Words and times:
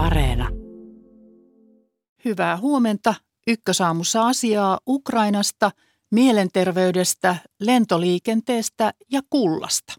Areena. 0.00 0.48
Hyvää 2.24 2.56
huomenta. 2.56 3.14
Ykkösaamussa 3.46 4.26
asiaa 4.26 4.78
Ukrainasta, 4.88 5.70
mielenterveydestä, 6.10 7.36
lentoliikenteestä 7.60 8.92
ja 9.12 9.20
kullasta. 9.30 9.94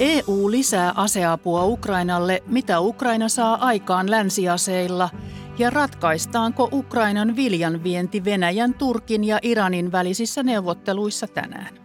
EU 0.00 0.50
lisää 0.50 0.92
aseapua 0.96 1.64
Ukrainalle, 1.64 2.42
mitä 2.46 2.80
Ukraina 2.80 3.28
saa 3.28 3.54
aikaan 3.54 4.10
länsiaseilla, 4.10 5.10
ja 5.58 5.70
ratkaistaanko 5.70 6.68
Ukrainan 6.72 7.36
viljanvienti 7.36 8.24
Venäjän, 8.24 8.74
Turkin 8.74 9.24
ja 9.24 9.38
Iranin 9.42 9.92
välisissä 9.92 10.42
neuvotteluissa 10.42 11.26
tänään. 11.26 11.78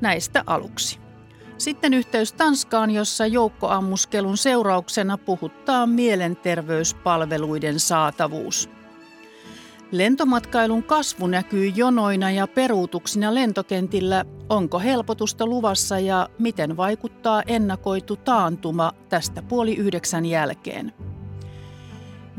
Näistä 0.00 0.44
aluksi. 0.46 0.98
Sitten 1.58 1.94
yhteys 1.94 2.32
Tanskaan, 2.32 2.90
jossa 2.90 3.26
joukkoammuskelun 3.26 4.36
seurauksena 4.36 5.18
puhuttaa 5.18 5.86
mielenterveyspalveluiden 5.86 7.80
saatavuus– 7.80 8.68
Lentomatkailun 9.92 10.82
kasvu 10.82 11.26
näkyy 11.26 11.66
jonoina 11.66 12.30
ja 12.30 12.46
peruutuksina 12.46 13.34
lentokentillä. 13.34 14.24
Onko 14.48 14.78
helpotusta 14.78 15.46
luvassa 15.46 15.98
ja 15.98 16.28
miten 16.38 16.76
vaikuttaa 16.76 17.42
ennakoitu 17.46 18.16
taantuma 18.16 18.92
tästä 19.08 19.42
puoli 19.42 19.74
yhdeksän 19.74 20.26
jälkeen? 20.26 20.92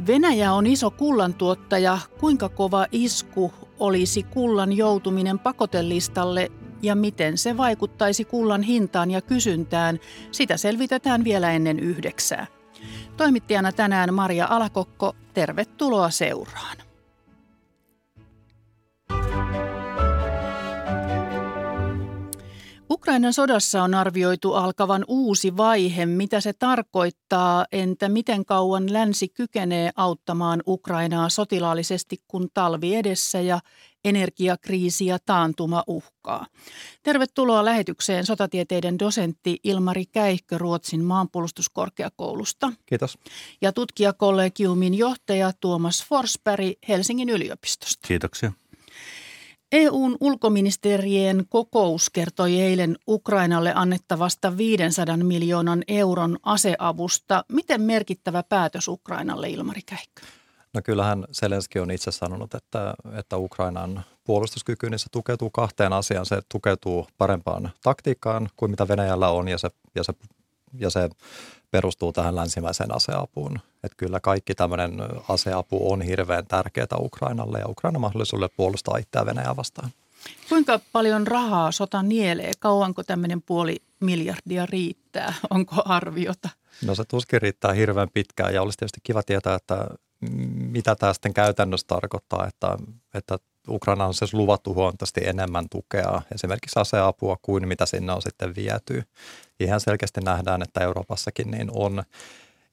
Venäjä 0.07 0.53
on 0.53 0.67
iso 0.67 0.91
kullantuottaja. 0.91 1.97
Kuinka 2.19 2.49
kova 2.49 2.85
isku 2.91 3.53
olisi 3.79 4.23
kullan 4.23 4.73
joutuminen 4.77 5.39
pakotelistalle 5.39 6.51
ja 6.81 6.95
miten 6.95 7.37
se 7.37 7.57
vaikuttaisi 7.57 8.25
kullan 8.25 8.61
hintaan 8.61 9.11
ja 9.11 9.21
kysyntään, 9.21 9.99
sitä 10.31 10.57
selvitetään 10.57 11.23
vielä 11.23 11.51
ennen 11.51 11.79
yhdeksää. 11.79 12.47
Toimittajana 13.17 13.71
tänään 13.71 14.13
Maria 14.13 14.47
Alakokko, 14.49 15.15
tervetuloa 15.33 16.09
seuraan. 16.09 16.90
Ukrainan 23.01 23.33
sodassa 23.33 23.83
on 23.83 23.93
arvioitu 23.93 24.53
alkavan 24.53 25.05
uusi 25.07 25.57
vaihe. 25.57 26.05
Mitä 26.05 26.41
se 26.41 26.53
tarkoittaa? 26.53 27.65
Entä 27.71 28.09
miten 28.09 28.45
kauan 28.45 28.93
länsi 28.93 29.29
kykenee 29.29 29.91
auttamaan 29.95 30.63
Ukrainaa 30.67 31.29
sotilaallisesti, 31.29 32.17
kun 32.27 32.49
talvi 32.53 32.95
edessä 32.95 33.41
ja 33.41 33.59
energiakriisi 34.05 35.05
ja 35.05 35.17
taantuma 35.25 35.83
uhkaa? 35.87 36.45
Tervetuloa 37.03 37.65
lähetykseen 37.65 38.25
sotatieteiden 38.25 38.99
dosentti 38.99 39.59
Ilmari 39.63 40.05
Käihkö 40.05 40.57
Ruotsin 40.57 41.03
maanpuolustuskorkeakoulusta. 41.03 42.73
Kiitos. 42.85 43.17
Ja 43.61 43.71
tutkijakollegiumin 43.71 44.93
johtaja 44.93 45.51
Tuomas 45.59 46.05
Forsberg 46.05 46.73
Helsingin 46.87 47.29
yliopistosta. 47.29 48.07
Kiitoksia. 48.07 48.51
EUn 49.71 50.17
ulkoministerien 50.19 51.45
kokous 51.49 52.09
kertoi 52.09 52.61
eilen 52.61 52.97
Ukrainalle 53.07 53.73
annettavasta 53.75 54.57
500 54.57 55.17
miljoonan 55.17 55.83
euron 55.87 56.37
aseavusta. 56.43 57.45
Miten 57.51 57.81
merkittävä 57.81 58.43
päätös 58.43 58.87
Ukrainalle, 58.87 59.49
Ilmari 59.49 59.81
Käikkö? 59.85 60.21
No 60.73 60.81
kyllähän 60.83 61.25
Zelenski 61.33 61.79
on 61.79 61.91
itse 61.91 62.11
sanonut, 62.11 62.53
että, 62.53 62.93
että 63.19 63.37
Ukrainan 63.37 64.03
puolustuskyky 64.23 64.89
niin 64.89 64.99
se 64.99 65.09
tukeutuu 65.11 65.49
kahteen 65.49 65.93
asiaan. 65.93 66.25
Se 66.25 66.41
tukeutuu 66.51 67.07
parempaan 67.17 67.71
taktiikkaan 67.83 68.49
kuin 68.55 68.71
mitä 68.71 68.87
Venäjällä 68.87 69.29
on 69.29 69.47
ja 69.47 69.57
se, 69.57 69.69
ja 69.95 70.03
se, 70.03 70.13
ja 70.73 70.89
se 70.89 71.09
perustuu 71.71 72.11
tähän 72.11 72.35
länsimäiseen 72.35 72.95
aseapuun. 72.95 73.59
Että 73.83 73.97
kyllä 73.97 74.19
kaikki 74.19 74.55
tämmöinen 74.55 74.93
aseapu 75.29 75.91
on 75.91 76.01
hirveän 76.01 76.47
tärkeää 76.47 76.97
Ukrainalle 76.99 77.59
ja 77.59 77.67
Ukrainan 77.67 78.01
mahdollisuudelle 78.01 78.49
puolustaa 78.57 78.97
itseään 78.97 79.25
Venäjää 79.25 79.55
vastaan. 79.55 79.89
Kuinka 80.49 80.79
paljon 80.91 81.27
rahaa 81.27 81.71
sota 81.71 82.03
nielee? 82.03 82.51
Kauanko 82.59 83.03
tämmöinen 83.03 83.41
puoli 83.41 83.77
miljardia 83.99 84.65
riittää? 84.65 85.33
Onko 85.49 85.75
arviota? 85.85 86.49
No 86.85 86.95
se 86.95 87.03
tuskin 87.05 87.41
riittää 87.41 87.73
hirveän 87.73 88.09
pitkään 88.13 88.53
ja 88.53 88.61
olisi 88.61 88.77
tietysti 88.77 88.99
kiva 89.03 89.23
tietää, 89.23 89.55
että 89.55 89.87
mitä 90.55 90.95
tämä 90.95 91.13
sitten 91.13 91.33
käytännössä 91.33 91.87
tarkoittaa, 91.87 92.47
että, 92.47 92.77
että 93.13 93.37
Ukraina 93.69 94.05
on 94.05 94.13
siis 94.13 94.33
luvattu 94.33 94.73
huomattavasti 94.73 95.21
enemmän 95.25 95.69
tukea, 95.69 96.21
esimerkiksi 96.35 96.79
aseapua 96.79 97.37
kuin 97.41 97.67
mitä 97.67 97.85
sinne 97.85 98.13
on 98.13 98.21
sitten 98.21 98.55
viety. 98.55 99.03
Ihan 99.59 99.79
selkeästi 99.79 100.21
nähdään, 100.21 100.61
että 100.61 100.79
Euroopassakin 100.83 101.51
niin 101.51 101.69
on 101.73 102.03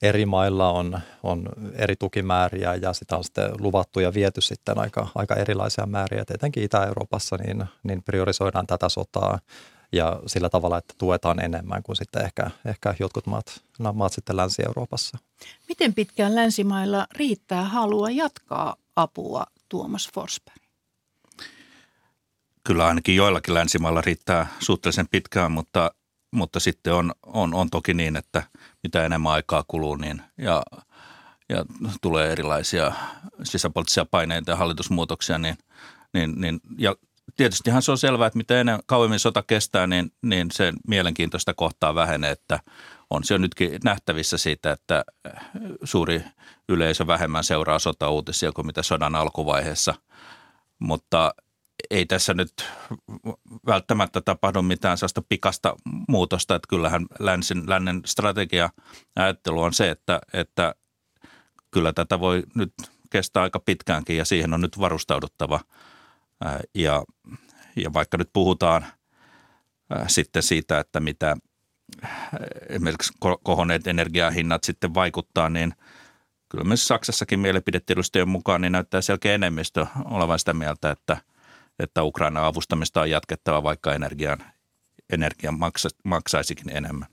eri 0.02 0.26
mailla 0.26 0.70
on, 0.70 1.00
on 1.22 1.48
eri 1.74 1.96
tukimääriä 1.96 2.74
ja 2.74 2.92
sitä 2.92 3.16
on 3.16 3.24
sitten 3.24 3.50
luvattu 3.58 4.00
ja 4.00 4.14
viety 4.14 4.40
sitten 4.40 4.78
aika, 4.78 5.06
aika 5.14 5.34
erilaisia 5.34 5.86
määriä. 5.86 6.24
Tietenkin 6.24 6.62
Itä-Euroopassa 6.62 7.36
niin, 7.36 7.64
niin 7.82 8.02
priorisoidaan 8.02 8.66
tätä 8.66 8.88
sotaa 8.88 9.38
ja 9.92 10.20
sillä 10.26 10.48
tavalla, 10.48 10.78
että 10.78 10.94
tuetaan 10.98 11.44
enemmän 11.44 11.82
kuin 11.82 11.96
sitten 11.96 12.24
ehkä, 12.24 12.50
ehkä 12.64 12.94
jotkut 12.98 13.26
maat, 13.26 13.60
maat 13.92 14.12
sitten 14.12 14.36
Länsi-Euroopassa. 14.36 15.18
Miten 15.68 15.94
pitkään 15.94 16.34
länsimailla 16.34 17.06
riittää 17.12 17.64
halua 17.64 18.10
jatkaa 18.10 18.76
apua, 18.96 19.44
Tuomas 19.68 20.10
Forsberg? 20.14 20.67
Kyllä 22.68 22.86
ainakin 22.86 23.16
joillakin 23.16 23.54
länsimailla 23.54 24.00
riittää 24.00 24.46
suhteellisen 24.60 25.08
pitkään, 25.08 25.52
mutta, 25.52 25.90
mutta 26.30 26.60
sitten 26.60 26.94
on, 26.94 27.12
on, 27.26 27.54
on 27.54 27.70
toki 27.70 27.94
niin, 27.94 28.16
että 28.16 28.42
mitä 28.82 29.04
enemmän 29.04 29.32
aikaa 29.32 29.64
kuluu 29.68 29.96
niin, 29.96 30.22
ja, 30.38 30.62
ja 31.48 31.64
tulee 32.02 32.32
erilaisia 32.32 32.92
sisäpoliittisia 33.42 34.06
paineita 34.10 34.50
ja 34.50 34.56
hallitusmuutoksia, 34.56 35.38
niin, 35.38 35.58
niin, 36.14 36.40
niin 36.40 36.60
ja 36.78 36.96
tietystihan 37.36 37.82
se 37.82 37.90
on 37.90 37.98
selvää, 37.98 38.26
että 38.26 38.36
mitä 38.36 38.60
enemmän 38.60 38.80
kauemmin 38.86 39.18
sota 39.18 39.42
kestää, 39.42 39.86
niin, 39.86 40.12
niin 40.22 40.50
sen 40.50 40.74
mielenkiintoista 40.88 41.54
kohtaa 41.54 41.94
vähenee, 41.94 42.30
että 42.30 42.60
on 43.10 43.24
se 43.24 43.34
jo 43.34 43.38
nytkin 43.38 43.80
nähtävissä 43.84 44.38
siitä, 44.38 44.72
että 44.72 45.04
suuri 45.84 46.24
yleisö 46.68 47.06
vähemmän 47.06 47.44
seuraa 47.44 47.78
sota-uutisia 47.78 48.52
kuin 48.52 48.66
mitä 48.66 48.82
sodan 48.82 49.14
alkuvaiheessa. 49.14 49.94
Mutta 50.78 51.34
ei 51.90 52.06
tässä 52.06 52.34
nyt 52.34 52.52
välttämättä 53.66 54.20
tapahdu 54.20 54.62
mitään 54.62 54.98
sellaista 54.98 55.22
pikasta 55.28 55.76
muutosta, 56.08 56.54
että 56.54 56.68
kyllähän 56.68 57.06
länsin, 57.18 57.70
lännen 57.70 58.02
strategia 58.06 58.70
ajattelu 59.16 59.62
on 59.62 59.74
se, 59.74 59.90
että, 59.90 60.20
että 60.32 60.74
kyllä 61.70 61.92
tätä 61.92 62.20
voi 62.20 62.42
nyt 62.54 62.74
kestää 63.10 63.42
aika 63.42 63.60
pitkäänkin 63.60 64.16
ja 64.16 64.24
siihen 64.24 64.54
on 64.54 64.60
nyt 64.60 64.78
varustauduttava. 64.78 65.60
Ja, 66.74 67.04
ja 67.76 67.92
vaikka 67.92 68.16
nyt 68.16 68.30
puhutaan 68.32 68.86
sitten 70.06 70.42
siitä, 70.42 70.78
että 70.78 71.00
mitä 71.00 71.36
esimerkiksi 72.68 73.12
kohonneet 73.42 73.86
energiahinnat 73.86 74.64
sitten 74.64 74.94
vaikuttaa, 74.94 75.48
niin 75.50 75.74
kyllä 76.48 76.64
myös 76.64 76.88
Saksassakin 76.88 77.40
mielipidetiedustojen 77.40 78.28
mukaan 78.28 78.60
niin 78.60 78.72
näyttää 78.72 79.00
selkeä 79.00 79.34
enemmistö 79.34 79.86
olevan 80.04 80.38
sitä 80.38 80.52
mieltä, 80.52 80.90
että– 80.90 81.16
että 81.78 82.02
Ukraina 82.02 82.46
avustamista 82.46 83.00
on 83.00 83.10
jatkettava, 83.10 83.62
vaikka 83.62 83.94
energian, 83.94 84.38
energian 85.12 85.58
maksa, 85.58 85.88
maksaisikin 86.04 86.76
enemmän. 86.76 87.08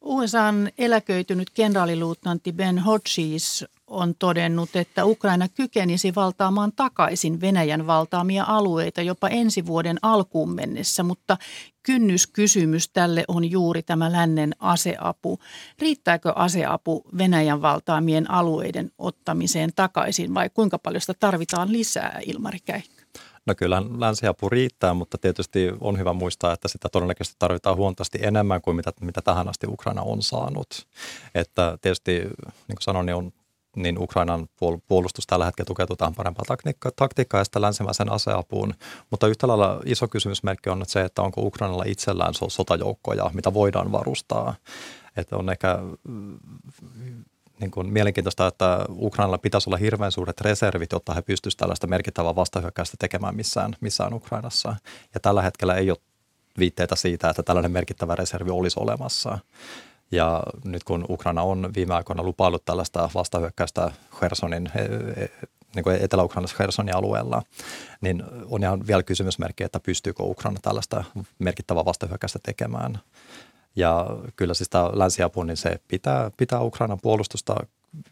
USAn 0.00 0.70
eläköitynyt 0.78 1.50
kenraaliluutnantti 1.50 2.52
Ben 2.52 2.78
Hodges 2.78 3.64
on 3.86 4.14
todennut, 4.18 4.76
että 4.76 5.04
Ukraina 5.04 5.48
kykenisi 5.48 6.14
valtaamaan 6.14 6.72
takaisin 6.76 7.40
Venäjän 7.40 7.86
valtaamia 7.86 8.44
alueita 8.48 9.02
jopa 9.02 9.28
ensi 9.28 9.66
vuoden 9.66 9.98
alkuun 10.02 10.54
mennessä, 10.54 11.02
mutta 11.02 11.36
kynnyskysymys 11.82 12.88
tälle 12.88 13.24
on 13.28 13.50
juuri 13.50 13.82
tämä 13.82 14.12
lännen 14.12 14.54
aseapu. 14.58 15.38
Riittääkö 15.78 16.32
aseapu 16.32 17.04
Venäjän 17.18 17.62
valtaamien 17.62 18.30
alueiden 18.30 18.90
ottamiseen 18.98 19.70
takaisin 19.76 20.34
vai 20.34 20.50
kuinka 20.50 20.78
paljon 20.78 21.00
sitä 21.00 21.14
tarvitaan 21.14 21.72
lisää, 21.72 22.20
Ilmari 22.26 22.58
Käikkö? 22.64 22.99
No 23.50 23.54
kyllä 23.54 23.82
länsiapu 23.98 24.48
riittää, 24.48 24.94
mutta 24.94 25.18
tietysti 25.18 25.72
on 25.80 25.98
hyvä 25.98 26.12
muistaa, 26.12 26.52
että 26.52 26.68
sitä 26.68 26.88
todennäköisesti 26.88 27.36
tarvitaan 27.38 27.76
huomattavasti 27.76 28.18
enemmän 28.22 28.62
kuin 28.62 28.76
mitä, 28.76 28.92
mitä 29.00 29.22
tähän 29.22 29.48
asti 29.48 29.66
Ukraina 29.66 30.02
on 30.02 30.22
saanut. 30.22 30.86
Että 31.34 31.78
tietysti, 31.80 32.12
niin 32.12 32.30
kuin 32.68 32.82
sanoin, 32.82 33.06
niin 33.06 33.16
on 33.16 33.32
niin 33.76 33.98
Ukrainan 33.98 34.48
puolustus 34.88 35.26
tällä 35.26 35.44
hetkellä 35.44 35.66
tukeutuu 35.66 35.96
tähän 35.96 36.14
parempaan 36.14 36.46
taktiikkaan, 36.46 36.92
taktiikkaan 36.96 37.40
ja 37.40 37.44
sitä 37.44 37.60
länsimäisen 37.60 38.12
aseapuun. 38.12 38.74
Mutta 39.10 39.26
yhtä 39.26 39.48
lailla 39.48 39.80
iso 39.84 40.08
kysymysmerkki 40.08 40.70
on 40.70 40.82
se, 40.86 41.00
että 41.00 41.22
onko 41.22 41.40
Ukrainalla 41.40 41.84
itsellään 41.86 42.34
sotajoukkoja, 42.48 43.30
mitä 43.34 43.54
voidaan 43.54 43.92
varustaa. 43.92 44.54
Että 45.16 45.36
on 45.36 45.50
ehkä 45.50 45.78
niin 47.60 47.70
kuin 47.70 47.92
mielenkiintoista, 47.92 48.46
että 48.46 48.84
Ukrainalla 48.88 49.38
pitäisi 49.38 49.70
olla 49.70 49.76
hirveän 49.76 50.12
suuret 50.12 50.40
reservit, 50.40 50.92
jotta 50.92 51.14
he 51.14 51.22
pystyisivät 51.22 51.58
tällaista 51.58 51.86
merkittävää 51.86 52.36
vastahyökkäystä 52.36 52.96
tekemään 52.98 53.36
missään, 53.36 53.76
missään 53.80 54.14
Ukrainassa. 54.14 54.76
Ja 55.14 55.20
tällä 55.20 55.42
hetkellä 55.42 55.74
ei 55.74 55.90
ole 55.90 55.98
viitteitä 56.58 56.96
siitä, 56.96 57.30
että 57.30 57.42
tällainen 57.42 57.72
merkittävä 57.72 58.14
reservi 58.14 58.50
olisi 58.50 58.80
olemassa. 58.80 59.38
Ja 60.12 60.42
nyt 60.64 60.84
kun 60.84 61.04
Ukraina 61.08 61.42
on 61.42 61.70
viime 61.76 61.94
aikoina 61.94 62.22
lupaillut 62.22 62.64
tällaista 62.64 63.10
vastahyökkäystä 63.14 63.92
Hersonin, 64.22 64.70
e, 64.74 64.80
e, 65.22 65.28
niin 65.74 65.82
kuin 65.82 65.96
Etelä-Ukrainassa 65.96 66.56
Hersonin 66.58 66.96
alueella, 66.96 67.42
niin 68.00 68.22
on 68.46 68.62
ihan 68.62 68.86
vielä 68.86 69.02
kysymysmerkki, 69.02 69.64
että 69.64 69.80
pystyykö 69.80 70.22
Ukraina 70.22 70.58
tällaista 70.62 71.04
merkittävää 71.38 71.84
vastahyökkäystä 71.84 72.38
tekemään. 72.42 72.98
Ja 73.76 74.06
kyllä 74.36 74.54
siis 74.54 74.68
tämä 74.68 74.90
länsiapu, 74.92 75.42
niin 75.42 75.56
se 75.56 75.80
pitää, 75.88 76.30
pitää 76.36 76.60
Ukrainan 76.60 76.98
puolustusta 77.02 77.54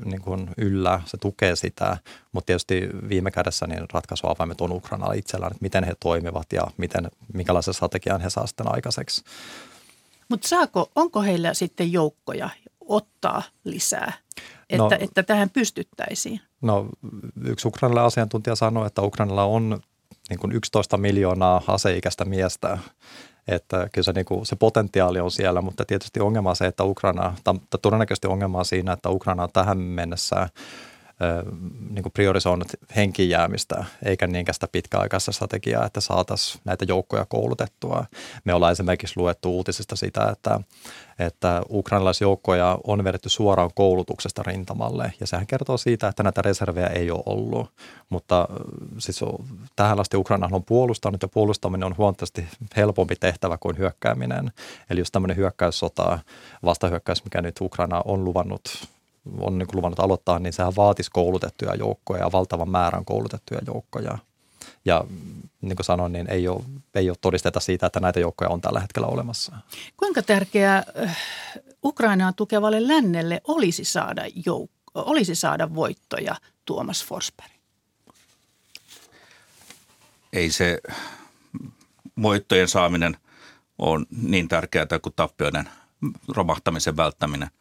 niin 0.04 0.22
kuin 0.22 0.50
yllä, 0.56 1.00
se 1.06 1.16
tukee 1.16 1.56
sitä, 1.56 1.96
mutta 2.32 2.46
tietysti 2.46 2.88
viime 3.08 3.30
kädessä 3.30 3.66
niin 3.66 3.84
ratkaisuavaimet 3.92 4.60
on 4.60 4.72
Ukrainalla 4.72 5.14
itsellään, 5.14 5.52
että 5.52 5.62
miten 5.62 5.84
he 5.84 5.94
toimivat 6.00 6.52
ja 6.52 6.62
miten, 6.76 7.10
minkälaisen 7.34 7.74
strategian 7.74 8.20
he 8.20 8.30
saavat 8.30 8.48
sitten 8.48 8.74
aikaiseksi. 8.74 9.24
Mutta 10.28 10.48
saako, 10.48 10.90
onko 10.94 11.22
heillä 11.22 11.54
sitten 11.54 11.92
joukkoja 11.92 12.50
ottaa 12.80 13.42
lisää, 13.64 14.12
että, 14.70 14.82
no, 14.82 14.90
että 15.00 15.22
tähän 15.22 15.50
pystyttäisiin? 15.50 16.40
No 16.62 16.88
yksi 17.44 17.68
ukrainalainen 17.68 18.06
asiantuntija 18.06 18.56
sanoi, 18.56 18.86
että 18.86 19.02
Ukrainalla 19.02 19.44
on 19.44 19.80
niin 20.30 20.38
kuin 20.38 20.52
11 20.52 20.96
miljoonaa 20.96 21.62
aseikäistä 21.66 22.24
miestä, 22.24 22.78
että 23.48 23.88
kyllä 23.92 24.04
se, 24.04 24.12
niin 24.12 24.24
kuin, 24.24 24.46
se 24.46 24.56
potentiaali 24.56 25.20
on 25.20 25.30
siellä, 25.30 25.62
mutta 25.62 25.84
tietysti 25.84 26.20
ongelma 26.20 26.50
on 26.50 26.56
se, 26.56 26.66
että 26.66 26.84
Ukraina, 26.84 27.34
tai 27.44 27.54
todennäköisesti 27.82 28.26
ongelma 28.26 28.58
on 28.58 28.64
siinä, 28.64 28.92
että 28.92 29.10
Ukraina 29.10 29.42
on 29.42 29.52
tähän 29.52 29.78
mennessä 29.78 30.48
niin 31.90 32.02
kuin 32.02 32.12
priorisoinut 32.12 32.68
henkiin 32.96 33.30
jäämistä, 33.30 33.84
eikä 34.04 34.26
niinkään 34.26 34.54
sitä 34.54 34.68
pitkäaikaista 34.72 35.32
strategiaa, 35.32 35.86
että 35.86 36.00
saataisiin 36.00 36.62
näitä 36.64 36.84
joukkoja 36.88 37.26
koulutettua. 37.28 38.04
Me 38.44 38.54
ollaan 38.54 38.72
esimerkiksi 38.72 39.14
luettu 39.16 39.56
uutisista 39.56 39.96
sitä, 39.96 40.28
että, 40.32 40.60
että 41.18 41.62
ukrainalaisjoukkoja 41.70 42.78
on 42.84 43.04
vedetty 43.04 43.28
suoraan 43.28 43.70
koulutuksesta 43.74 44.42
rintamalle, 44.42 45.12
ja 45.20 45.26
sehän 45.26 45.46
kertoo 45.46 45.76
siitä, 45.76 46.08
että 46.08 46.22
näitä 46.22 46.42
reservejä 46.42 46.86
ei 46.86 47.10
ole 47.10 47.22
ollut. 47.26 47.70
Mutta 48.08 48.48
siis 48.98 49.24
tähän 49.78 50.00
asti 50.00 50.16
Ukraina 50.16 50.48
on 50.52 50.64
puolustanut, 50.64 51.22
ja 51.22 51.28
puolustaminen 51.28 51.86
on 51.86 51.94
huomattavasti 51.98 52.46
helpompi 52.76 53.16
tehtävä 53.16 53.58
kuin 53.58 53.78
hyökkääminen. 53.78 54.52
Eli 54.90 55.00
jos 55.00 55.10
tämmöinen 55.10 55.36
hyökkäyssota, 55.36 56.18
vastahyökkäys, 56.64 57.24
mikä 57.24 57.42
nyt 57.42 57.60
Ukraina 57.60 58.02
on 58.04 58.24
luvannut 58.24 58.88
on 59.40 59.58
niin 59.58 59.68
luvannut 59.72 60.00
aloittaa, 60.00 60.38
niin 60.38 60.52
sehän 60.52 60.76
vaatisi 60.76 61.10
koulutettuja 61.10 61.74
joukkoja 61.74 62.22
ja 62.22 62.32
valtavan 62.32 62.70
määrän 62.70 63.04
koulutettuja 63.04 63.60
joukkoja. 63.66 64.18
Ja 64.84 65.04
niin 65.60 65.76
kuin 65.76 65.84
sanoin, 65.84 66.12
niin 66.12 66.30
ei 66.30 66.48
ole, 66.48 66.62
ei 66.94 67.10
ole 67.10 67.16
todisteta 67.20 67.60
siitä, 67.60 67.86
että 67.86 68.00
näitä 68.00 68.20
joukkoja 68.20 68.50
on 68.50 68.60
tällä 68.60 68.80
hetkellä 68.80 69.08
olemassa. 69.08 69.56
Kuinka 69.96 70.22
tärkeää 70.22 70.82
äh, 71.02 71.18
Ukrainaa 71.84 72.32
tukevalle 72.32 72.88
lännelle 72.88 73.40
olisi 73.48 73.84
saada, 73.84 74.22
jouk- 74.26 74.90
olisi 74.94 75.34
saada 75.34 75.74
voittoja, 75.74 76.34
Tuomas 76.64 77.04
Forsberg? 77.04 77.57
Ei 80.32 80.50
se 80.50 80.78
voittojen 82.22 82.68
saaminen 82.68 83.16
on 83.78 84.06
niin 84.10 84.48
tärkeää 84.48 84.86
kuin 85.02 85.12
tappioiden 85.16 85.68
romahtamisen 86.28 86.96
välttäminen– 86.96 87.50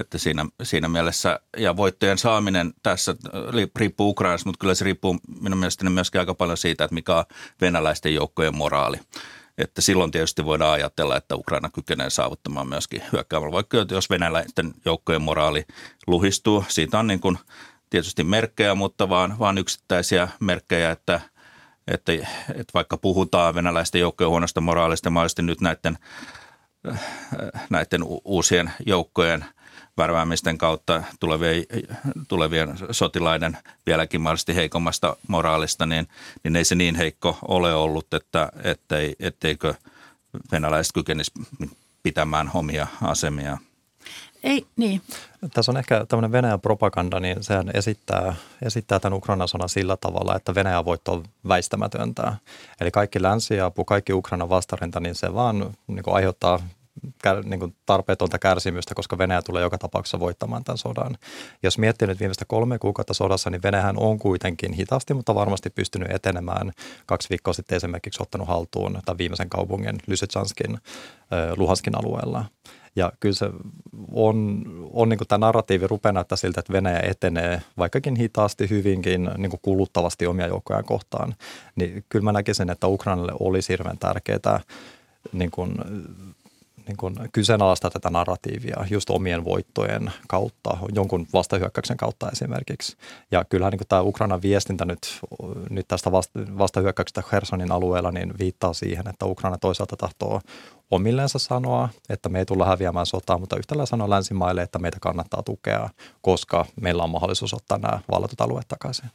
että 0.00 0.18
siinä, 0.18 0.46
siinä 0.62 0.88
mielessä, 0.88 1.40
ja 1.56 1.76
voittojen 1.76 2.18
saaminen 2.18 2.74
tässä 2.82 3.14
riippuu 3.76 4.10
Ukrainasta, 4.10 4.48
mutta 4.48 4.60
kyllä 4.60 4.74
se 4.74 4.84
riippuu 4.84 5.18
minun 5.40 5.58
mielestäni 5.58 5.90
myöskin 5.90 6.20
aika 6.20 6.34
paljon 6.34 6.56
siitä, 6.56 6.84
että 6.84 6.94
mikä 6.94 7.16
on 7.16 7.24
venäläisten 7.60 8.14
joukkojen 8.14 8.56
moraali. 8.56 9.00
Että 9.58 9.80
silloin 9.80 10.10
tietysti 10.10 10.44
voidaan 10.44 10.72
ajatella, 10.72 11.16
että 11.16 11.36
Ukraina 11.36 11.70
kykenee 11.70 12.10
saavuttamaan 12.10 12.68
myöskin 12.68 13.02
hyökkäämällä. 13.12 13.52
Vaikka 13.52 13.86
jos 13.90 14.10
venäläisten 14.10 14.74
joukkojen 14.84 15.22
moraali 15.22 15.64
luhistuu, 16.06 16.64
siitä 16.68 16.98
on 16.98 17.06
niin 17.06 17.20
kuin 17.20 17.38
tietysti 17.90 18.24
merkkejä, 18.24 18.74
mutta 18.74 19.08
vaan, 19.08 19.38
vaan 19.38 19.58
yksittäisiä 19.58 20.28
merkkejä, 20.40 20.90
että, 20.90 21.20
että, 21.88 22.12
että 22.48 22.72
vaikka 22.74 22.96
puhutaan 22.96 23.54
venäläisten 23.54 24.00
joukkojen 24.00 24.30
huonosta 24.30 24.60
moraalista, 24.60 25.10
mahdollisesti 25.10 25.42
nyt 25.42 25.60
näiden, 25.60 25.98
näiden 27.70 28.02
uusien 28.24 28.72
joukkojen– 28.86 29.44
värväämisten 29.98 30.58
kautta 30.58 31.02
tulevien, 31.20 31.64
tulevien 32.28 32.74
sotilaiden 32.90 33.58
vieläkin 33.86 34.20
mahdollisesti 34.20 34.54
heikommasta 34.54 35.16
moraalista, 35.28 35.86
niin, 35.86 36.08
niin 36.44 36.56
ei 36.56 36.64
se 36.64 36.74
niin 36.74 36.94
heikko 36.94 37.38
ole 37.48 37.74
ollut, 37.74 38.14
että 38.14 38.52
ettei, 38.64 39.16
etteikö 39.20 39.74
venäläiset 40.52 40.92
kykenisi 40.92 41.32
pitämään 42.02 42.50
omia 42.54 42.86
asemia. 43.02 43.58
Ei, 44.44 44.66
niin. 44.76 45.02
Tässä 45.54 45.72
on 45.72 45.76
ehkä 45.76 46.06
tämmöinen 46.08 46.32
Venäjän 46.32 46.60
propaganda, 46.60 47.20
niin 47.20 47.44
sehän 47.44 47.70
esittää, 47.74 48.34
esittää 48.62 49.00
tämän 49.00 49.16
Ukrainan 49.16 49.48
sodan 49.48 49.68
sillä 49.68 49.96
tavalla, 49.96 50.36
että 50.36 50.54
Venäjän 50.54 50.84
voitto 50.84 51.12
on 51.12 51.24
väistämätöntä. 51.48 52.34
Eli 52.80 52.90
kaikki 52.90 53.22
länsiapu, 53.22 53.84
kaikki 53.84 54.12
Ukrainan 54.12 54.48
vastarinta, 54.48 55.00
niin 55.00 55.14
se 55.14 55.34
vaan 55.34 55.74
niin 55.86 56.02
aiheuttaa 56.06 56.60
kär, 57.22 57.42
niin 57.44 57.60
kuin 57.60 57.76
tarpeetonta 57.86 58.38
kärsimystä, 58.38 58.94
koska 58.94 59.18
Venäjä 59.18 59.42
tulee 59.42 59.62
joka 59.62 59.78
tapauksessa 59.78 60.20
voittamaan 60.20 60.64
tämän 60.64 60.78
sodan. 60.78 61.18
Jos 61.62 61.78
miettii 61.78 62.08
nyt 62.08 62.20
viimeistä 62.20 62.44
kolme 62.44 62.78
kuukautta 62.78 63.14
sodassa, 63.14 63.50
niin 63.50 63.62
Venäjähän 63.62 63.98
on 63.98 64.18
kuitenkin 64.18 64.72
hitaasti, 64.72 65.14
mutta 65.14 65.34
varmasti 65.34 65.70
pystynyt 65.70 66.10
etenemään. 66.10 66.72
Kaksi 67.06 67.30
viikkoa 67.30 67.54
sitten 67.54 67.76
esimerkiksi 67.76 68.22
ottanut 68.22 68.48
haltuun 68.48 69.00
tämän 69.04 69.18
viimeisen 69.18 69.50
kaupungin 69.50 69.98
Lysychanskin, 70.06 70.78
Luhanskin 71.56 71.98
alueella. 71.98 72.44
Ja 72.98 73.12
kyllä 73.20 73.34
se 73.34 73.50
on, 74.12 74.64
on 74.92 75.08
niin 75.08 75.18
kuin 75.18 75.28
tämä 75.28 75.46
narratiivi 75.46 75.86
rupeaa 75.86 76.12
näyttää 76.12 76.36
siltä, 76.36 76.60
että 76.60 76.72
Venäjä 76.72 77.00
etenee 77.00 77.62
vaikkakin 77.78 78.16
hitaasti, 78.16 78.70
hyvinkin 78.70 79.30
niin 79.36 79.50
kuin 79.50 79.60
kuluttavasti 79.62 80.26
omia 80.26 80.46
joukkojaan 80.46 80.84
kohtaan. 80.84 81.34
Niin 81.76 82.04
kyllä 82.08 82.24
mä 82.24 82.32
näkisin, 82.32 82.70
että 82.70 82.86
Ukrainalle 82.86 83.32
olisi 83.40 83.68
hirveän 83.68 83.98
tärkeää 83.98 84.60
niin 85.32 85.50
kuin 85.50 85.74
niin 86.88 86.96
kuin 86.96 87.14
kyseenalaistaa 87.32 87.90
tätä 87.90 88.10
narratiivia 88.10 88.84
just 88.90 89.10
omien 89.10 89.44
voittojen 89.44 90.12
kautta, 90.28 90.76
jonkun 90.94 91.26
vastahyökkäyksen 91.32 91.96
kautta 91.96 92.30
esimerkiksi. 92.30 92.96
Ja 93.30 93.44
kyllähän 93.44 93.70
niin 93.70 93.78
kuin 93.78 93.88
tämä 93.88 94.02
Ukrainan 94.02 94.42
viestintä 94.42 94.84
nyt, 94.84 95.20
nyt 95.70 95.88
tästä 95.88 96.12
vastahyökkäyksestä 96.58 97.22
Hersonin 97.32 97.72
alueella 97.72 98.12
niin 98.12 98.32
viittaa 98.38 98.72
siihen, 98.72 99.08
että 99.08 99.26
Ukraina 99.26 99.58
toisaalta 99.58 99.96
tahtoo 99.96 100.40
omilleensa 100.90 101.38
sanoa, 101.38 101.88
että 102.08 102.28
me 102.28 102.38
ei 102.38 102.46
tulla 102.46 102.66
häviämään 102.66 103.06
sotaa, 103.06 103.38
mutta 103.38 103.56
yhtä 103.56 103.74
lailla 103.74 103.86
sanoa 103.86 104.10
länsimaille, 104.10 104.62
että 104.62 104.78
meitä 104.78 104.96
kannattaa 105.00 105.42
tukea, 105.42 105.90
koska 106.20 106.66
meillä 106.80 107.02
on 107.02 107.10
mahdollisuus 107.10 107.54
ottaa 107.54 107.78
nämä 107.78 108.00
vallatut 108.10 108.40
alueet 108.40 108.68
takaisin. 108.68 109.10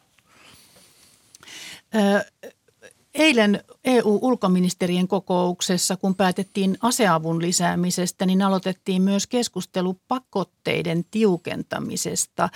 Eilen 3.14 3.64
EU-ulkoministerien 3.84 5.08
kokouksessa, 5.08 5.98
kun 5.98 6.16
päätettiin 6.16 6.78
aseavun 6.82 7.42
lisäämisestä, 7.42 8.26
niin 8.26 8.42
aloitettiin 8.42 9.02
myös 9.02 9.28
keskustelu 9.28 10.00
pakotteiden 10.08 11.06
tiukentamisesta. 11.12 12.50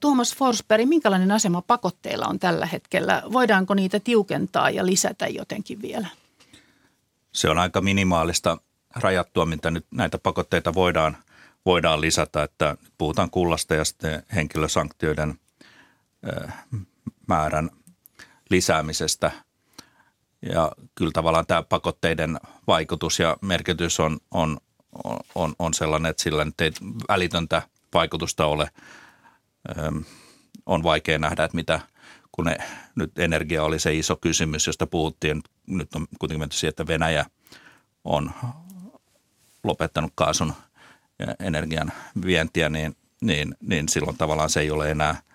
Tuomas 0.00 0.36
Forsberg, 0.36 0.88
minkälainen 0.88 1.32
asema 1.32 1.62
pakotteilla 1.62 2.26
on 2.26 2.38
tällä 2.38 2.66
hetkellä? 2.66 3.22
Voidaanko 3.32 3.74
niitä 3.74 4.00
tiukentaa 4.00 4.70
ja 4.70 4.86
lisätä 4.86 5.26
jotenkin 5.26 5.82
vielä? 5.82 6.08
Se 7.32 7.48
on 7.48 7.58
aika 7.58 7.80
minimaalista 7.80 8.58
rajattua, 8.94 9.46
mitä 9.46 9.70
nyt 9.70 9.86
näitä 9.90 10.18
pakotteita 10.18 10.74
voidaan, 10.74 11.16
voidaan 11.66 12.00
lisätä. 12.00 12.42
Että 12.42 12.76
puhutaan 12.98 13.30
kullasta 13.30 13.74
ja 13.74 13.84
sitten 13.84 14.22
henkilösanktioiden 14.34 15.38
määrän 17.26 17.70
lisäämisestä– 18.50 19.30
ja 20.42 20.72
kyllä 20.94 21.10
tavallaan 21.14 21.46
tämä 21.46 21.62
pakotteiden 21.62 22.40
vaikutus 22.66 23.18
ja 23.18 23.36
merkitys 23.40 24.00
on, 24.00 24.18
on, 24.30 24.58
on, 25.34 25.54
on 25.58 25.74
sellainen, 25.74 26.10
että 26.10 26.22
sillä 26.22 26.44
nyt 26.44 26.60
ei 26.60 26.72
välitöntä 27.08 27.62
vaikutusta 27.94 28.46
ole. 28.46 28.70
Öm, 29.78 30.04
on 30.66 30.82
vaikea 30.82 31.18
nähdä, 31.18 31.44
että 31.44 31.56
mitä, 31.56 31.80
kun 32.32 32.44
ne, 32.44 32.56
nyt 32.94 33.18
energia 33.18 33.64
oli 33.64 33.78
se 33.78 33.94
iso 33.94 34.16
kysymys, 34.16 34.66
josta 34.66 34.86
puhuttiin. 34.86 35.42
Nyt 35.66 35.94
on 35.94 36.06
kuitenkin 36.18 36.40
menty 36.40 36.56
siihen, 36.56 36.70
että 36.70 36.86
Venäjä 36.86 37.26
on 38.04 38.30
lopettanut 39.64 40.12
kaasun 40.14 40.52
energian 41.40 41.92
vientiä, 42.26 42.68
niin, 42.68 42.96
niin, 43.20 43.54
niin 43.60 43.88
silloin 43.88 44.16
tavallaan 44.16 44.50
se 44.50 44.60
ei 44.60 44.70
ole 44.70 44.90
enää– 44.90 45.16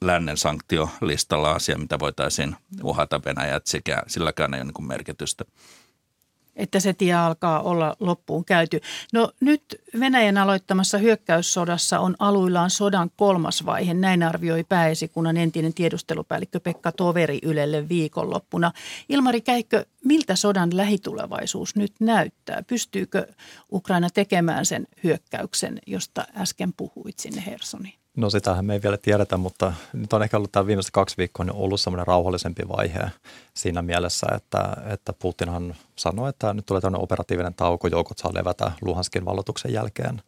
lännen 0.00 0.36
sanktiolistalla 0.36 1.52
asia, 1.52 1.78
mitä 1.78 1.98
voitaisiin 1.98 2.56
uhata 2.82 3.20
Venäjät 3.24 3.66
sekä 3.66 4.02
silläkään 4.06 4.54
ei 4.54 4.60
ole 4.60 4.72
niin 4.78 4.86
merkitystä. 4.86 5.44
että 6.56 6.80
se 6.80 6.92
tie 6.92 7.14
alkaa 7.14 7.62
olla 7.62 7.96
loppuun 8.00 8.44
käyty. 8.44 8.80
No 9.12 9.32
nyt 9.40 9.62
Venäjän 10.00 10.38
aloittamassa 10.38 10.98
hyökkäyssodassa 10.98 12.00
on 12.00 12.16
aluillaan 12.18 12.70
sodan 12.70 13.10
kolmas 13.16 13.66
vaihe, 13.66 13.94
näin 13.94 14.22
arvioi 14.22 14.64
pääesikunnan 14.64 15.36
entinen 15.36 15.74
tiedustelupäällikkö 15.74 16.60
Pekka 16.60 16.92
Toveri 16.92 17.38
Ylelle 17.42 17.88
viikonloppuna. 17.88 18.72
Ilmari 19.08 19.40
Käikkö, 19.40 19.86
miltä 20.04 20.36
sodan 20.36 20.76
lähitulevaisuus 20.76 21.76
nyt 21.76 21.92
näyttää? 22.00 22.62
Pystyykö 22.66 23.26
Ukraina 23.72 24.10
tekemään 24.10 24.66
sen 24.66 24.86
hyökkäyksen, 25.04 25.78
josta 25.86 26.24
äsken 26.36 26.72
puhuit 26.76 27.18
sinne 27.18 27.42
Hersoniin? 27.46 27.99
No 28.16 28.30
sitähän 28.30 28.64
me 28.64 28.74
ei 28.74 28.82
vielä 28.82 28.96
tiedetä, 28.96 29.36
mutta 29.36 29.72
nyt 29.92 30.12
on 30.12 30.22
ehkä 30.22 30.36
ollut 30.36 30.52
tämä 30.52 30.66
viimeiset 30.66 30.90
kaksi 30.90 31.16
viikkoa 31.16 31.44
niin 31.44 31.56
ollut 31.56 31.80
semmoinen 31.80 32.06
rauhallisempi 32.06 32.62
vaihe 32.68 33.10
siinä 33.54 33.82
mielessä, 33.82 34.26
että, 34.36 34.76
että 34.86 35.12
Putinhan 35.12 35.74
sanoi, 35.96 36.28
että 36.28 36.54
nyt 36.54 36.66
tulee 36.66 36.80
tämmöinen 36.80 37.02
operatiivinen 37.02 37.54
tauko, 37.54 37.88
joukot 37.88 38.18
saa 38.18 38.34
levätä 38.34 38.72
Luhanskin 38.82 39.24
vallotuksen 39.24 39.72
jälkeen. 39.72 40.22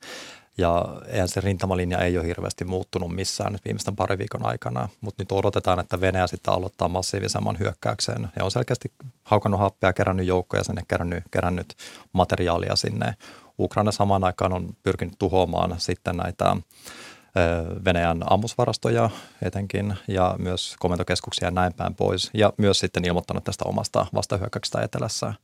Ja 0.58 0.84
eihän 1.06 1.28
se 1.28 1.40
rintamalinja 1.40 1.98
ei 1.98 2.18
ole 2.18 2.26
hirveästi 2.26 2.64
muuttunut 2.64 3.14
missään 3.14 3.52
nyt 3.52 3.64
viimeisten 3.64 3.96
pari 3.96 4.18
viikon 4.18 4.46
aikana, 4.46 4.88
mutta 5.00 5.22
nyt 5.22 5.32
odotetaan, 5.32 5.80
että 5.80 6.00
Venäjä 6.00 6.26
sitten 6.26 6.54
aloittaa 6.54 6.88
massiivisemman 6.88 7.58
hyökkäyksen. 7.58 8.28
Ja 8.36 8.44
on 8.44 8.50
selkeästi 8.50 8.92
haukannut 9.24 9.60
happea, 9.60 9.92
kerännyt 9.92 10.26
joukkoja 10.26 10.64
sinne, 10.64 10.82
kerännyt, 10.88 11.24
kerännyt 11.30 11.74
materiaalia 12.12 12.76
sinne. 12.76 13.14
Ukraina 13.58 13.92
samaan 13.92 14.24
aikaan 14.24 14.52
on 14.52 14.76
pyrkinyt 14.82 15.14
tuhoamaan 15.18 15.74
sitten 15.78 16.16
näitä 16.16 16.56
Venäjän 17.84 18.22
ammusvarastoja 18.30 19.10
etenkin 19.42 19.94
ja 20.08 20.34
myös 20.38 20.76
komentokeskuksia 20.78 21.46
ja 21.46 21.50
näin 21.50 21.74
päin 21.74 21.94
pois. 21.94 22.30
Ja 22.34 22.52
myös 22.56 22.78
sitten 22.78 23.04
ilmoittanut 23.04 23.44
tästä 23.44 23.64
omasta 23.64 24.06
vastahyökkäyksestä 24.14 24.82
etelässä. 24.82 25.34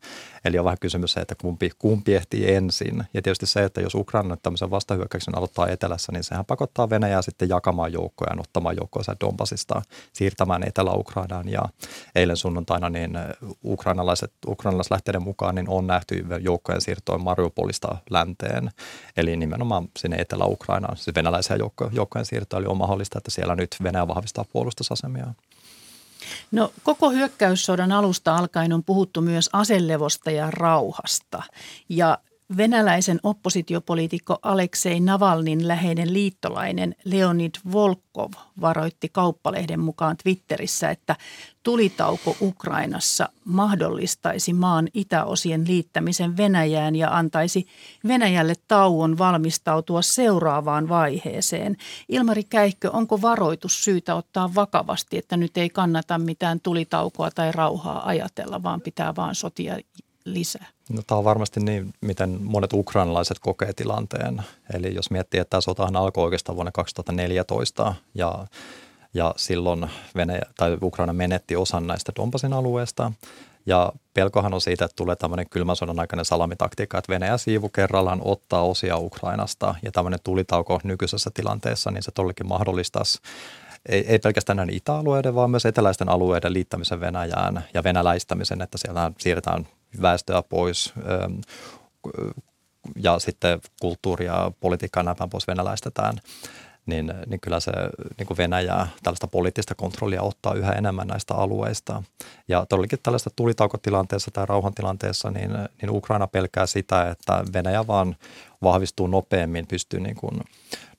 Eli 0.45 0.59
on 0.59 0.65
vähän 0.65 0.79
kysymys 0.81 1.13
se, 1.13 1.21
että 1.21 1.35
kumpi, 1.35 1.71
kumpi 1.79 2.15
ehtii 2.15 2.55
ensin. 2.55 3.05
Ja 3.15 3.23
tietysti 3.23 3.47
se, 3.47 3.65
että 3.65 3.81
jos 3.81 3.95
Ukraina 3.95 4.37
tämmöisen 4.37 4.71
vastahyökkäyksen 4.71 5.39
aloittaa 5.39 5.69
etelässä, 5.69 6.13
niin 6.13 6.25
sehän 6.25 6.45
pakottaa 6.45 6.91
Venäjää 6.91 7.23
sitten 7.23 7.49
jakamaan 7.49 7.93
joukkoja 7.93 8.33
ja 8.35 8.41
ottamaan 8.41 8.77
joukkoja 8.77 9.17
Donbasista, 9.21 9.83
siirtämään 10.13 10.69
Etelä-Ukrainaan. 10.69 11.49
Ja 11.49 11.63
eilen 12.15 12.37
sunnuntaina 12.37 12.91
niin 12.91 13.19
ukrainalaiset, 13.65 14.33
ukrainalaislähteiden 14.47 15.23
mukaan 15.23 15.55
niin 15.55 15.69
on 15.69 15.87
nähty 15.87 16.27
joukkojen 16.41 16.81
siirtoa 16.81 17.19
Mariupolista 17.19 17.97
länteen, 18.11 18.71
eli 19.17 19.37
nimenomaan 19.37 19.89
sinne 19.99 20.17
Etelä-Ukrainaan, 20.17 20.97
siis 20.97 21.15
venäläisiä 21.15 21.57
joukkoja 21.57 21.78
joukko, 21.85 21.97
joukkojen 21.97 22.27
siirto, 22.27 22.57
eli 22.59 22.67
on 22.67 22.77
mahdollista, 22.77 23.19
että 23.19 23.31
siellä 23.31 23.55
nyt 23.55 23.77
Venäjä 23.83 24.09
vahvistaa 24.09 24.45
puolustusasemia. 24.53 25.27
No 26.51 26.73
koko 26.83 27.11
hyökkäyssodan 27.11 27.93
alusta 27.93 28.37
alkaen 28.37 28.73
on 28.73 28.85
puhuttu 28.85 29.21
myös 29.21 29.51
aselevosta 29.53 30.31
ja 30.31 30.51
rauhasta. 30.51 31.43
Ja 31.89 32.19
venäläisen 32.57 33.21
oppositiopoliitikko 33.23 34.39
Aleksei 34.43 35.01
Navalnin 35.01 35.69
läheinen 35.69 36.13
liittolainen 36.13 36.95
Leonid 37.05 37.55
Volkov 37.73 38.33
varoitti 38.61 39.09
kauppalehden 39.09 39.81
mukaan 39.81 40.17
Twitterissä, 40.23 40.91
että 40.91 41.17
tulitauko 41.63 42.37
Ukrainassa 42.41 43.29
mahdollistaisi 43.45 44.53
maan 44.53 44.89
itäosien 44.95 45.67
liittämisen 45.67 46.37
Venäjään 46.37 46.97
ja 46.97 47.17
antaisi 47.17 47.67
Venäjälle 48.07 48.55
tauon 48.69 49.19
valmistautua 49.19 50.03
seuraavaan 50.03 50.89
vaiheeseen. 50.89 51.77
Ilmari 52.09 52.45
Käikkö, 52.45 52.91
onko 52.91 53.23
varoitus 53.23 53.85
syytä 53.85 54.15
ottaa 54.15 54.55
vakavasti, 54.55 55.19
että 55.19 55.37
nyt 55.37 55.57
ei 55.57 55.71
kannata 55.71 56.19
mitään 56.19 56.61
tulitaukoa 56.61 57.31
tai 57.31 57.53
rauhaa 57.53 58.07
ajatella, 58.07 58.63
vaan 58.63 58.81
pitää 58.81 59.17
vaan 59.17 59.35
sotia 59.35 59.79
lisää? 60.33 60.67
No, 60.89 61.03
tämä 61.07 61.19
on 61.19 61.25
varmasti 61.25 61.61
niin, 61.61 61.95
miten 62.01 62.39
monet 62.43 62.73
ukrainalaiset 62.73 63.39
kokee 63.39 63.73
tilanteen. 63.73 64.43
Eli 64.75 64.95
jos 64.95 65.11
miettii, 65.11 65.41
että 65.41 65.51
tämä 65.51 65.61
sotahan 65.61 65.97
alkoi 65.97 66.25
oikeastaan 66.25 66.57
vuonna 66.57 66.73
2014 66.73 67.95
ja, 68.15 68.47
ja 69.15 69.35
silloin 69.37 69.87
Venäjä, 70.17 70.43
tai 70.57 70.79
Ukraina 70.83 71.13
menetti 71.13 71.57
osan 71.57 71.87
näistä 71.87 72.13
Donbasin 72.17 72.53
alueesta. 72.53 73.13
Ja 73.67 73.93
pelkohan 74.15 74.55
on 74.55 74.61
siitä, 74.61 74.85
että 74.85 74.97
tulee 74.97 75.17
tämmöinen 75.17 75.49
kylmän 75.51 75.77
sodan 75.77 76.01
aikainen 76.01 76.25
salamitaktiikka, 76.25 76.99
että 76.99 77.13
Venäjä 77.13 77.37
siivu 77.37 77.69
kerrallaan 77.69 78.21
ottaa 78.25 78.63
osia 78.63 78.97
Ukrainasta 78.97 79.75
ja 79.83 79.93
tämmöinen 79.93 80.21
tulitauko 80.25 80.81
nykyisessä 80.85 81.31
tilanteessa, 81.35 81.91
niin 81.91 82.03
se 82.03 82.11
todellakin 82.11 82.49
mahdollistaisi 82.49 83.19
ei, 83.89 84.07
ei 84.07 84.19
pelkästään 84.19 84.57
näiden 84.57 84.75
itäalueiden, 84.75 85.35
vaan 85.35 85.51
myös 85.51 85.67
eteläisten 85.67 86.09
alueiden 86.09 86.53
liittämisen 86.53 87.01
Venäjään 87.01 87.65
ja 87.75 87.85
venäläistämisen, 87.85 88.63
että 88.63 88.79
siellä 88.79 89.13
siirretään 89.19 89.67
väestöä 90.03 90.43
pois 90.43 90.93
ja 92.97 93.19
sitten 93.19 93.61
kulttuuria 93.81 94.33
ja 94.33 94.53
politiikkaa 94.61 95.03
näin 95.03 95.17
pois 95.31 95.47
venäläistetään, 95.47 96.15
niin, 96.89 97.15
niin 97.27 97.41
kyllä 97.41 97.61
se 97.61 97.73
niin 98.19 98.27
kuin 98.27 98.37
Venäjä 98.37 98.87
tällaista 99.03 99.27
poliittista 99.27 99.75
kontrollia 99.75 100.23
ottaa 100.23 100.55
yhä 100.55 100.73
enemmän 100.73 101.07
näistä 101.07 101.35
alueista. 101.35 102.03
Ja 102.49 102.67
todellakin 102.69 102.99
tällaista 103.03 103.31
tulitaukotilanteessa 103.37 104.31
tai 104.31 104.47
rauhantilanteessa, 104.47 105.31
niin, 105.31 105.51
niin 105.83 105.91
Ukraina 105.91 106.27
pelkää 106.27 106.67
sitä, 106.67 107.11
että 107.11 107.45
Venäjä 107.53 107.87
vaan 107.87 108.17
vahvistuu 108.63 109.07
nopeammin, 109.07 109.67
pystyy 109.67 110.01
niin 110.01 110.17
kuin 110.17 110.41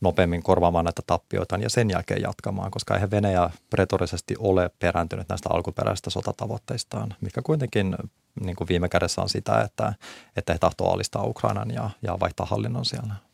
nopeammin 0.01 0.43
korvaamaan 0.43 0.85
näitä 0.85 1.01
tappioita 1.07 1.57
ja 1.57 1.69
sen 1.69 1.89
jälkeen 1.89 2.21
jatkamaan, 2.21 2.71
koska 2.71 2.93
eihän 2.93 3.11
Venäjä 3.11 3.49
retorisesti 3.73 4.35
ole 4.39 4.71
perääntynyt 4.79 5.29
näistä 5.29 5.49
alkuperäisistä 5.53 6.09
sotatavoitteistaan, 6.09 7.15
mikä 7.21 7.41
kuitenkin 7.41 7.95
niin 8.41 8.55
kuin 8.55 8.67
viime 8.67 8.89
kädessä 8.89 9.21
on 9.21 9.29
sitä, 9.29 9.61
että, 9.61 9.93
että 10.35 10.53
he 10.53 10.59
tahtoo 10.59 10.93
alistaa 10.93 11.23
Ukrainan 11.23 11.71
ja, 11.71 11.89
ja 12.01 12.19
vaihtaa 12.19 12.45
hallinnon 12.45 12.85
siellä. 12.85 13.28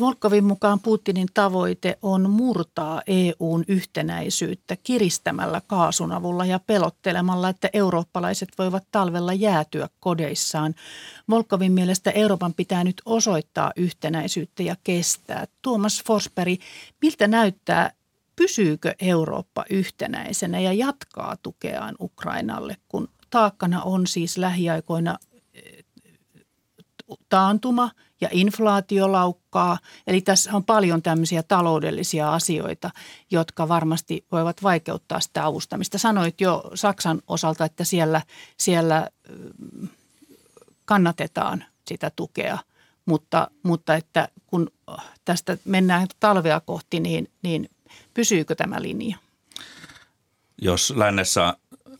Volkovin 0.00 0.44
mukaan 0.44 0.80
Putinin 0.80 1.28
tavoite 1.34 1.98
on 2.02 2.30
murtaa 2.30 3.02
EUn 3.06 3.64
yhtenäisyyttä 3.68 4.76
kiristämällä 4.82 5.60
kaasun 5.66 6.12
avulla 6.12 6.44
ja 6.44 6.58
pelottelemalla, 6.58 7.48
että 7.48 7.68
eurooppalaiset 7.72 8.48
voivat 8.58 8.84
talvella 8.92 9.32
jäätyä 9.32 9.88
kodeissaan. 10.00 10.74
Volkovin 11.30 11.72
mielestä 11.72 12.10
Euroopan 12.10 12.54
pitää 12.54 12.84
nyt 12.84 13.02
osoittaa 13.04 13.72
yhtenäisyyttä 13.76 14.62
ja 14.62 14.76
kestää. 14.84 15.46
Tuomas 15.62 16.02
Forsberg, 16.06 16.60
miltä 17.02 17.28
näyttää, 17.28 17.90
pysyykö 18.36 18.94
Eurooppa 19.00 19.64
yhtenäisenä 19.70 20.60
ja 20.60 20.72
jatkaa 20.72 21.36
tukeaan 21.42 21.94
Ukrainalle, 22.00 22.76
kun 22.88 23.08
taakkana 23.30 23.82
on 23.82 24.06
siis 24.06 24.38
lähiaikoina 24.38 25.18
eh, 25.54 25.84
taantuma 27.28 27.90
ja 28.20 28.28
inflaatio 28.32 29.12
laukkaa. 29.12 29.78
Eli 30.06 30.20
tässä 30.20 30.50
on 30.52 30.64
paljon 30.64 31.02
tämmöisiä 31.02 31.42
taloudellisia 31.42 32.32
asioita, 32.34 32.90
jotka 33.30 33.68
varmasti 33.68 34.26
voivat 34.32 34.62
vaikeuttaa 34.62 35.20
sitä 35.20 35.46
avustamista. 35.46 35.98
Sanoit 35.98 36.40
jo 36.40 36.70
Saksan 36.74 37.22
osalta, 37.26 37.64
että 37.64 37.84
siellä, 37.84 38.22
siellä 38.58 39.08
kannatetaan 40.84 41.64
sitä 41.88 42.10
tukea, 42.16 42.58
mutta, 43.06 43.50
mutta 43.62 43.94
että 43.94 44.28
kun 44.46 44.70
tästä 45.24 45.58
mennään 45.64 46.06
talvea 46.20 46.60
kohti, 46.60 47.00
niin, 47.00 47.30
niin 47.42 47.70
pysyykö 48.14 48.54
tämä 48.54 48.82
linja? 48.82 49.16
Jos 50.62 50.92
lännessä 50.96 51.56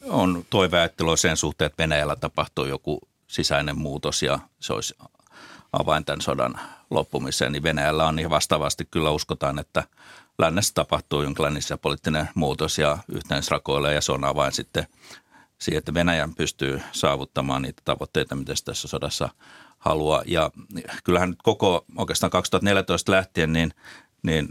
on 0.08 0.44
toiveajattelua 0.50 1.16
sen 1.16 1.36
suhteen, 1.36 1.66
että 1.66 1.82
Venäjällä 1.82 2.16
tapahtuu 2.16 2.64
joku 2.64 3.00
sisäinen 3.26 3.78
muutos 3.78 4.22
ja 4.22 4.38
se 4.60 4.72
olisi 4.72 4.94
avain 5.80 6.04
tämän 6.04 6.20
sodan 6.20 6.60
loppumiseen, 6.90 7.52
niin 7.52 7.62
Venäjällä 7.62 8.06
on 8.06 8.16
niin 8.16 8.30
vastaavasti 8.30 8.84
kyllä 8.90 9.10
uskotaan, 9.10 9.58
että 9.58 9.84
lännessä 10.38 10.74
tapahtuu 10.74 11.22
jonkinlainen 11.22 11.62
poliittinen 11.82 12.28
muutos 12.34 12.78
ja 12.78 12.98
yhteisrakoilee 13.08 13.94
ja 13.94 14.00
se 14.00 14.12
on 14.12 14.24
avain 14.24 14.52
sitten 14.52 14.86
siihen, 15.58 15.78
että 15.78 15.94
Venäjän 15.94 16.34
pystyy 16.34 16.82
saavuttamaan 16.92 17.62
niitä 17.62 17.82
tavoitteita, 17.84 18.34
mitä 18.34 18.54
se 18.54 18.64
tässä 18.64 18.88
sodassa 18.88 19.28
haluaa. 19.78 20.22
Ja 20.26 20.50
kyllähän 21.04 21.30
nyt 21.30 21.42
koko 21.42 21.84
oikeastaan 21.96 22.30
2014 22.30 23.12
lähtien 23.12 23.52
niin, 23.52 23.72
niin 24.22 24.48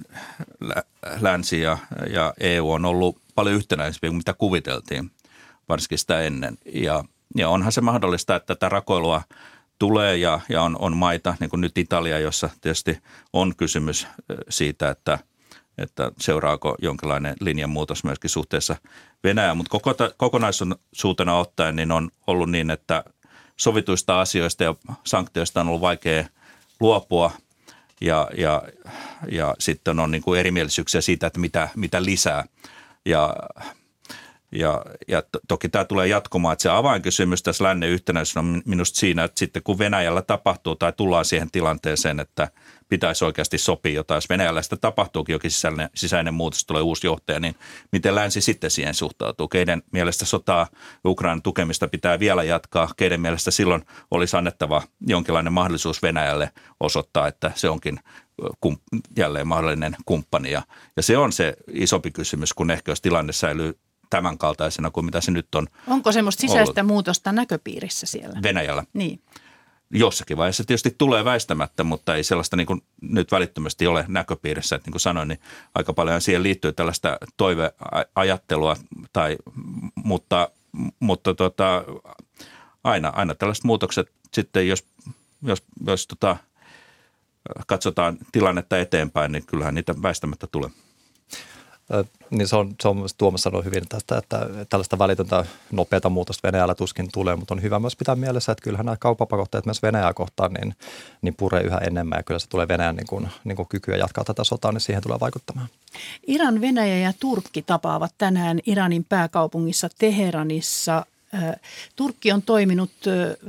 länsi 1.20 1.62
ja, 1.62 1.77
ja 2.10 2.34
EU 2.39 2.72
on 2.72 2.86
ollut 2.86 3.22
paljon 3.36 3.56
yhtenäisempi 3.56 4.08
kuin 4.08 4.18
mitä 4.18 4.34
kuviteltiin 4.34 5.12
varsinkin 5.70 5.98
sitä 5.98 6.22
ennen. 6.22 6.58
Ja, 6.74 7.03
ja 7.36 7.50
onhan 7.50 7.72
se 7.72 7.82
mahdollista, 7.82 8.36
että 8.36 8.56
tätä 8.56 8.70
rakoilua 8.70 9.22
tulee 9.80 10.18
ja, 10.18 10.39
ja 10.50 10.62
on, 10.62 10.77
on 10.80 10.98
maita, 10.98 11.36
niin 11.39 11.50
kuin 11.50 11.62
nyt 11.62 11.77
Italia, 11.77 12.20
jossa 12.20 12.50
tietysti 12.62 13.00
on 13.34 13.56
kysymys 13.56 14.08
siitä, 14.50 14.89
että, 14.89 15.20
että 15.77 16.12
seuraako 16.20 16.75
jonkinlainen 16.82 17.36
linjanmuutos 17.39 18.03
myöskin 18.03 18.30
suhteessa 18.30 18.75
Venäjään. 19.24 19.58
Mutta 19.58 19.70
koko, 19.70 19.96
kokonaisuutena 20.18 21.38
ottaen 21.38 21.75
niin 21.75 21.92
on 21.92 22.12
ollut 22.27 22.51
niin, 22.51 22.70
että 22.70 23.03
sovituista 23.58 24.22
asioista 24.22 24.63
ja 24.63 24.75
sanktioista 25.03 25.62
on 25.62 25.68
ollut 25.68 25.82
vaikea 25.82 26.25
luopua 26.80 27.32
ja, 28.01 28.30
ja, 28.38 28.63
ja 29.32 29.56
sitten 29.60 30.00
on 30.00 30.12
niin 30.12 30.22
kuin 30.22 30.39
erimielisyyksiä 30.39 31.01
siitä, 31.01 31.27
että 31.27 31.39
mitä, 31.39 31.70
mitä 31.75 32.03
lisää. 32.03 32.44
Ja 33.06 33.36
ja, 34.54 34.86
ja 35.08 35.22
to, 35.22 35.40
toki 35.48 35.70
tämä 35.70 35.86
tulee 35.86 36.08
jatkumaan, 36.08 36.54
että 36.54 36.64
se 36.64 36.70
avainkysymys 36.70 37.44
tässä 37.44 37.64
lännen 37.64 37.90
yhtenäisyydessä 37.90 38.40
on 38.40 38.62
minusta 38.66 39.00
siinä, 39.00 39.24
että 39.24 39.40
sitten 39.40 39.64
kun 39.64 39.80
Venäjällä 39.80 40.22
tapahtuu 40.22 40.76
tai 40.76 40.94
tullaan 40.94 41.26
siihen 41.26 41.52
tilanteeseen, 41.52 42.20
että 42.20 42.48
pitäisi 42.90 43.26
oikeasti 43.26 43.58
sopia 43.58 43.94
jotain, 43.94 44.18
jos 44.18 44.30
Venäjällä 44.30 44.62
sitä 44.62 44.78
tapahtuukin 44.78 45.34
jokin 45.34 45.52
sisäinen, 45.52 45.90
sisäinen 45.96 46.34
muutos, 46.34 46.66
tulee 46.66 46.82
uusi 46.82 47.08
johtaja, 47.08 47.40
niin 47.40 47.56
miten 47.92 48.16
länsi 48.16 48.42
sitten 48.42 48.72
siihen 48.72 48.94
suhtautuu? 48.94 49.48
Keiden 49.48 49.84
mielestä 49.92 50.26
sotaa 50.26 50.68
Ukrainan 51.06 51.42
tukemista 51.42 51.88
pitää 51.88 52.20
vielä 52.20 52.44
jatkaa? 52.44 52.90
Keiden 52.98 53.22
mielestä 53.22 53.52
silloin 53.52 53.86
olisi 54.12 54.38
annettava 54.38 54.82
jonkinlainen 55.08 55.54
mahdollisuus 55.54 56.02
Venäjälle 56.02 56.52
osoittaa, 56.80 57.28
että 57.28 57.52
se 57.56 57.70
onkin 57.70 58.00
kum, 58.62 58.78
jälleen 59.18 59.48
mahdollinen 59.48 59.96
kumppani. 60.06 60.52
Ja, 60.52 60.62
ja 60.98 61.04
se 61.04 61.18
on 61.18 61.32
se 61.32 61.54
isompi 61.72 62.12
kysymys, 62.12 62.54
kun 62.54 62.72
ehkä 62.72 62.92
jos 62.92 63.02
tilanne 63.02 63.34
säilyy 63.34 63.80
tämän 64.10 64.38
kaltaisena 64.38 64.92
kuin 64.92 65.06
mitä 65.06 65.22
se 65.22 65.32
nyt 65.32 65.56
on 65.56 65.68
Onko 65.88 66.12
semmoista 66.12 66.42
sisäistä 66.42 66.82
ollut. 66.82 66.92
muutosta 66.92 67.32
näköpiirissä 67.32 68.06
siellä? 68.06 68.40
Venäjällä. 68.44 68.84
Niin. 68.94 69.22
Jossakin 69.96 70.38
vaiheessa 70.38 70.64
tietysti 70.64 70.96
tulee 70.98 71.26
väistämättä, 71.26 71.84
mutta 71.84 72.16
ei 72.16 72.24
sellaista 72.24 72.56
niin 72.58 72.68
kuin 72.68 72.82
nyt 73.02 73.32
välittömästi 73.32 73.88
ole 73.88 74.06
näköpiirissä. 74.08 74.76
Että 74.76 74.88
niin 74.88 74.92
kuin 74.92 75.02
sanoin, 75.02 75.28
niin 75.28 75.40
aika 75.76 75.94
paljon 75.94 76.22
siihen 76.22 76.44
liittyy 76.44 76.74
tällaista 76.74 77.18
toiveajattelua, 77.38 78.78
tai, 79.14 79.38
mutta, 79.96 80.50
mutta 81.00 81.34
tota, 81.34 81.84
aina, 82.84 83.10
aina 83.16 83.36
tällaiset 83.36 83.64
muutokset 83.64 84.12
sitten, 84.34 84.68
jos, 84.68 84.86
jos, 85.42 85.64
jos 85.88 86.08
tota, 86.08 86.38
katsotaan 87.68 88.18
tilannetta 88.32 88.78
eteenpäin, 88.80 89.32
niin 89.32 89.46
kyllähän 89.46 89.76
niitä 89.76 89.96
väistämättä 90.02 90.48
tulee. 90.48 90.70
Niin 92.30 92.48
se 92.48 92.56
on, 92.56 92.76
se 92.82 92.88
on 92.88 93.08
Tuomas 93.18 93.42
sanoi 93.42 93.66
hyvin 93.66 93.84
tästä, 93.90 94.18
että 94.18 94.50
tällaista 94.70 95.00
välitöntä 95.00 95.46
nopeata 95.72 96.10
muutosta 96.10 96.48
Venäjällä 96.48 96.76
tuskin 96.76 97.10
tulee, 97.14 97.36
mutta 97.36 97.54
on 97.54 97.62
hyvä 97.62 97.80
myös 97.80 97.96
pitää 97.96 98.16
mielessä, 98.16 98.52
että 98.52 98.64
kyllähän 98.64 98.86
nämä 98.86 98.98
kauppapakotteet 99.00 99.66
myös 99.66 99.84
Venäjää 99.84 100.14
kohtaan 100.14 100.54
niin, 100.54 100.76
niin 101.22 101.36
puree 101.36 101.62
yhä 101.62 101.78
enemmän 101.78 102.20
ja 102.20 102.24
kyllä 102.24 102.40
se 102.40 102.50
tulee 102.50 102.68
Venäjän 102.68 102.96
niin 102.96 103.08
kuin, 103.08 103.28
niin 103.44 103.56
kuin 103.56 103.68
kykyä 103.68 103.98
jatkaa 103.98 104.24
tätä 104.24 104.44
sotaa, 104.44 104.72
niin 104.72 104.82
siihen 104.82 105.04
tulee 105.04 105.20
vaikuttamaan. 105.20 105.68
Iran, 106.28 106.62
Venäjä 106.62 106.98
ja 106.98 107.14
Turkki 107.20 107.62
tapaavat 107.62 108.14
tänään 108.18 108.60
Iranin 108.66 109.06
pääkaupungissa 109.10 109.90
Teheranissa 110.00 111.06
Turkki 111.96 112.32
on 112.32 112.42
toiminut 112.42 112.92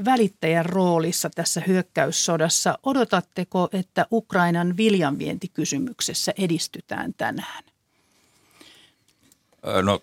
välittäjän 0.05 0.67
roolissa 0.67 1.31
tässä 1.31 1.63
hyökkäyssodassa. 1.67 2.79
Odotatteko, 2.83 3.69
että 3.73 4.07
Ukrainan 4.13 4.77
viljanvientikysymyksessä 4.77 6.33
edistytään 6.39 7.15
tänään? 7.15 7.74
No 9.83 10.01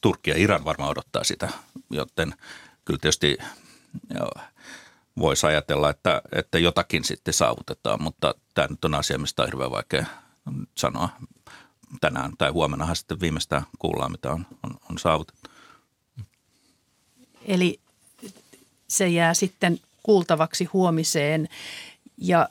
Turkki 0.00 0.30
ja 0.30 0.36
Iran 0.38 0.64
varmaan 0.64 0.90
odottaa 0.90 1.24
sitä, 1.24 1.48
joten 1.90 2.34
kyllä 2.84 2.98
tietysti 2.98 3.38
voisi 5.18 5.46
ajatella, 5.46 5.90
että, 5.90 6.22
että 6.32 6.58
jotakin 6.58 7.04
sitten 7.04 7.34
saavutetaan, 7.34 8.02
mutta 8.02 8.34
tämä 8.54 8.68
nyt 8.68 8.84
on 8.84 8.94
asia, 8.94 9.18
mistä 9.18 9.42
on 9.42 9.48
hirveän 9.48 9.70
vaikea 9.70 10.06
sanoa 10.74 11.08
tänään 12.00 12.32
tai 12.38 12.50
huomennahan 12.50 12.96
sitten 12.96 13.20
viimeistään 13.20 13.62
kuullaan, 13.78 14.12
mitä 14.12 14.32
on, 14.32 14.46
on, 14.62 14.70
on 14.90 14.98
saavutettu. 14.98 15.50
Eli 17.44 17.80
se 18.88 19.08
jää 19.08 19.34
sitten 19.34 19.80
kuultavaksi 20.02 20.64
huomiseen 20.64 21.48
ja 22.16 22.48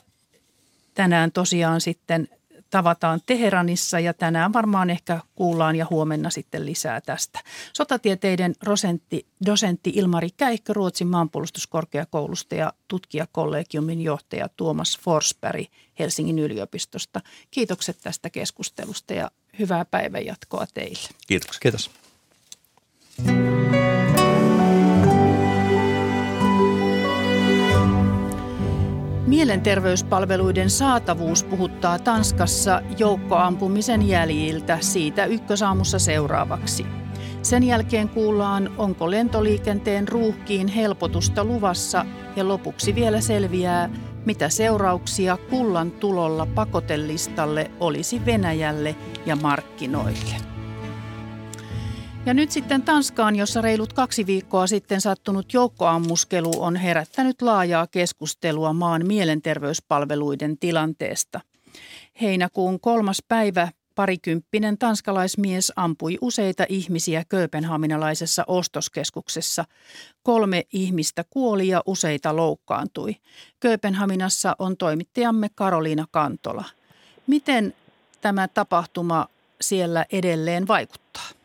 tänään 0.94 1.32
tosiaan 1.32 1.80
sitten 1.80 2.28
tavataan 2.74 3.20
Teheranissa 3.26 4.00
ja 4.00 4.14
tänään 4.14 4.52
varmaan 4.52 4.90
ehkä 4.90 5.20
kuullaan 5.34 5.76
ja 5.76 5.86
huomenna 5.90 6.30
sitten 6.30 6.66
lisää 6.66 7.00
tästä. 7.00 7.40
Sotatieteiden 7.72 8.54
dosentti, 8.66 9.26
dosentti 9.46 9.92
Ilmari 9.94 10.28
Käikkö 10.36 10.72
Ruotsin 10.72 11.06
maanpuolustuskorkeakoulusta 11.06 12.54
ja 12.54 12.72
tutkijakollegiumin 12.88 14.02
johtaja 14.02 14.48
Tuomas 14.48 14.98
Forsberg 15.02 15.66
Helsingin 15.98 16.38
yliopistosta. 16.38 17.20
Kiitokset 17.50 17.98
tästä 18.02 18.30
keskustelusta 18.30 19.14
ja 19.14 19.30
hyvää 19.58 19.84
päivänjatkoa 19.84 20.66
teille. 20.74 21.08
Kiitos. 21.26 21.58
Kiitos. 21.58 21.90
Mielenterveyspalveluiden 29.34 30.70
saatavuus 30.70 31.44
puhuttaa 31.44 31.98
Tanskassa 31.98 32.82
joukkoampumisen 32.98 34.08
jäljiltä 34.08 34.78
siitä 34.80 35.24
ykkösaamussa 35.24 35.98
seuraavaksi. 35.98 36.86
Sen 37.42 37.62
jälkeen 37.62 38.08
kuullaan, 38.08 38.70
onko 38.78 39.10
lentoliikenteen 39.10 40.08
ruuhkiin 40.08 40.68
helpotusta 40.68 41.44
luvassa 41.44 42.06
ja 42.36 42.48
lopuksi 42.48 42.94
vielä 42.94 43.20
selviää, 43.20 43.90
mitä 44.24 44.48
seurauksia 44.48 45.36
kullan 45.50 45.90
tulolla 45.90 46.46
pakotelistalle 46.46 47.70
olisi 47.80 48.26
Venäjälle 48.26 48.96
ja 49.26 49.36
markkinoille. 49.36 50.53
Ja 52.26 52.34
nyt 52.34 52.50
sitten 52.50 52.82
Tanskaan, 52.82 53.36
jossa 53.36 53.60
reilut 53.60 53.92
kaksi 53.92 54.26
viikkoa 54.26 54.66
sitten 54.66 55.00
sattunut 55.00 55.52
joukkoammuskelu 55.52 56.62
on 56.62 56.76
herättänyt 56.76 57.42
laajaa 57.42 57.86
keskustelua 57.86 58.72
maan 58.72 59.06
mielenterveyspalveluiden 59.06 60.58
tilanteesta. 60.58 61.40
Heinäkuun 62.20 62.80
kolmas 62.80 63.22
päivä 63.28 63.68
parikymppinen 63.94 64.78
tanskalaismies 64.78 65.72
ampui 65.76 66.18
useita 66.20 66.66
ihmisiä 66.68 67.24
kööpenhaminalaisessa 67.28 68.44
ostoskeskuksessa. 68.46 69.64
Kolme 70.22 70.62
ihmistä 70.72 71.24
kuoli 71.30 71.68
ja 71.68 71.82
useita 71.86 72.36
loukkaantui. 72.36 73.16
Kööpenhaminassa 73.60 74.56
on 74.58 74.76
toimittajamme 74.76 75.48
Karoliina 75.54 76.06
Kantola. 76.10 76.64
Miten 77.26 77.74
tämä 78.20 78.48
tapahtuma 78.48 79.26
siellä 79.60 80.04
edelleen 80.12 80.68
vaikuttaa? 80.68 81.43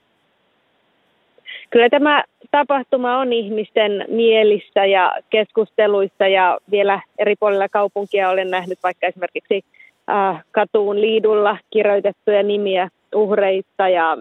Kyllä 1.69 1.89
tämä 1.89 2.23
tapahtuma 2.51 3.17
on 3.17 3.33
ihmisten 3.33 4.05
mielissä 4.07 4.85
ja 4.85 5.13
keskusteluissa 5.29 6.27
ja 6.27 6.57
vielä 6.71 7.01
eri 7.19 7.35
puolilla 7.39 7.69
kaupunkia 7.69 8.29
olen 8.29 8.51
nähnyt 8.51 8.79
vaikka 8.83 9.07
esimerkiksi 9.07 9.61
äh, 10.09 10.43
katuun 10.51 11.01
liidulla 11.01 11.57
kirjoitettuja 11.71 12.43
nimiä 12.43 12.89
uhreista 13.15 13.89
ja, 13.89 14.17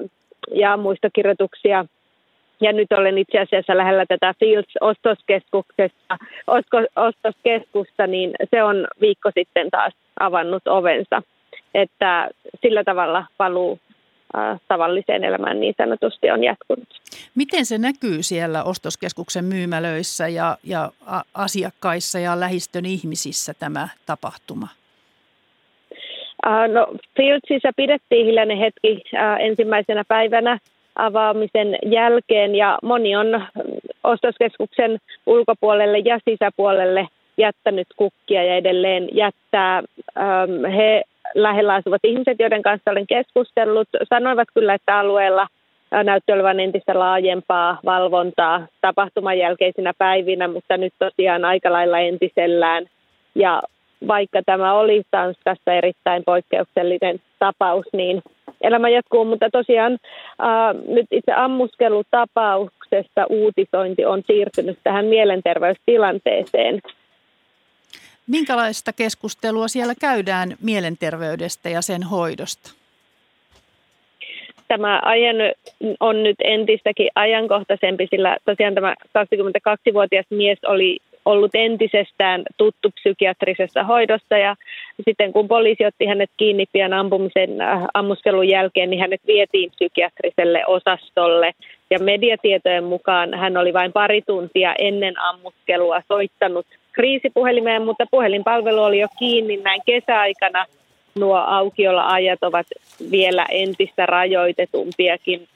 ja 0.55 0.77
muistokirjoituksia. 0.77 1.85
Ja 2.61 2.73
nyt 2.73 2.93
olen 2.93 3.19
itse 3.19 3.39
asiassa 3.39 3.77
lähellä 3.77 4.07
tätä 4.07 4.35
Fields-ostoskeskuksesta, 4.39 6.17
ostoskeskusta, 6.97 8.07
niin 8.07 8.31
se 8.51 8.63
on 8.63 8.87
viikko 9.01 9.31
sitten 9.35 9.71
taas 9.71 9.93
avannut 10.21 10.69
ovensa. 10.69 11.23
Että 11.75 12.29
sillä 12.63 12.85
tavalla 12.85 13.25
paluu 13.37 13.79
tavalliseen 14.69 15.25
elämään 15.25 15.61
niin 15.61 15.75
sanotusti 15.79 16.31
on 16.31 16.45
jatkunut. 16.45 16.89
Miten 17.35 17.67
se 17.67 17.79
näkyy 17.79 18.23
siellä 18.23 18.65
ostoskeskuksen 18.65 19.45
myymälöissä 19.45 20.29
ja, 20.29 20.57
ja 20.65 20.91
asiakkaissa 21.35 22.19
ja 22.19 22.41
lähistön 22.41 22.85
ihmisissä 22.85 23.55
tämä 23.55 23.89
tapahtuma? 24.07 24.69
No, 26.73 26.87
Fieldsissa 27.17 27.71
pidettiin 27.77 28.27
hiljainen 28.27 28.59
hetki 28.59 29.03
ensimmäisenä 29.41 30.05
päivänä 30.09 30.59
avaamisen 30.97 31.79
jälkeen 31.87 32.55
ja 32.55 32.79
moni 32.83 33.17
on 33.17 33.47
ostoskeskuksen 34.05 34.99
ulkopuolelle 35.27 35.99
ja 35.99 36.19
sisäpuolelle 36.31 37.09
jättänyt 37.39 37.87
kukkia 37.97 38.45
ja 38.45 38.57
edelleen 38.57 39.09
jättää. 39.13 39.83
He 40.77 41.03
lähellä 41.35 41.75
asuvat 41.75 42.01
ihmiset, 42.05 42.37
joiden 42.39 42.63
kanssa 42.63 42.91
olen 42.91 43.07
keskustellut, 43.07 43.89
sanoivat 44.09 44.49
kyllä, 44.55 44.75
että 44.75 44.99
alueella 44.99 45.47
näytti 46.05 46.33
olevan 46.33 46.61
entistä 46.61 46.99
laajempaa 46.99 47.79
valvontaa 47.85 48.67
tapahtuman 48.81 49.39
jälkeisinä 49.39 49.93
päivinä, 49.99 50.49
mutta 50.49 50.77
nyt 50.77 50.95
tosiaan 50.99 51.45
aika 51.45 51.73
lailla 51.73 51.99
entisellään. 51.99 52.87
Ja 53.35 53.63
vaikka 54.09 54.43
tämä 54.47 54.75
oli 54.75 55.03
Tanskassa 55.11 55.73
erittäin 55.73 56.23
poikkeuksellinen 56.27 57.21
tapaus, 57.39 57.87
niin 57.93 58.23
elämä 58.61 58.89
jatkuu, 58.89 59.25
mutta 59.25 59.51
tosiaan 59.53 59.99
ää, 60.39 60.73
nyt 60.73 61.07
itse 61.11 61.33
ammuskelutapauksesta 61.33 63.27
uutisointi 63.31 64.05
on 64.05 64.23
siirtynyt 64.27 64.79
tähän 64.85 65.05
mielenterveystilanteeseen. 65.05 66.81
Minkälaista 68.29 68.93
keskustelua 68.93 69.69
siellä 69.69 69.95
käydään 70.01 70.57
mielenterveydestä 70.63 71.69
ja 71.69 71.83
sen 71.83 72.03
hoidosta? 72.03 72.71
Tämä 74.69 75.01
aihe 75.05 75.33
on 76.01 76.23
nyt 76.23 76.37
entistäkin 76.45 77.09
ajankohtaisempi, 77.15 78.07
sillä 78.11 78.37
tosiaan 78.45 78.75
tämä 78.75 78.95
22-vuotias 79.19 80.27
mies 80.31 80.59
oli 80.67 80.99
ollut 81.25 81.51
entisestään 81.55 82.43
tuttu 82.57 82.91
psykiatrisessa 82.91 83.85
hoidossa 83.85 84.39
ja 84.39 84.57
sitten 85.05 85.33
kun 85.33 85.49
poliisi 85.49 85.87
otti 85.87 86.07
hänet 86.07 86.31
kiinni 86.37 86.67
pian 86.73 86.93
ampumisen 86.93 87.61
äh, 87.61 87.85
ammuskelun 87.95 88.49
jälkeen, 88.49 88.91
niin 88.91 89.01
hänet 89.01 89.21
vietiin 89.27 89.71
psykiatriselle 89.71 90.67
osastolle 90.67 91.53
Ja 91.91 91.99
mediatietojen 91.99 92.85
mukaan 92.85 93.35
hän 93.35 93.57
oli 93.57 93.73
vain 93.73 93.93
pari 93.93 94.23
tuntia 94.23 94.75
ennen 94.79 95.21
ammutkelua 95.21 96.03
soittanut 96.09 96.67
kriisipuhelimeen, 96.99 97.83
mutta 97.83 98.07
puhelinpalvelu 98.11 98.83
oli 98.83 98.99
jo 98.99 99.09
kiinni 99.19 99.57
näin 99.57 99.81
kesäaikana. 99.87 100.67
Nuo 101.19 101.37
aukioloajat 101.37 102.43
ovat 102.43 102.67
vielä 103.11 103.47
entistä 103.51 104.07
rajoitetumpiakin. 104.07 105.49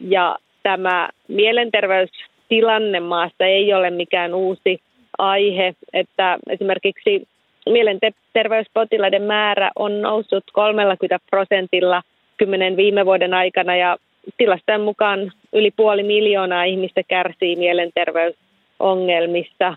Ja 0.00 0.36
tämä 0.62 1.08
mielenterveystilanne 1.28 3.00
maassa 3.00 3.44
ei 3.44 3.74
ole 3.74 3.90
mikään 3.90 4.34
uusi 4.34 4.80
aihe, 5.18 5.74
että 5.92 6.38
esimerkiksi 6.48 7.28
mielenterveyspotilaiden 7.66 9.22
määrä 9.22 9.70
on 9.76 10.02
noussut 10.02 10.44
30 10.52 11.18
prosentilla 11.30 12.02
kymmenen 12.36 12.76
viime 12.76 13.06
vuoden 13.06 13.34
aikana 13.34 13.76
ja 13.76 13.96
tilastojen 14.36 14.80
mukaan 14.80 15.32
yli 15.52 15.70
puoli 15.70 16.02
miljoonaa 16.02 16.64
ihmistä 16.64 17.02
kärsii 17.08 17.56
mielenterveysongelmista 17.56 19.76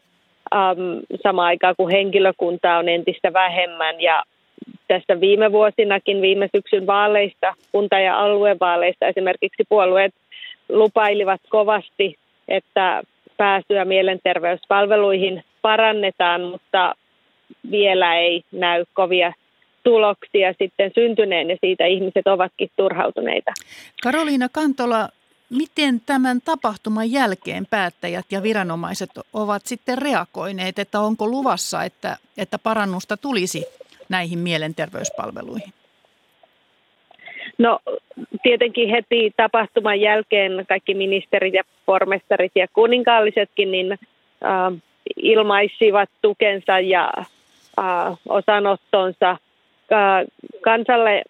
um, 0.55 1.01
samaan 1.23 1.47
aikaan 1.47 1.75
kuin 1.77 1.91
henkilökuntaa 1.91 2.77
on 2.77 2.89
entistä 2.89 3.33
vähemmän 3.33 4.01
ja 4.01 4.23
tässä 4.87 5.19
viime 5.19 5.51
vuosinakin, 5.51 6.21
viime 6.21 6.49
syksyn 6.55 6.87
vaaleista, 6.87 7.53
kunta- 7.71 7.99
ja 7.99 8.19
aluevaaleista 8.19 9.07
esimerkiksi 9.07 9.63
puolueet 9.69 10.13
lupailivat 10.69 11.41
kovasti, 11.49 12.15
että 12.47 13.03
pääsyä 13.37 13.85
mielenterveyspalveluihin 13.85 15.43
parannetaan, 15.61 16.41
mutta 16.41 16.95
vielä 17.71 18.15
ei 18.15 18.43
näy 18.51 18.85
kovia 18.93 19.33
tuloksia 19.83 20.53
sitten 20.59 20.91
syntyneen 20.95 21.49
ja 21.49 21.57
siitä 21.61 21.85
ihmiset 21.85 22.27
ovatkin 22.27 22.69
turhautuneita. 22.75 23.51
Karoliina 24.03 24.47
Kantola, 24.51 25.09
miten 25.49 26.01
tämän 26.05 26.41
tapahtuman 26.45 27.11
jälkeen 27.11 27.65
päättäjät 27.69 28.25
ja 28.31 28.43
viranomaiset 28.43 29.09
ovat 29.33 29.65
sitten 29.65 29.97
reagoineet, 29.97 30.79
että 30.79 30.99
onko 30.99 31.27
luvassa, 31.27 31.83
että, 31.83 32.17
että 32.37 32.57
parannusta 32.59 33.17
tulisi 33.17 33.65
näihin 34.09 34.39
mielenterveyspalveluihin? 34.39 35.73
No 37.57 37.79
tietenkin 38.43 38.89
heti 38.89 39.31
tapahtuman 39.37 40.01
jälkeen 40.01 40.65
kaikki 40.67 40.93
ministerit 40.93 41.53
ja 41.53 41.63
pormestarit 41.85 42.51
ja 42.55 42.67
kuninkaallisetkin 42.73 43.71
niin, 43.71 43.91
äh, 43.91 44.81
ilmaisivat 45.15 46.09
tukensa 46.21 46.79
ja 46.79 47.11
äh, 47.17 48.17
osanottonsa 48.29 49.29
äh, 49.29 49.37
kansalle. 50.61 51.21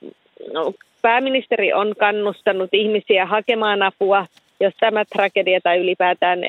No, 0.53 0.73
pääministeri 1.01 1.73
on 1.73 1.93
kannustanut 1.99 2.69
ihmisiä 2.73 3.25
hakemaan 3.25 3.83
apua, 3.83 4.25
jos 4.59 4.73
tämä 4.79 5.05
tragedia 5.05 5.61
tai 5.61 5.79
ylipäätään 5.79 6.39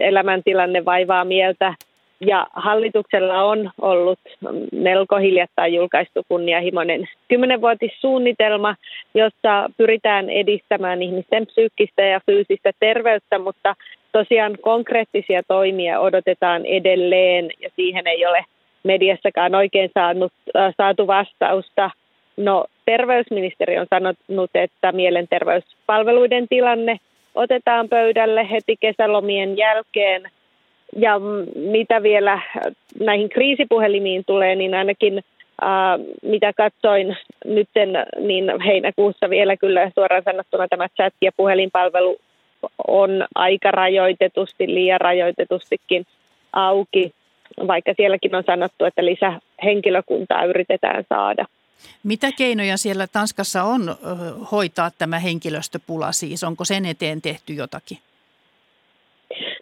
elämäntilanne 0.00 0.84
vaivaa 0.84 1.24
mieltä 1.24 1.74
ja 2.20 2.46
hallituksella 2.52 3.42
on 3.42 3.70
ollut 3.80 4.18
melko 4.72 5.16
hiljattain 5.16 5.74
julkaistu 5.74 6.22
kunnianhimoinen 6.28 7.08
kymmenenvuotissuunnitelma, 7.28 8.74
jossa 9.14 9.70
pyritään 9.76 10.30
edistämään 10.30 11.02
ihmisten 11.02 11.46
psyykkistä 11.46 12.02
ja 12.02 12.20
fyysistä 12.26 12.70
terveyttä, 12.80 13.38
mutta 13.38 13.74
tosiaan 14.12 14.56
konkreettisia 14.60 15.42
toimia 15.48 16.00
odotetaan 16.00 16.66
edelleen 16.66 17.50
ja 17.60 17.70
siihen 17.76 18.06
ei 18.06 18.26
ole 18.26 18.44
mediassakaan 18.82 19.54
oikein 19.54 19.90
saanut, 19.94 20.32
äh, 20.56 20.74
saatu 20.76 21.06
vastausta. 21.06 21.90
No, 22.36 22.64
terveysministeri 22.86 23.78
on 23.78 23.86
sanonut, 23.90 24.50
että 24.54 24.92
mielenterveyspalveluiden 24.92 26.48
tilanne 26.48 26.96
otetaan 27.34 27.88
pöydälle 27.88 28.50
heti 28.50 28.76
kesälomien 28.80 29.56
jälkeen– 29.56 30.22
ja 30.96 31.20
mitä 31.54 32.02
vielä 32.02 32.40
näihin 33.00 33.28
kriisipuhelimiin 33.28 34.24
tulee, 34.26 34.54
niin 34.54 34.74
ainakin 34.74 35.22
ää, 35.60 35.98
mitä 36.22 36.52
katsoin 36.52 37.16
nyt, 37.44 37.68
niin 38.20 38.60
heinäkuussa 38.66 39.30
vielä 39.30 39.56
kyllä 39.56 39.90
suoraan 39.94 40.22
sanottuna 40.22 40.68
tämä 40.68 40.86
chat- 40.86 41.22
ja 41.22 41.30
puhelinpalvelu 41.36 42.16
on 42.88 43.26
aika 43.34 43.70
rajoitetusti, 43.70 44.74
liian 44.74 45.00
rajoitetustikin 45.00 46.04
auki, 46.52 47.12
vaikka 47.66 47.94
sielläkin 47.96 48.34
on 48.34 48.42
sanottu, 48.46 48.84
että 48.84 49.04
lisähenkilökuntaa 49.04 50.44
yritetään 50.44 51.04
saada. 51.08 51.44
Mitä 52.04 52.32
keinoja 52.32 52.76
siellä 52.76 53.06
Tanskassa 53.06 53.62
on 53.62 53.96
hoitaa 54.52 54.90
tämä 54.98 55.18
henkilöstöpula 55.18 56.12
siis? 56.12 56.44
Onko 56.44 56.64
sen 56.64 56.86
eteen 56.86 57.22
tehty 57.22 57.52
jotakin? 57.52 57.98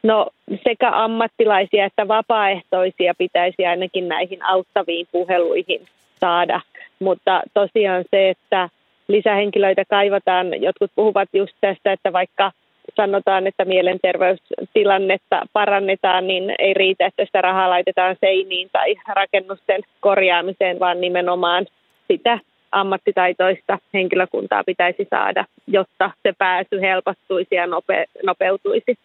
No 0.03 0.27
sekä 0.65 0.91
ammattilaisia 0.91 1.85
että 1.85 2.09
vapaaehtoisia 2.09 3.15
pitäisi 3.19 3.67
ainakin 3.67 4.09
näihin 4.09 4.43
auttaviin 4.43 5.07
puheluihin 5.13 5.89
saada, 6.21 6.61
mutta 6.99 7.43
tosiaan 7.55 8.05
se, 8.11 8.31
että 8.31 8.69
lisähenkilöitä 9.09 9.85
kaivataan, 9.91 10.63
jotkut 10.63 10.91
puhuvat 10.95 11.29
just 11.33 11.53
tästä, 11.61 11.93
että 11.93 12.13
vaikka 12.13 12.53
sanotaan, 12.97 13.47
että 13.47 13.65
mielenterveystilannetta 13.65 15.47
parannetaan, 15.53 16.27
niin 16.27 16.55
ei 16.59 16.75
riitä, 16.75 17.07
että 17.07 17.25
sitä 17.25 17.41
rahaa 17.41 17.71
laitetaan 17.71 18.17
seiniin 18.21 18.69
tai 18.73 18.95
rakennusten 19.07 19.83
korjaamiseen, 20.01 20.81
vaan 20.81 21.01
nimenomaan 21.01 21.67
sitä 22.09 22.39
ammattitaitoista 22.73 23.79
henkilökuntaa 23.95 24.65
pitäisi 24.65 25.07
saada, 25.11 25.45
jotta 25.67 26.11
se 26.23 26.33
pääsy 26.39 26.81
helpottuisi 26.81 27.55
ja 27.55 27.67
nope, 27.67 28.05
nopeutuisi. 28.23 28.99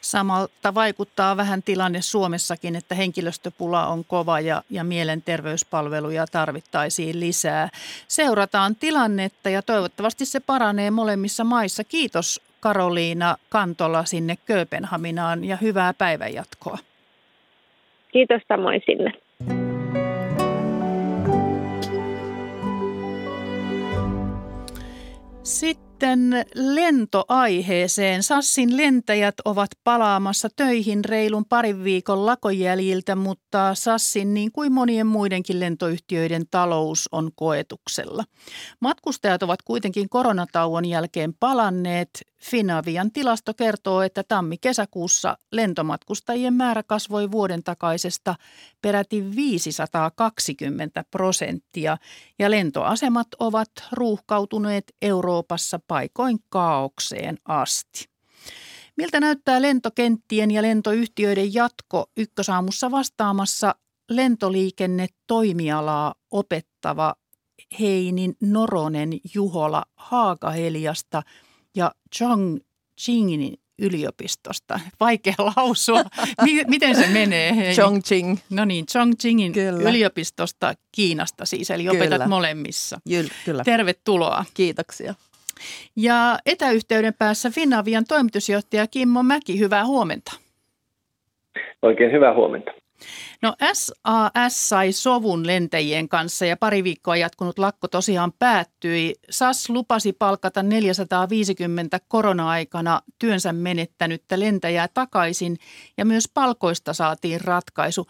Samalta 0.00 0.74
vaikuttaa 0.74 1.36
vähän 1.36 1.62
tilanne 1.62 2.02
Suomessakin, 2.02 2.76
että 2.76 2.94
henkilöstöpula 2.94 3.86
on 3.86 4.04
kova 4.04 4.40
ja, 4.40 4.62
ja 4.70 4.84
mielenterveyspalveluja 4.84 6.26
tarvittaisiin 6.26 7.20
lisää. 7.20 7.68
Seurataan 8.08 8.76
tilannetta 8.76 9.50
ja 9.50 9.62
toivottavasti 9.62 10.26
se 10.26 10.40
paranee 10.40 10.90
molemmissa 10.90 11.44
maissa. 11.44 11.84
Kiitos 11.84 12.40
Karoliina 12.60 13.36
Kantola 13.48 14.04
sinne 14.04 14.34
Kööpenhaminaan 14.46 15.44
ja 15.44 15.56
hyvää 15.56 15.94
päivänjatkoa. 15.94 16.78
Kiitos 18.12 18.42
samoin 18.48 18.82
sinne. 18.86 19.12
Sitten 25.48 26.44
lentoaiheeseen. 26.54 28.22
Sassin 28.22 28.76
lentäjät 28.76 29.34
ovat 29.44 29.70
palaamassa 29.84 30.48
töihin 30.56 31.04
reilun 31.04 31.44
parin 31.44 31.84
viikon 31.84 32.26
lakojäljiltä, 32.26 33.16
mutta 33.16 33.74
Sassin 33.74 34.34
niin 34.34 34.52
kuin 34.52 34.72
monien 34.72 35.06
muidenkin 35.06 35.60
lentoyhtiöiden 35.60 36.42
talous 36.50 37.08
on 37.12 37.30
koetuksella. 37.34 38.24
Matkustajat 38.80 39.42
ovat 39.42 39.62
kuitenkin 39.62 40.08
koronatauon 40.08 40.84
jälkeen 40.84 41.34
palanneet. 41.40 42.10
Finavian 42.40 43.12
tilasto 43.12 43.54
kertoo, 43.54 44.02
että 44.02 44.24
tammi-kesäkuussa 44.24 45.38
lentomatkustajien 45.52 46.54
määrä 46.54 46.82
kasvoi 46.82 47.30
vuoden 47.30 47.62
takaisesta 47.62 48.34
peräti 48.82 49.36
520 49.36 51.04
prosenttia 51.10 51.96
ja 52.38 52.50
lentoasemat 52.50 53.28
ovat 53.38 53.70
ruuhkautuneet 53.92 54.84
Euroopassa 55.02 55.80
paikoin 55.86 56.38
kaaukseen 56.48 57.38
asti. 57.44 58.08
Miltä 58.96 59.20
näyttää 59.20 59.62
lentokenttien 59.62 60.50
ja 60.50 60.62
lentoyhtiöiden 60.62 61.54
jatko 61.54 62.10
ykkösaamussa 62.16 62.90
vastaamassa 62.90 63.74
lentoliikennetoimialaa 64.10 66.14
opettava 66.30 67.14
Heinin 67.80 68.36
Noronen 68.40 69.10
Juhola 69.34 69.84
Haakaheliasta 69.96 71.22
ja 71.78 71.92
Chongqingin 72.16 73.58
yliopistosta. 73.78 74.80
Vaikea 75.00 75.34
lausua. 75.56 76.02
Miten 76.66 76.96
se 76.96 77.06
menee? 77.06 77.72
Chongqing. 77.74 78.38
No 78.50 78.64
niin, 78.64 78.86
Chongqingin 78.86 79.52
kyllä. 79.52 79.90
yliopistosta 79.90 80.74
Kiinasta 80.92 81.46
siis, 81.46 81.70
eli 81.70 81.88
opetat 81.88 82.08
kyllä. 82.08 82.28
molemmissa. 82.28 83.00
Kyllä. 83.44 83.64
Tervetuloa. 83.64 84.44
Kiitoksia. 84.54 85.14
Ja 85.96 86.38
etäyhteyden 86.46 87.14
päässä 87.18 87.50
Finavian 87.50 88.04
toimitusjohtaja 88.08 88.86
Kimmo 88.86 89.22
Mäki, 89.22 89.58
hyvää 89.58 89.86
huomenta. 89.86 90.32
Oikein 91.82 92.12
hyvää 92.12 92.34
huomenta. 92.34 92.70
No 93.42 93.54
SAS 93.72 94.68
sai 94.68 94.92
sovun 94.92 95.46
lentäjien 95.46 96.08
kanssa 96.08 96.46
ja 96.46 96.56
pari 96.56 96.84
viikkoa 96.84 97.16
jatkunut 97.16 97.58
lakko 97.58 97.88
tosiaan 97.88 98.32
päättyi. 98.38 99.14
SAS 99.30 99.70
lupasi 99.70 100.12
palkata 100.12 100.62
450 100.62 102.00
korona-aikana 102.08 103.00
työnsä 103.18 103.52
menettänyttä 103.52 104.40
lentäjää 104.40 104.88
takaisin 104.94 105.56
ja 105.96 106.04
myös 106.04 106.28
palkoista 106.34 106.92
saatiin 106.92 107.40
ratkaisu. 107.40 108.06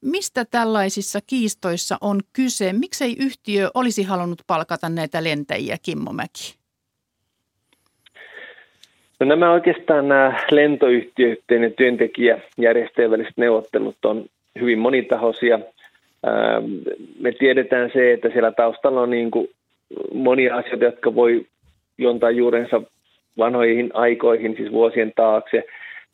Mistä 0.00 0.44
tällaisissa 0.44 1.20
kiistoissa 1.20 1.98
on 2.00 2.20
kyse? 2.32 2.72
Miksei 2.72 3.16
yhtiö 3.18 3.70
olisi 3.74 4.02
halunnut 4.02 4.42
palkata 4.46 4.88
näitä 4.88 5.24
lentäjiä, 5.24 5.78
Kimmo 5.82 6.12
Mäki? 6.12 6.61
No 9.22 9.26
nämä 9.26 9.52
oikeastaan 9.52 10.08
nämä 10.08 10.40
lentoyhtiöiden 10.50 11.62
ja 11.62 11.70
työntekijäjärjestöjen 11.70 13.10
väliset 13.10 13.36
neuvottelut 13.36 14.04
on 14.04 14.24
hyvin 14.60 14.78
monitahoisia. 14.78 15.58
Me 17.20 17.32
tiedetään 17.32 17.90
se, 17.92 18.12
että 18.12 18.28
siellä 18.28 18.52
taustalla 18.52 19.00
on 19.00 19.10
niin 19.10 19.30
kuin 19.30 19.48
monia 20.14 20.56
asioita, 20.56 20.84
jotka 20.84 21.14
voi 21.14 21.46
juontaa 21.98 22.30
juurensa 22.30 22.82
vanhoihin 23.38 23.90
aikoihin, 23.94 24.56
siis 24.56 24.72
vuosien 24.72 25.12
taakse. 25.16 25.64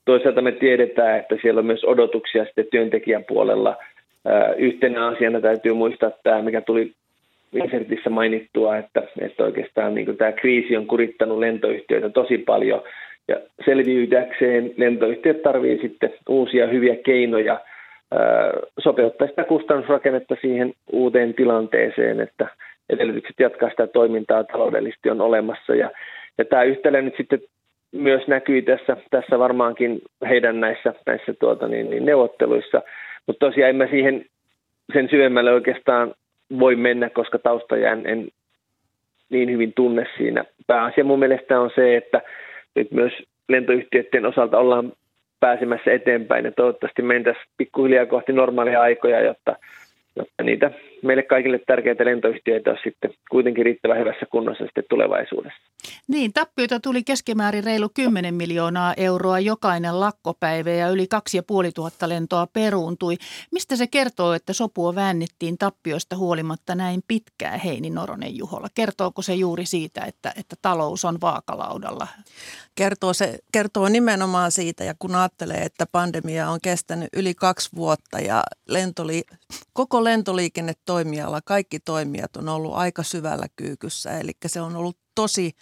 Toisaalta 0.04 0.42
me 0.42 0.52
tiedetään, 0.52 1.18
että 1.18 1.36
siellä 1.42 1.58
on 1.58 1.66
myös 1.66 1.84
odotuksia 1.84 2.44
sitten 2.44 2.66
työntekijän 2.70 3.24
puolella. 3.24 3.76
Yhtenä 4.56 5.06
asiana 5.06 5.40
täytyy 5.40 5.72
muistaa 5.72 6.10
tämä, 6.22 6.42
mikä 6.42 6.60
tuli 6.60 6.92
Insertissä 7.52 8.10
mainittua, 8.10 8.76
että, 8.76 9.02
että 9.20 9.44
oikeastaan 9.44 9.94
niin 9.94 10.16
tämä 10.16 10.32
kriisi 10.32 10.76
on 10.76 10.86
kurittanut 10.86 11.38
lentoyhtiöitä 11.38 12.10
tosi 12.10 12.38
paljon. 12.38 12.82
Ja 13.28 13.36
selviytyäkseen 13.64 14.74
lentoyhtiöt 14.76 15.42
tarvitsevat 15.42 15.82
sitten 15.82 16.14
uusia 16.28 16.66
hyviä 16.66 16.96
keinoja 16.96 17.60
sopeuttaa 18.78 19.28
sitä 19.28 19.44
kustannusrakennetta 19.44 20.36
siihen 20.40 20.72
uuteen 20.92 21.34
tilanteeseen, 21.34 22.20
että 22.20 22.48
edellytykset 22.90 23.36
jatkaa 23.38 23.70
sitä 23.70 23.86
toimintaa 23.86 24.44
taloudellisesti 24.44 25.10
on 25.10 25.20
olemassa. 25.20 25.74
Ja, 25.74 25.90
ja 26.38 26.44
tämä 26.44 26.62
yhtälö 26.62 27.02
nyt 27.02 27.14
sitten 27.16 27.40
myös 27.92 28.26
näkyy 28.26 28.62
tässä, 28.62 28.96
tässä 29.10 29.38
varmaankin 29.38 30.02
heidän 30.28 30.60
näissä, 30.60 30.94
näissä 31.06 31.34
tuota, 31.34 31.68
niin, 31.68 31.90
niin 31.90 32.04
neuvotteluissa. 32.04 32.82
Mutta 33.26 33.46
tosiaan 33.46 33.70
en 33.70 33.76
mä 33.76 33.86
siihen 33.86 34.24
sen 34.92 35.08
syvemmälle 35.10 35.52
oikeastaan 35.52 36.14
voi 36.58 36.76
mennä, 36.76 37.10
koska 37.10 37.38
taustoja 37.38 37.92
en, 37.92 38.06
en 38.06 38.28
niin 39.30 39.50
hyvin 39.50 39.72
tunne 39.72 40.06
siinä. 40.16 40.44
Pääasia 40.66 41.04
mun 41.04 41.18
mielestä 41.18 41.60
on 41.60 41.70
se, 41.74 41.96
että 41.96 42.22
nyt 42.74 42.92
myös 42.92 43.12
lentoyhtiöiden 43.48 44.26
osalta 44.26 44.58
ollaan 44.58 44.92
pääsemässä 45.40 45.92
eteenpäin 45.92 46.44
ja 46.44 46.52
toivottavasti 46.52 47.02
mentäisiin 47.02 47.46
pikkuhiljaa 47.56 48.06
kohti 48.06 48.32
normaalia 48.32 48.80
aikoja, 48.80 49.20
jotta 49.20 49.56
jotta 50.16 50.42
niitä 50.42 50.70
meille 51.02 51.22
kaikille 51.22 51.60
tärkeitä 51.66 52.04
lentoyhtiöitä 52.04 52.70
on 52.70 52.78
sitten 52.84 53.10
kuitenkin 53.30 53.64
riittävän 53.64 53.98
hyvässä 53.98 54.26
kunnossa 54.30 54.64
sitten 54.64 54.84
tulevaisuudessa. 54.90 55.58
Niin, 56.08 56.32
tappioita 56.32 56.80
tuli 56.80 57.04
keskimäärin 57.04 57.64
reilu 57.64 57.88
10 57.94 58.34
miljoonaa 58.34 58.94
euroa 58.96 59.40
jokainen 59.40 60.00
lakkopäivä 60.00 60.70
ja 60.70 60.88
yli 60.88 61.06
2500 61.06 62.08
lentoa 62.08 62.46
peruuntui. 62.52 63.16
Mistä 63.52 63.76
se 63.76 63.86
kertoo, 63.86 64.32
että 64.32 64.52
sopua 64.52 64.94
väännettiin 64.94 65.58
tappioista 65.58 66.16
huolimatta 66.16 66.74
näin 66.74 67.00
pitkään, 67.08 67.60
Heini 67.60 67.90
Noronen 67.90 68.36
Juhola? 68.36 68.68
Kertooko 68.74 69.22
se 69.22 69.34
juuri 69.34 69.66
siitä, 69.66 70.00
että, 70.04 70.32
että 70.36 70.56
talous 70.62 71.04
on 71.04 71.18
vaakalaudalla? 71.20 72.06
Kertoo, 72.74 73.12
se, 73.12 73.38
kertoo 73.52 73.88
nimenomaan 73.88 74.50
siitä 74.50 74.84
ja 74.84 74.94
kun 74.98 75.14
ajattelee, 75.14 75.62
että 75.62 75.86
pandemia 75.92 76.50
on 76.50 76.58
kestänyt 76.62 77.08
yli 77.12 77.34
kaksi 77.34 77.70
vuotta 77.76 78.20
ja 78.20 78.42
lentoli, 78.68 79.22
koko 79.72 80.04
lentoliikennetoimiala, 80.88 81.40
kaikki 81.44 81.80
toimijat 81.80 82.36
on 82.36 82.48
ollut 82.48 82.74
aika 82.74 83.02
syvällä 83.02 83.46
kyykyssä. 83.56 84.18
Eli 84.18 84.32
se 84.46 84.60
on 84.60 84.76
ollut 84.76 84.98
tosi 85.14 85.52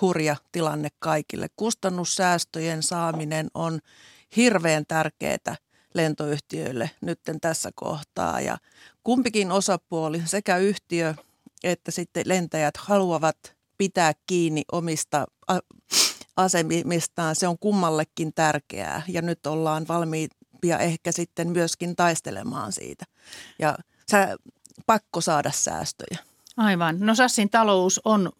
hurja 0.00 0.36
tilanne 0.52 0.88
kaikille. 0.98 1.48
Kustannussäästöjen 1.56 2.82
saaminen 2.82 3.48
on 3.54 3.80
hirveän 4.36 4.84
tärkeää 4.86 5.56
lentoyhtiöille 5.94 6.90
nytten 7.00 7.40
tässä 7.40 7.70
kohtaa. 7.74 8.40
Ja 8.40 8.58
kumpikin 9.04 9.52
osapuoli, 9.52 10.22
sekä 10.24 10.56
yhtiö 10.56 11.14
että 11.64 11.90
sitten 11.90 12.28
lentäjät 12.28 12.76
haluavat 12.76 13.56
pitää 13.78 14.12
kiinni 14.26 14.62
omista 14.72 15.26
asemistaan. 16.36 17.36
Se 17.36 17.48
on 17.48 17.58
kummallekin 17.58 18.32
tärkeää 18.34 19.02
ja 19.08 19.22
nyt 19.22 19.46
ollaan 19.46 19.88
valmiimpia 19.88 20.78
ehkä 20.78 21.12
sitten 21.12 21.48
myöskin 21.48 21.96
taistelemaan 21.96 22.72
siitä. 22.72 23.04
Ja 23.58 23.78
sä, 24.10 24.36
pakko 24.86 25.20
saada 25.20 25.50
säästöjä. 25.50 26.18
Aivan. 26.56 26.96
No 26.98 27.14
Sassin 27.14 27.50
talous 27.50 28.00
on 28.04 28.32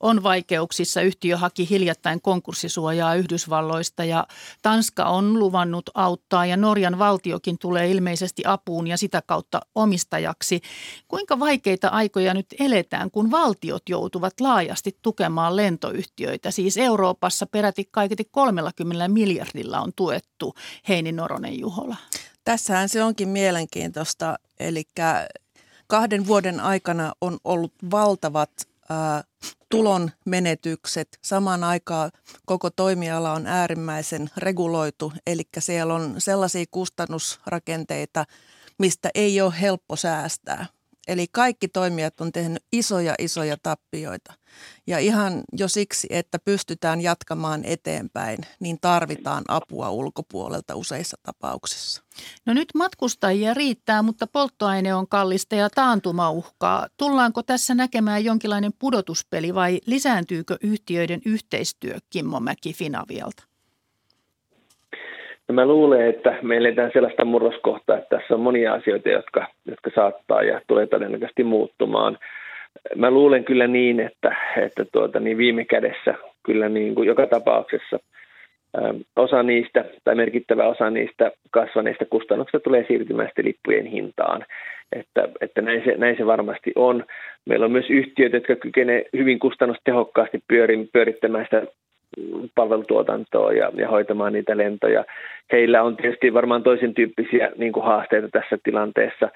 on 0.00 0.22
vaikeuksissa. 0.22 1.00
Yhtiö 1.00 1.36
haki 1.36 1.70
hiljattain 1.70 2.20
konkurssisuojaa 2.20 3.14
Yhdysvalloista 3.14 4.04
ja 4.04 4.26
Tanska 4.62 5.04
on 5.04 5.38
luvannut 5.38 5.90
auttaa 5.94 6.46
ja 6.46 6.56
Norjan 6.56 6.98
valtiokin 6.98 7.58
tulee 7.58 7.90
ilmeisesti 7.90 8.42
apuun 8.46 8.86
ja 8.86 8.96
sitä 8.96 9.22
kautta 9.26 9.60
omistajaksi. 9.74 10.60
Kuinka 11.08 11.38
vaikeita 11.38 11.88
aikoja 11.88 12.34
nyt 12.34 12.46
eletään, 12.60 13.10
kun 13.10 13.30
valtiot 13.30 13.82
joutuvat 13.88 14.40
laajasti 14.40 14.98
tukemaan 15.02 15.56
lentoyhtiöitä? 15.56 16.50
Siis 16.50 16.76
Euroopassa 16.76 17.46
peräti 17.46 17.88
kaiketi 17.90 18.24
30 18.30 19.08
miljardilla 19.08 19.80
on 19.80 19.92
tuettu 19.96 20.54
Heini 20.88 21.12
Noronen 21.12 21.60
Juhola. 21.60 21.96
Tässähän 22.44 22.88
se 22.88 23.04
onkin 23.04 23.28
mielenkiintoista, 23.28 24.38
eli 24.60 24.84
kahden 25.92 26.26
vuoden 26.26 26.60
aikana 26.60 27.12
on 27.20 27.38
ollut 27.44 27.72
valtavat 27.90 28.50
tulon 29.68 30.10
menetykset. 30.24 31.18
Samaan 31.22 31.64
aikaan 31.64 32.10
koko 32.46 32.70
toimiala 32.70 33.32
on 33.32 33.46
äärimmäisen 33.46 34.30
reguloitu, 34.36 35.12
eli 35.26 35.42
siellä 35.58 35.94
on 35.94 36.14
sellaisia 36.18 36.64
kustannusrakenteita, 36.70 38.24
mistä 38.78 39.10
ei 39.14 39.40
ole 39.40 39.54
helppo 39.60 39.96
säästää. 39.96 40.66
Eli 41.08 41.26
kaikki 41.32 41.68
toimijat 41.68 42.20
on 42.20 42.32
tehnyt 42.32 42.64
isoja, 42.72 43.14
isoja 43.18 43.56
tappioita. 43.62 44.34
Ja 44.86 44.98
ihan 44.98 45.42
jo 45.52 45.68
siksi, 45.68 46.06
että 46.10 46.38
pystytään 46.38 47.00
jatkamaan 47.00 47.64
eteenpäin, 47.64 48.38
niin 48.60 48.78
tarvitaan 48.80 49.44
apua 49.48 49.90
ulkopuolelta 49.90 50.74
useissa 50.74 51.16
tapauksissa. 51.22 52.02
No 52.46 52.54
nyt 52.54 52.68
matkustajia 52.74 53.54
riittää, 53.54 54.02
mutta 54.02 54.26
polttoaine 54.26 54.94
on 54.94 55.08
kallista 55.08 55.54
ja 55.54 55.70
taantuma 55.70 56.30
uhkaa. 56.30 56.88
Tullaanko 56.96 57.42
tässä 57.42 57.74
näkemään 57.74 58.24
jonkinlainen 58.24 58.72
pudotuspeli 58.78 59.54
vai 59.54 59.80
lisääntyykö 59.86 60.56
yhtiöiden 60.62 61.20
yhteistyö 61.24 61.98
Kimmo 62.10 62.40
Mäki 62.40 62.72
Finavialta? 62.72 63.51
Ja 65.48 65.54
mä 65.54 65.66
luulen, 65.66 66.06
että 66.06 66.38
me 66.42 66.56
eletään 66.56 66.90
sellaista 66.92 67.24
murroskohtaa, 67.24 67.98
että 67.98 68.16
tässä 68.16 68.34
on 68.34 68.40
monia 68.40 68.72
asioita, 68.72 69.08
jotka, 69.08 69.46
jotka 69.66 69.90
saattaa 69.94 70.42
ja 70.42 70.60
tulee 70.66 70.86
todennäköisesti 70.86 71.44
muuttumaan. 71.44 72.18
Mä 72.96 73.10
luulen 73.10 73.44
kyllä 73.44 73.66
niin, 73.66 74.00
että, 74.00 74.36
että 74.56 74.84
tuota, 74.92 75.20
niin 75.20 75.38
viime 75.38 75.64
kädessä 75.64 76.14
kyllä 76.42 76.68
niin 76.68 76.94
kuin 76.94 77.06
joka 77.06 77.26
tapauksessa 77.26 77.98
ähm, 78.78 78.96
osa 79.16 79.42
niistä 79.42 79.84
tai 80.04 80.14
merkittävä 80.14 80.68
osa 80.68 80.90
niistä 80.90 81.32
kasvaneista 81.50 82.04
kustannuksista 82.10 82.60
tulee 82.60 82.84
siirtymään 82.88 83.28
sitten 83.28 83.44
lippujen 83.44 83.86
hintaan. 83.86 84.44
Että, 84.96 85.28
että 85.40 85.62
näin, 85.62 85.82
se, 85.84 85.94
näin 85.96 86.16
se 86.16 86.26
varmasti 86.26 86.72
on. 86.76 87.04
Meillä 87.46 87.66
on 87.66 87.72
myös 87.72 87.90
yhtiöt, 87.90 88.32
jotka 88.32 88.56
kykenevät 88.56 89.06
hyvin 89.16 89.38
kustannustehokkaasti 89.38 90.42
pyörin, 90.48 90.88
pyörittämään 90.92 91.44
sitä 91.44 91.62
palvelutuotantoa 92.54 93.52
ja, 93.52 93.70
ja 93.74 93.88
hoitamaan 93.88 94.32
niitä 94.32 94.56
lentoja. 94.56 95.04
Heillä 95.52 95.82
on 95.82 95.96
tietysti 95.96 96.34
varmaan 96.34 96.62
toisen 96.62 96.94
tyyppisiä 96.94 97.50
niin 97.56 97.72
kuin 97.72 97.86
haasteita 97.86 98.28
tässä 98.28 98.58
tilanteessa. 98.64 99.28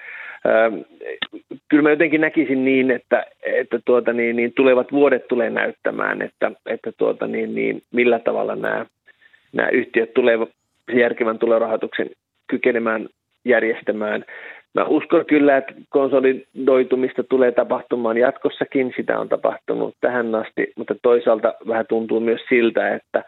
Kyllä 1.69 1.83
mä 1.83 1.89
jotenkin 1.89 2.21
näkisin 2.21 2.65
niin, 2.65 2.91
että, 2.91 3.25
että 3.43 3.79
tuota, 3.85 4.13
niin, 4.13 4.35
niin 4.35 4.53
tulevat 4.53 4.91
vuodet 4.91 5.27
tulee 5.27 5.49
näyttämään, 5.49 6.21
että, 6.21 6.51
että 6.65 6.91
tuota, 6.97 7.27
niin, 7.27 7.55
niin, 7.55 7.81
millä 7.93 8.19
tavalla 8.19 8.55
nämä, 8.55 8.85
nämä 9.53 9.69
yhtiöt 9.69 10.13
tulevat 10.13 10.49
järkevän 10.93 11.39
tulorahoituksen 11.39 12.09
kykenemään 12.47 13.09
järjestämään. 13.45 14.25
Mä 14.73 14.83
uskon 14.83 15.25
kyllä, 15.25 15.57
että 15.57 15.73
konsolidoitumista 15.89 17.23
tulee 17.23 17.51
tapahtumaan 17.51 18.17
jatkossakin. 18.17 18.93
Sitä 18.95 19.19
on 19.19 19.29
tapahtunut 19.29 19.95
tähän 20.01 20.35
asti, 20.35 20.73
mutta 20.77 20.95
toisaalta 21.01 21.53
vähän 21.67 21.85
tuntuu 21.89 22.19
myös 22.19 22.41
siltä, 22.49 22.95
että, 22.95 23.23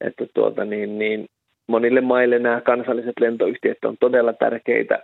että 0.00 0.26
tuota 0.34 0.64
niin, 0.64 0.98
niin 0.98 1.26
monille 1.66 2.00
maille 2.00 2.38
nämä 2.38 2.60
kansalliset 2.60 3.20
lentoyhtiöt 3.20 3.84
on 3.84 3.96
todella 4.00 4.32
tärkeitä. 4.32 4.98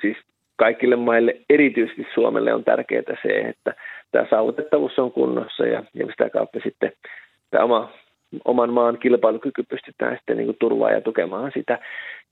Siis 0.00 0.16
kaikille 0.56 0.96
maille, 0.96 1.36
erityisesti 1.50 2.06
Suomelle 2.14 2.54
on 2.54 2.64
tärkeää 2.64 3.16
se, 3.22 3.28
että 3.28 3.74
tämä 4.12 4.26
saavutettavuus 4.30 4.98
on 4.98 5.12
kunnossa 5.12 5.66
ja, 5.66 5.84
ja 5.94 6.06
sitä 6.06 6.30
kautta 6.30 6.58
sitten 6.64 6.92
tämä 7.50 7.64
oma, 7.64 7.92
oman 8.44 8.72
maan 8.72 8.98
kilpailukyky 8.98 9.62
pystytään 9.68 10.16
sitten 10.16 10.36
niin 10.36 10.46
kuin 10.46 10.56
turvaa 10.60 10.90
ja 10.90 11.00
tukemaan 11.00 11.50
sitä. 11.54 11.78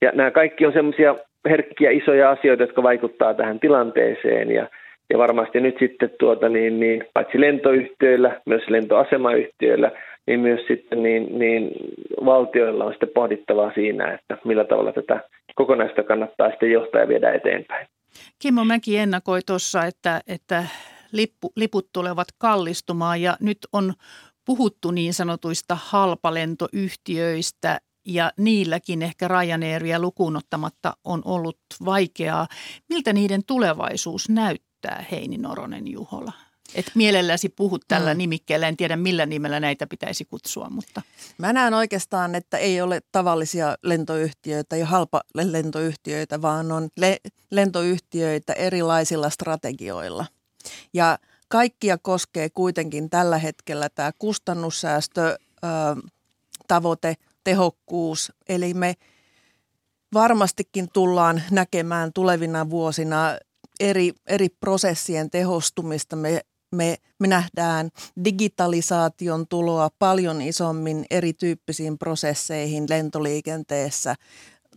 Ja 0.02 0.12
nämä 0.14 0.30
kaikki 0.30 0.66
on 0.66 0.72
semmoisia 0.72 1.14
herkkiä 1.48 1.90
isoja 1.90 2.30
asioita, 2.30 2.62
jotka 2.62 2.82
vaikuttaa 2.82 3.34
tähän 3.34 3.60
tilanteeseen 3.60 4.50
ja, 4.50 4.68
ja 5.10 5.18
varmasti 5.18 5.60
nyt 5.60 5.76
sitten 5.78 6.10
tuota 6.18 6.48
niin, 6.48 6.80
niin, 6.80 7.04
paitsi 7.14 7.40
lentoyhtiöillä, 7.40 8.40
myös 8.46 8.62
lentoasemayhtiöillä, 8.68 9.90
niin 10.26 10.40
myös 10.40 10.60
sitten 10.68 11.02
niin, 11.02 11.38
niin 11.38 11.70
valtioilla 12.24 12.84
on 12.84 12.92
sitten 12.92 13.08
pohdittavaa 13.14 13.72
siinä, 13.74 14.12
että 14.12 14.38
millä 14.44 14.64
tavalla 14.64 14.92
tätä 14.92 15.20
kokonaista 15.54 16.02
kannattaa 16.02 16.50
sitten 16.50 16.70
johtaa 16.70 17.00
ja 17.00 17.08
viedä 17.08 17.32
eteenpäin. 17.32 17.86
Kimmo 18.42 18.64
Mäki 18.64 18.98
ennakoi 18.98 19.40
tuossa, 19.46 19.84
että, 19.84 20.20
että 20.28 20.64
lippu, 21.12 21.52
liput 21.56 21.86
tulevat 21.92 22.28
kallistumaan 22.38 23.22
ja 23.22 23.36
nyt 23.40 23.58
on 23.72 23.92
puhuttu 24.44 24.90
niin 24.90 25.14
sanotuista 25.14 25.78
halpalentoyhtiöistä 25.82 27.80
ja 28.06 28.32
niilläkin 28.38 29.02
ehkä 29.02 29.28
Ryanairia 29.28 29.98
lukuun 29.98 30.36
ottamatta 30.36 30.96
on 31.04 31.22
ollut 31.24 31.58
vaikeaa. 31.84 32.48
Miltä 32.88 33.12
niiden 33.12 33.44
tulevaisuus 33.44 34.28
näyttää, 34.28 35.04
Heini 35.10 35.38
Noronen 35.38 35.88
Juhola? 35.88 36.32
Et 36.74 36.90
mielelläsi 36.94 37.48
puhut 37.48 37.84
tällä 37.88 38.14
mm. 38.14 38.18
nimikkeellä, 38.18 38.68
en 38.68 38.76
tiedä 38.76 38.96
millä 38.96 39.26
nimellä 39.26 39.60
näitä 39.60 39.86
pitäisi 39.86 40.24
kutsua, 40.24 40.70
mutta. 40.70 41.02
Mä 41.38 41.52
näen 41.52 41.74
oikeastaan, 41.74 42.34
että 42.34 42.58
ei 42.58 42.80
ole 42.80 43.00
tavallisia 43.12 43.76
lentoyhtiöitä 43.82 44.76
ja 44.76 44.86
halpa 44.86 45.20
lentoyhtiöitä, 45.34 46.42
vaan 46.42 46.72
on 46.72 46.88
le- 46.96 47.20
lentoyhtiöitä 47.50 48.52
erilaisilla 48.52 49.30
strategioilla. 49.30 50.26
Ja 50.94 51.18
kaikkia 51.52 51.98
koskee 51.98 52.50
kuitenkin 52.50 53.10
tällä 53.10 53.38
hetkellä 53.38 53.88
tämä 53.88 54.12
kustannussäästö, 54.18 55.38
tavoite, 56.68 57.14
tehokkuus. 57.44 58.32
Eli 58.48 58.74
me 58.74 58.94
varmastikin 60.14 60.88
tullaan 60.92 61.42
näkemään 61.50 62.12
tulevina 62.12 62.70
vuosina 62.70 63.38
eri, 63.80 64.12
eri 64.26 64.48
prosessien 64.48 65.30
tehostumista. 65.30 66.16
Me 66.16 66.40
me, 66.74 66.96
me 67.18 67.28
nähdään 67.28 67.90
digitalisaation 68.24 69.46
tuloa 69.48 69.90
paljon 69.98 70.42
isommin 70.42 71.04
erityyppisiin 71.10 71.98
prosesseihin 71.98 72.86
lentoliikenteessä. 72.88 74.14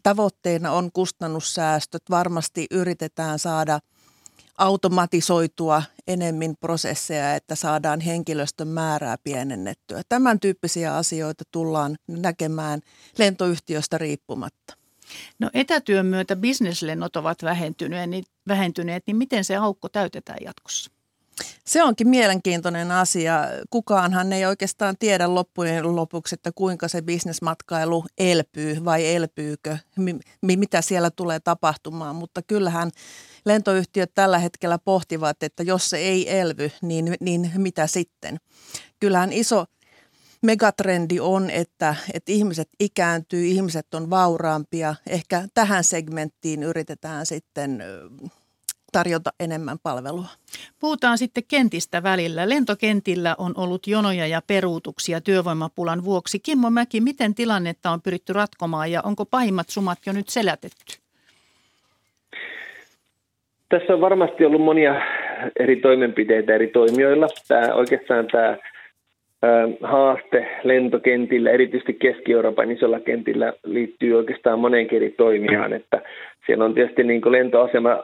Tavoitteena 0.03 0.71
on 0.71 0.91
kustannussäästöt. 0.91 2.03
Varmasti 2.09 2.67
yritetään 2.71 3.39
saada 3.39 3.79
automatisoitua 4.57 5.83
enemmän 6.07 6.55
prosesseja, 6.59 7.35
että 7.35 7.55
saadaan 7.55 7.99
henkilöstön 7.99 8.67
määrää 8.67 9.17
pienennettyä. 9.23 10.01
Tämän 10.09 10.39
tyyppisiä 10.39 10.95
asioita 10.95 11.43
tullaan 11.51 11.97
näkemään 12.07 12.81
lentoyhtiöstä 13.17 13.97
riippumatta. 13.97 14.77
No 15.39 15.49
etätyön 15.53 16.05
myötä 16.05 16.35
bisneslennot 16.35 17.15
ovat 17.15 17.43
vähentyneet, 17.43 18.09
niin, 18.09 18.23
vähentyneet, 18.47 19.03
niin 19.07 19.17
miten 19.17 19.43
se 19.43 19.55
aukko 19.55 19.89
täytetään 19.89 20.39
jatkossa? 20.41 20.91
Se 21.65 21.83
onkin 21.83 22.07
mielenkiintoinen 22.07 22.91
asia. 22.91 23.39
Kukaanhan 23.69 24.33
ei 24.33 24.45
oikeastaan 24.45 24.95
tiedä 24.99 25.35
loppujen 25.35 25.95
lopuksi, 25.95 26.35
että 26.35 26.51
kuinka 26.55 26.87
se 26.87 27.01
bisnesmatkailu 27.01 28.05
elpyy 28.17 28.85
vai 28.85 29.15
elpyykö, 29.15 29.77
mitä 30.41 30.81
siellä 30.81 31.11
tulee 31.11 31.39
tapahtumaan. 31.39 32.15
Mutta 32.15 32.41
kyllähän 32.41 32.91
lentoyhtiöt 33.45 34.11
tällä 34.13 34.39
hetkellä 34.39 34.79
pohtivat, 34.79 35.43
että 35.43 35.63
jos 35.63 35.89
se 35.89 35.97
ei 35.97 36.39
elvy, 36.39 36.71
niin, 36.81 37.15
niin 37.19 37.51
mitä 37.57 37.87
sitten? 37.87 38.37
Kyllähän 38.99 39.33
iso 39.33 39.65
megatrendi 40.41 41.19
on, 41.19 41.49
että, 41.49 41.95
että 42.13 42.31
ihmiset 42.31 42.69
ikääntyy, 42.79 43.45
ihmiset 43.45 43.93
on 43.93 44.09
vauraampia. 44.09 44.95
Ehkä 45.07 45.47
tähän 45.53 45.83
segmenttiin 45.83 46.63
yritetään 46.63 47.25
sitten 47.25 47.83
tarjota 48.91 49.33
enemmän 49.39 49.79
palvelua. 49.83 50.27
Puhutaan 50.79 51.17
sitten 51.17 51.43
kentistä 51.47 52.03
välillä. 52.03 52.49
Lentokentillä 52.49 53.35
on 53.37 53.53
ollut 53.57 53.87
jonoja 53.87 54.27
ja 54.27 54.41
peruutuksia 54.41 55.21
työvoimapulan 55.21 56.03
vuoksi. 56.03 56.39
Kimmo 56.39 56.69
Mäki, 56.69 57.01
miten 57.01 57.35
tilannetta 57.35 57.91
on 57.91 58.01
pyritty 58.01 58.33
ratkomaan 58.33 58.91
ja 58.91 59.01
onko 59.01 59.25
pahimmat 59.25 59.69
sumat 59.69 59.99
jo 60.05 60.13
nyt 60.13 60.29
selätetty? 60.29 61.04
Tässä 63.69 63.93
on 63.93 64.01
varmasti 64.01 64.45
ollut 64.45 64.61
monia 64.61 65.01
eri 65.59 65.75
toimenpiteitä 65.75 66.55
eri 66.55 66.67
toimijoilla. 66.67 67.27
Tämä, 67.47 67.73
oikeastaan 67.73 68.27
tämä 68.31 68.57
haaste 69.81 70.47
lentokentillä, 70.63 71.51
erityisesti 71.51 71.93
Keski-Euroopan 71.93 72.71
isolla 72.71 72.99
kentillä, 72.99 73.53
liittyy 73.63 74.13
oikeastaan 74.13 74.59
moneen 74.59 74.87
eri 74.91 75.09
toimijaan. 75.17 75.73
Että 75.73 76.01
siellä 76.45 76.65
on 76.65 76.73
tietysti 76.73 77.03
niin 77.03 77.21
kuin 77.21 77.31
lentoasema 77.31 78.03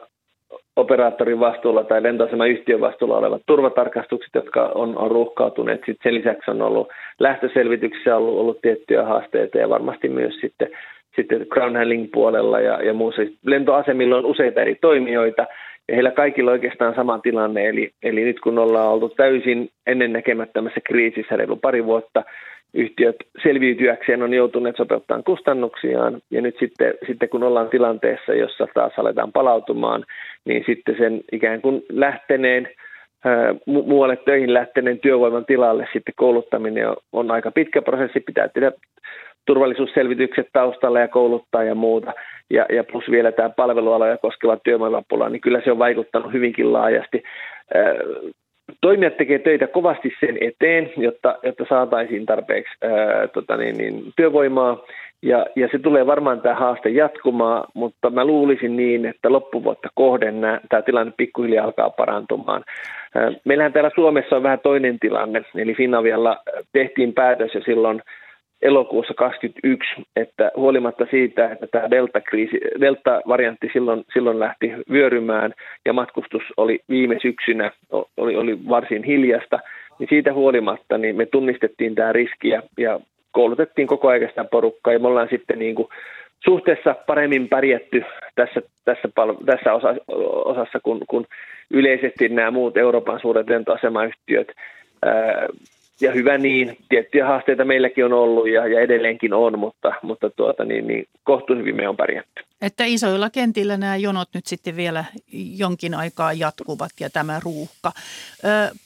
operaattorin 0.76 1.40
vastuulla 1.40 1.84
tai 1.84 2.02
lentoasemayhtiön 2.02 2.80
vastuulla 2.80 3.18
olevat 3.18 3.42
turvatarkastukset, 3.46 4.30
jotka 4.34 4.72
on, 4.74 4.98
on 4.98 5.10
ruuhkautuneet. 5.10 5.80
Sitten 5.86 6.02
sen 6.02 6.14
lisäksi 6.14 6.50
on 6.50 6.62
ollut 6.62 6.88
lähtöselvityksissä 7.18 8.16
ollut, 8.16 8.38
ollut 8.38 8.60
tiettyjä 8.62 9.02
haasteita 9.02 9.58
ja 9.58 9.68
varmasti 9.68 10.08
myös 10.08 10.34
sitten, 10.40 10.68
sitten 11.16 11.46
ground 11.50 11.76
handling 11.76 12.08
puolella 12.12 12.60
ja, 12.60 12.82
ja 12.82 12.94
muussa. 12.94 13.22
Lentoasemilla 13.46 14.16
on 14.16 14.26
useita 14.26 14.60
eri 14.60 14.74
toimijoita 14.80 15.46
ja 15.88 15.94
heillä 15.94 16.10
kaikilla 16.10 16.50
on 16.50 16.52
oikeastaan 16.52 16.94
sama 16.94 17.18
tilanne. 17.18 17.68
Eli, 17.68 17.90
eli 18.02 18.24
nyt 18.24 18.40
kun 18.40 18.58
ollaan 18.58 18.88
oltu 18.88 19.08
täysin 19.08 19.68
ennennäkemättömässä 19.86 20.80
kriisissä 20.84 21.36
reilu 21.36 21.56
pari 21.56 21.84
vuotta, 21.84 22.24
yhtiöt 22.74 23.16
selviytyäkseen 23.42 24.22
on 24.22 24.34
joutuneet 24.34 24.76
sopeuttamaan 24.76 25.24
kustannuksiaan 25.24 26.20
ja 26.30 26.40
nyt 26.40 26.56
sitten, 26.60 26.94
sitten 27.06 27.28
kun 27.28 27.42
ollaan 27.42 27.68
tilanteessa, 27.68 28.34
jossa 28.34 28.68
taas 28.74 28.92
aletaan 28.96 29.32
palautumaan, 29.32 30.04
niin 30.44 30.62
sitten 30.66 30.96
sen 30.98 31.20
ikään 31.32 31.62
kuin 31.62 31.82
lähteneen 31.88 32.68
mu- 33.70 33.86
muualle 33.86 34.16
töihin 34.16 34.54
lähteneen 34.54 34.98
työvoiman 34.98 35.44
tilalle 35.44 35.88
sitten 35.92 36.14
kouluttaminen 36.16 36.88
on, 36.88 36.96
on 37.12 37.30
aika 37.30 37.50
pitkä 37.50 37.82
prosessi, 37.82 38.20
pitää 38.20 38.48
tehdä 38.48 38.72
turvallisuusselvitykset 39.46 40.46
taustalla 40.52 41.00
ja 41.00 41.08
kouluttaa 41.08 41.62
ja 41.62 41.74
muuta, 41.74 42.12
ja, 42.50 42.66
ja 42.70 42.84
plus 42.84 43.10
vielä 43.10 43.32
tämä 43.32 43.50
palvelualoja 43.50 44.18
koskeva 44.18 44.56
työvoimapula, 44.56 45.28
niin 45.28 45.40
kyllä 45.40 45.60
se 45.64 45.72
on 45.72 45.78
vaikuttanut 45.78 46.32
hyvinkin 46.32 46.72
laajasti 46.72 47.22
toimijat 48.80 49.16
tekevät 49.16 49.42
töitä 49.42 49.66
kovasti 49.66 50.12
sen 50.20 50.38
eteen, 50.40 50.92
jotta, 50.96 51.38
jotta 51.42 51.64
saataisiin 51.68 52.26
tarpeeksi 52.26 52.74
ää, 52.82 53.28
tota 53.28 53.56
niin, 53.56 53.78
niin, 53.78 54.12
työvoimaa. 54.16 54.84
Ja, 55.22 55.46
ja 55.56 55.68
se 55.72 55.78
tulee 55.78 56.06
varmaan 56.06 56.40
tämä 56.40 56.54
haaste 56.54 56.88
jatkumaan, 56.88 57.64
mutta 57.74 58.10
mä 58.10 58.24
luulisin 58.24 58.76
niin, 58.76 59.06
että 59.06 59.32
loppuvuotta 59.32 59.88
kohden 59.94 60.40
tämä 60.68 60.82
tilanne 60.82 61.12
pikkuhiljaa 61.16 61.64
alkaa 61.64 61.90
parantumaan. 61.90 62.64
Meillähän 63.44 63.72
täällä 63.72 63.90
Suomessa 63.94 64.36
on 64.36 64.42
vähän 64.42 64.60
toinen 64.62 64.98
tilanne, 65.00 65.42
eli 65.54 65.74
Finavialla 65.74 66.38
tehtiin 66.72 67.12
päätös 67.12 67.54
jo 67.54 67.60
silloin 67.60 68.02
elokuussa 68.62 69.14
2021, 69.14 70.10
että 70.16 70.50
huolimatta 70.56 71.06
siitä, 71.10 71.50
että 71.52 71.66
tämä 71.66 71.90
delta-kriisi, 71.90 72.60
delta-variantti 72.80 73.70
silloin, 73.72 74.04
silloin 74.12 74.38
lähti 74.38 74.72
vyörymään 74.90 75.54
ja 75.84 75.92
matkustus 75.92 76.42
oli 76.56 76.80
viime 76.88 77.18
syksynä, 77.22 77.70
oli, 78.16 78.36
oli 78.36 78.58
varsin 78.68 79.04
hiljasta, 79.04 79.58
niin 79.98 80.08
siitä 80.08 80.32
huolimatta 80.32 80.98
niin 80.98 81.16
me 81.16 81.26
tunnistettiin 81.26 81.94
tämä 81.94 82.12
riski 82.12 82.48
ja, 82.48 82.62
ja 82.78 83.00
koulutettiin 83.32 83.88
koko 83.88 84.08
ajan 84.08 84.28
sitä 84.28 84.44
porukkaa 84.44 84.92
ja 84.92 84.98
me 84.98 85.08
ollaan 85.08 85.28
sitten 85.30 85.58
niin 85.58 85.74
kuin 85.74 85.88
suhteessa 86.44 86.94
paremmin 87.06 87.48
pärjätty 87.48 88.04
tässä, 88.34 88.62
tässä, 88.84 89.08
tässä 89.46 89.74
osa, 89.74 89.94
osassa 90.44 90.80
kuin, 90.82 91.00
kuin 91.08 91.26
yleisesti 91.70 92.28
nämä 92.28 92.50
muut 92.50 92.76
Euroopan 92.76 93.20
suuret 93.20 93.48
lentoasemayhtiöt 93.48 94.52
ja 96.02 96.12
hyvä 96.12 96.38
niin. 96.38 96.76
Tiettyjä 96.88 97.26
haasteita 97.26 97.64
meilläkin 97.64 98.04
on 98.04 98.12
ollut 98.12 98.48
ja, 98.48 98.66
ja 98.66 98.80
edelleenkin 98.80 99.34
on, 99.34 99.58
mutta, 99.58 99.92
mutta 100.02 100.30
tuota, 100.30 100.64
niin, 100.64 100.86
niin 100.86 101.06
kohtuun 101.24 101.58
hyvin 101.58 101.76
me 101.76 101.88
on 101.88 101.96
pärjätty. 101.96 102.42
Että 102.62 102.84
isoilla 102.84 103.30
kentillä 103.30 103.76
nämä 103.76 103.96
jonot 103.96 104.28
nyt 104.34 104.46
sitten 104.46 104.76
vielä 104.76 105.04
jonkin 105.56 105.94
aikaa 105.94 106.32
jatkuvat 106.32 106.90
ja 107.00 107.10
tämä 107.10 107.40
ruuhka. 107.44 107.92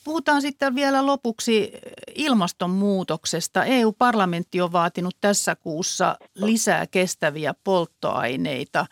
Puhutaan 0.05 0.42
sitten 0.42 0.74
vielä 0.74 1.07
lopuksi 1.07 1.72
ilmastonmuutoksesta. 2.14 3.64
EU-parlamentti 3.64 4.61
on 4.61 4.72
vaatinut 4.72 5.16
tässä 5.20 5.57
kuussa 5.57 6.16
lisää 6.35 6.87
kestäviä 6.90 7.55
polttoaineita 7.64 8.87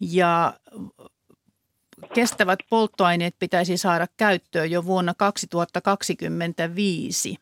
ja 0.00 0.52
kestävät 2.14 2.58
polttoaineet 2.70 3.34
pitäisi 3.38 3.76
saada 3.76 4.06
käyttöön 4.16 4.70
jo 4.70 4.84
vuonna 4.84 5.14
2025 5.14 7.36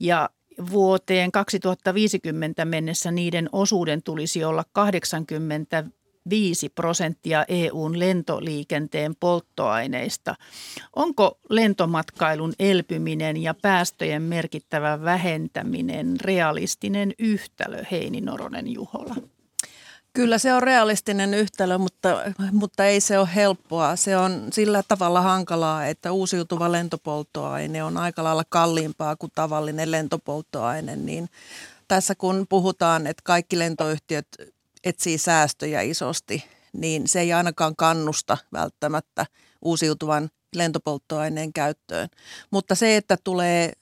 ja 0.00 0.30
vuoteen 0.70 1.32
2050 1.32 2.64
mennessä 2.64 3.10
niiden 3.10 3.48
osuuden 3.52 4.02
tulisi 4.02 4.44
olla 4.44 4.64
85 4.72 6.68
prosenttia 6.68 7.44
EUn 7.48 7.98
lentoliikenteen 7.98 9.16
polttoaineista. 9.20 10.34
Onko 10.96 11.38
lentomatkailun 11.50 12.52
elpyminen 12.58 13.42
ja 13.42 13.54
päästöjen 13.62 14.22
merkittävä 14.22 15.02
vähentäminen 15.02 16.16
realistinen 16.20 17.12
yhtälö, 17.18 17.84
Heini 17.90 18.20
Noronen 18.20 18.72
Juhola? 18.72 19.14
Kyllä 20.14 20.38
se 20.38 20.54
on 20.54 20.62
realistinen 20.62 21.34
yhtälö, 21.34 21.78
mutta, 21.78 22.08
mutta 22.52 22.86
ei 22.86 23.00
se 23.00 23.18
ole 23.18 23.28
helppoa. 23.34 23.96
Se 23.96 24.16
on 24.16 24.48
sillä 24.52 24.82
tavalla 24.88 25.20
hankalaa, 25.20 25.86
että 25.86 26.12
uusiutuva 26.12 26.72
lentopolttoaine 26.72 27.84
on 27.84 27.96
aika 27.96 28.24
lailla 28.24 28.44
kalliimpaa 28.48 29.16
kuin 29.16 29.32
tavallinen 29.34 29.90
lentopolttoaine. 29.90 30.96
Niin 30.96 31.28
tässä 31.88 32.14
kun 32.14 32.46
puhutaan, 32.48 33.06
että 33.06 33.20
kaikki 33.24 33.58
lentoyhtiöt 33.58 34.26
etsii 34.84 35.18
säästöjä 35.18 35.80
isosti, 35.80 36.44
niin 36.72 37.08
se 37.08 37.20
ei 37.20 37.32
ainakaan 37.32 37.76
kannusta 37.76 38.38
välttämättä 38.52 39.26
uusiutuvan 39.62 40.30
lentopolttoaineen 40.54 41.52
käyttöön. 41.52 42.08
Mutta 42.50 42.74
se, 42.74 42.96
että 42.96 43.16
tulee 43.24 43.72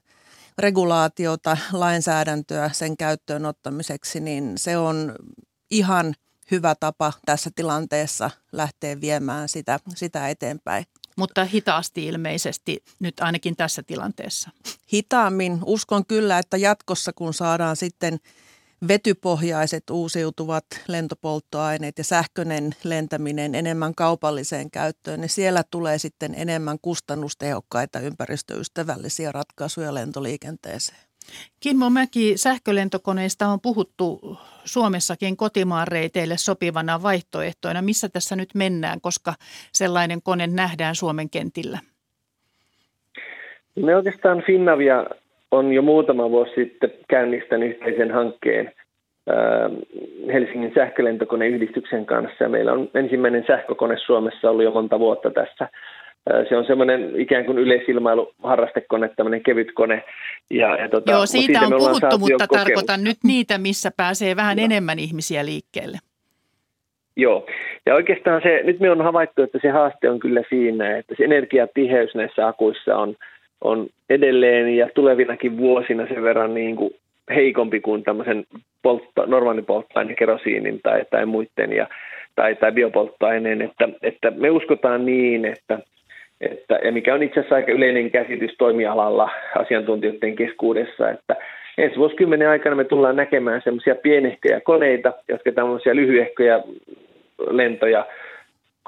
regulaatiota, 0.58 1.56
lainsäädäntöä 1.72 2.70
sen 2.72 2.96
käyttöön 2.96 3.46
ottamiseksi, 3.46 4.20
niin 4.20 4.52
se 4.58 4.76
on 4.76 5.14
ihan 5.72 6.14
hyvä 6.50 6.74
tapa 6.80 7.12
tässä 7.26 7.50
tilanteessa 7.54 8.30
lähteä 8.52 9.00
viemään 9.00 9.48
sitä, 9.48 9.80
sitä 9.94 10.28
eteenpäin. 10.28 10.84
Mutta 11.16 11.44
hitaasti 11.44 12.06
ilmeisesti 12.06 12.84
nyt 12.98 13.20
ainakin 13.20 13.56
tässä 13.56 13.82
tilanteessa. 13.82 14.50
Hitaammin. 14.92 15.58
Uskon 15.64 16.06
kyllä, 16.06 16.38
että 16.38 16.56
jatkossa 16.56 17.12
kun 17.12 17.34
saadaan 17.34 17.76
sitten 17.76 18.18
vetypohjaiset 18.88 19.90
uusiutuvat 19.90 20.64
lentopolttoaineet 20.88 21.98
ja 21.98 22.04
sähköinen 22.04 22.74
lentäminen 22.84 23.54
enemmän 23.54 23.94
kaupalliseen 23.94 24.70
käyttöön, 24.70 25.20
niin 25.20 25.28
siellä 25.28 25.62
tulee 25.70 25.98
sitten 25.98 26.34
enemmän 26.36 26.78
kustannustehokkaita 26.82 28.00
ympäristöystävällisiä 28.00 29.32
ratkaisuja 29.32 29.94
lentoliikenteeseen. 29.94 31.11
Kimmo 31.60 31.90
Mäki, 31.90 32.36
sähkölentokoneista 32.36 33.46
on 33.46 33.60
puhuttu 33.62 34.36
Suomessakin 34.64 35.36
kotimaan 35.36 35.88
reiteille 35.88 36.34
sopivana 36.36 37.02
vaihtoehtoina. 37.02 37.82
Missä 37.82 38.08
tässä 38.08 38.36
nyt 38.36 38.48
mennään, 38.54 39.00
koska 39.00 39.34
sellainen 39.72 40.22
kone 40.22 40.46
nähdään 40.46 40.94
Suomen 40.94 41.30
kentillä? 41.30 41.78
Me 43.76 43.96
oikeastaan 43.96 44.42
Finnavia 44.46 45.06
on 45.50 45.72
jo 45.72 45.82
muutama 45.82 46.30
vuosi 46.30 46.54
sitten 46.54 46.90
käynnistänyt 47.08 47.70
yhteisen 47.70 48.10
hankkeen 48.10 48.72
Helsingin 50.32 50.72
sähkölentokoneyhdistyksen 50.74 52.06
kanssa. 52.06 52.48
Meillä 52.48 52.72
on 52.72 52.90
ensimmäinen 52.94 53.44
sähkökone 53.46 53.96
Suomessa 54.06 54.50
ollut 54.50 54.64
jo 54.64 54.70
monta 54.70 54.98
vuotta 54.98 55.30
tässä– 55.30 55.68
se 56.48 56.56
on 56.56 56.64
semmoinen 56.66 57.20
ikään 57.20 57.44
kuin 57.44 57.58
yleisilmailuharrastekone, 57.58 59.10
tämmöinen 59.16 59.42
kevyt 59.42 59.72
kone. 59.72 60.04
Ja, 60.50 60.76
ja 60.76 60.88
tota, 60.88 61.12
Joo, 61.12 61.26
siitä, 61.26 61.46
siitä 61.46 61.74
on 61.76 61.82
puhuttu, 61.82 62.18
mutta 62.18 62.46
tarkoitan 62.46 63.04
nyt 63.04 63.16
niitä, 63.24 63.58
missä 63.58 63.90
pääsee 63.96 64.36
vähän 64.36 64.56
no. 64.56 64.64
enemmän 64.64 64.98
ihmisiä 64.98 65.44
liikkeelle. 65.44 65.98
Joo, 67.16 67.46
ja 67.86 67.94
oikeastaan 67.94 68.42
se, 68.42 68.60
nyt 68.64 68.80
me 68.80 68.90
on 68.90 69.00
havaittu, 69.00 69.42
että 69.42 69.58
se 69.62 69.70
haaste 69.70 70.10
on 70.10 70.18
kyllä 70.18 70.42
siinä, 70.48 70.96
että 70.96 71.14
se 71.18 71.24
energiatiheys 71.24 72.14
näissä 72.14 72.46
akuissa 72.46 72.96
on, 72.96 73.14
on 73.60 73.86
edelleen 74.10 74.76
ja 74.76 74.88
tulevinakin 74.94 75.58
vuosina 75.58 76.06
sen 76.06 76.22
verran 76.22 76.54
niin 76.54 76.76
kuin 76.76 76.94
heikompi 77.34 77.80
kuin 77.80 78.02
tämmöisen 78.02 78.44
poltto, 78.82 79.26
normaalin 79.26 79.64
polttoaineen, 79.64 80.16
kerosiinin 80.16 80.80
tai, 80.82 81.04
tai 81.10 81.26
muiden 81.26 81.72
ja, 81.72 81.86
tai, 82.36 82.54
tai 82.54 82.72
biopolttoaineen, 82.72 83.62
että, 83.62 83.88
että 84.02 84.30
me 84.30 84.50
uskotaan 84.50 85.06
niin, 85.06 85.44
että– 85.44 85.78
että, 86.50 86.78
ja 86.84 86.92
mikä 86.92 87.14
on 87.14 87.22
itse 87.22 87.40
asiassa 87.40 87.54
aika 87.54 87.72
yleinen 87.72 88.10
käsitys 88.10 88.54
toimialalla 88.58 89.30
asiantuntijoiden 89.56 90.36
keskuudessa, 90.36 91.10
että 91.10 91.36
ensi 91.78 91.96
vuosikymmenen 91.96 92.48
aikana 92.48 92.76
me 92.76 92.84
tullaan 92.84 93.16
näkemään 93.16 93.62
semmoisia 93.64 93.94
pienehköjä 93.94 94.60
koneita, 94.60 95.12
jotka 95.28 95.52
tämmöisiä 95.52 95.96
lyhyehköjä 95.96 96.62
lentoja, 97.50 98.06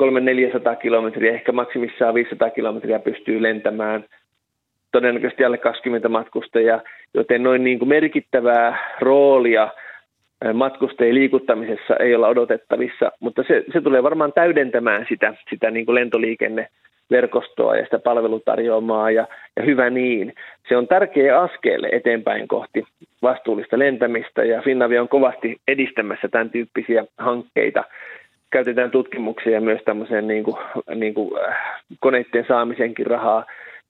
300-400 0.03 0.77
kilometriä, 0.83 1.33
ehkä 1.33 1.53
maksimissaan 1.53 2.15
500 2.15 2.51
kilometriä 2.51 2.99
pystyy 2.99 3.43
lentämään, 3.43 4.05
todennäköisesti 4.93 5.45
alle 5.45 5.59
20 5.59 6.09
matkustajaa, 6.09 6.81
joten 7.15 7.43
noin 7.43 7.65
niin 7.65 7.79
kuin 7.79 7.89
merkittävää 7.89 8.97
roolia 9.01 9.69
matkustajien 10.55 11.15
liikuttamisessa 11.15 11.97
ei 11.97 12.15
olla 12.15 12.29
odotettavissa, 12.29 13.13
mutta 13.21 13.43
se, 13.49 13.65
se 13.73 13.81
tulee 13.81 14.03
varmaan 14.03 14.33
täydentämään 14.33 15.07
sitä, 15.09 15.35
sitä 15.51 15.71
niin 15.71 15.87
kuin 15.87 15.95
lentoliikenne 15.95 16.69
verkostoa 17.11 17.77
ja 17.77 17.85
sitä 17.85 17.99
palvelutarjoamaa 17.99 19.11
ja, 19.11 19.27
ja 19.57 19.63
hyvä 19.63 19.91
niin. 19.91 20.35
Se 20.69 20.77
on 20.77 20.89
tärkeä 20.89 21.41
askel 21.41 21.87
eteenpäin 21.93 22.49
kohti 22.49 22.85
vastuullista 23.23 23.79
lentämistä 23.79 24.45
ja 24.45 24.63
Finnavia 24.63 25.03
on 25.03 25.09
kovasti 25.09 25.57
edistämässä 25.69 26.29
tämän 26.29 26.51
tyyppisiä 26.51 27.05
hankkeita. 27.19 27.85
Käytetään 28.51 28.91
tutkimuksia 28.91 29.61
myös 29.61 29.81
tämmöiseen 29.85 30.27
niin 30.27 30.45
kuin, 30.45 30.57
niin 30.95 31.15
kuin, 31.15 31.41
äh, 31.49 31.57
koneiden 32.01 32.45
saamisenkin 32.49 33.07
rahaa 33.07 33.45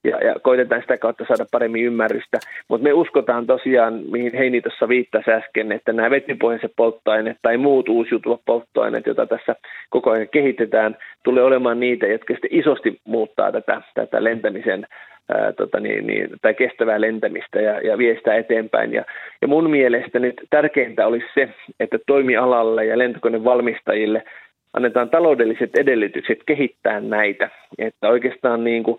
ja, 0.05 0.17
ja 0.17 0.35
koitetaan 0.41 0.81
sitä 0.81 0.97
kautta 0.97 1.25
saada 1.27 1.45
paremmin 1.51 1.85
ymmärrystä. 1.85 2.37
Mutta 2.67 2.83
me 2.83 2.93
uskotaan 2.93 3.47
tosiaan, 3.47 3.93
mihin 4.11 4.33
Heini 4.37 4.61
tuossa 4.61 4.89
viittasi 4.89 5.31
äsken, 5.31 5.71
että 5.71 5.93
nämä 5.93 6.09
vetypohjaiset 6.09 6.71
polttoaineet 6.75 7.37
tai 7.41 7.57
muut 7.57 7.89
uusiutuvat 7.89 8.41
polttoaineet, 8.45 9.05
joita 9.05 9.25
tässä 9.25 9.55
koko 9.89 10.11
ajan 10.11 10.27
kehitetään, 10.29 10.97
tulee 11.23 11.43
olemaan 11.43 11.79
niitä, 11.79 12.07
jotka 12.07 12.33
sitten 12.33 12.59
isosti 12.59 12.99
muuttaa 13.03 13.51
tätä, 13.51 13.81
tätä 13.93 14.23
lentämisen 14.23 14.87
ää, 15.29 15.51
tota 15.53 15.79
niin, 15.79 16.07
niin, 16.07 16.29
tai 16.41 16.53
kestävää 16.53 17.01
lentämistä 17.01 17.61
ja, 17.61 17.79
ja 17.79 17.97
vie 17.97 18.15
sitä 18.15 18.35
eteenpäin. 18.35 18.93
Ja, 18.93 19.05
ja 19.41 19.47
mun 19.47 19.69
mielestä 19.69 20.19
nyt 20.19 20.41
tärkeintä 20.49 21.07
olisi 21.07 21.27
se, 21.33 21.49
että 21.79 21.99
toimialalle 22.07 22.85
ja 22.85 22.97
lentokonevalmistajille 22.97 24.23
annetaan 24.73 25.09
taloudelliset 25.09 25.69
edellytykset 25.77 26.39
kehittää 26.45 26.99
näitä. 26.99 27.49
Että 27.77 28.09
oikeastaan 28.09 28.63
niin 28.63 28.83
kuin 28.83 28.97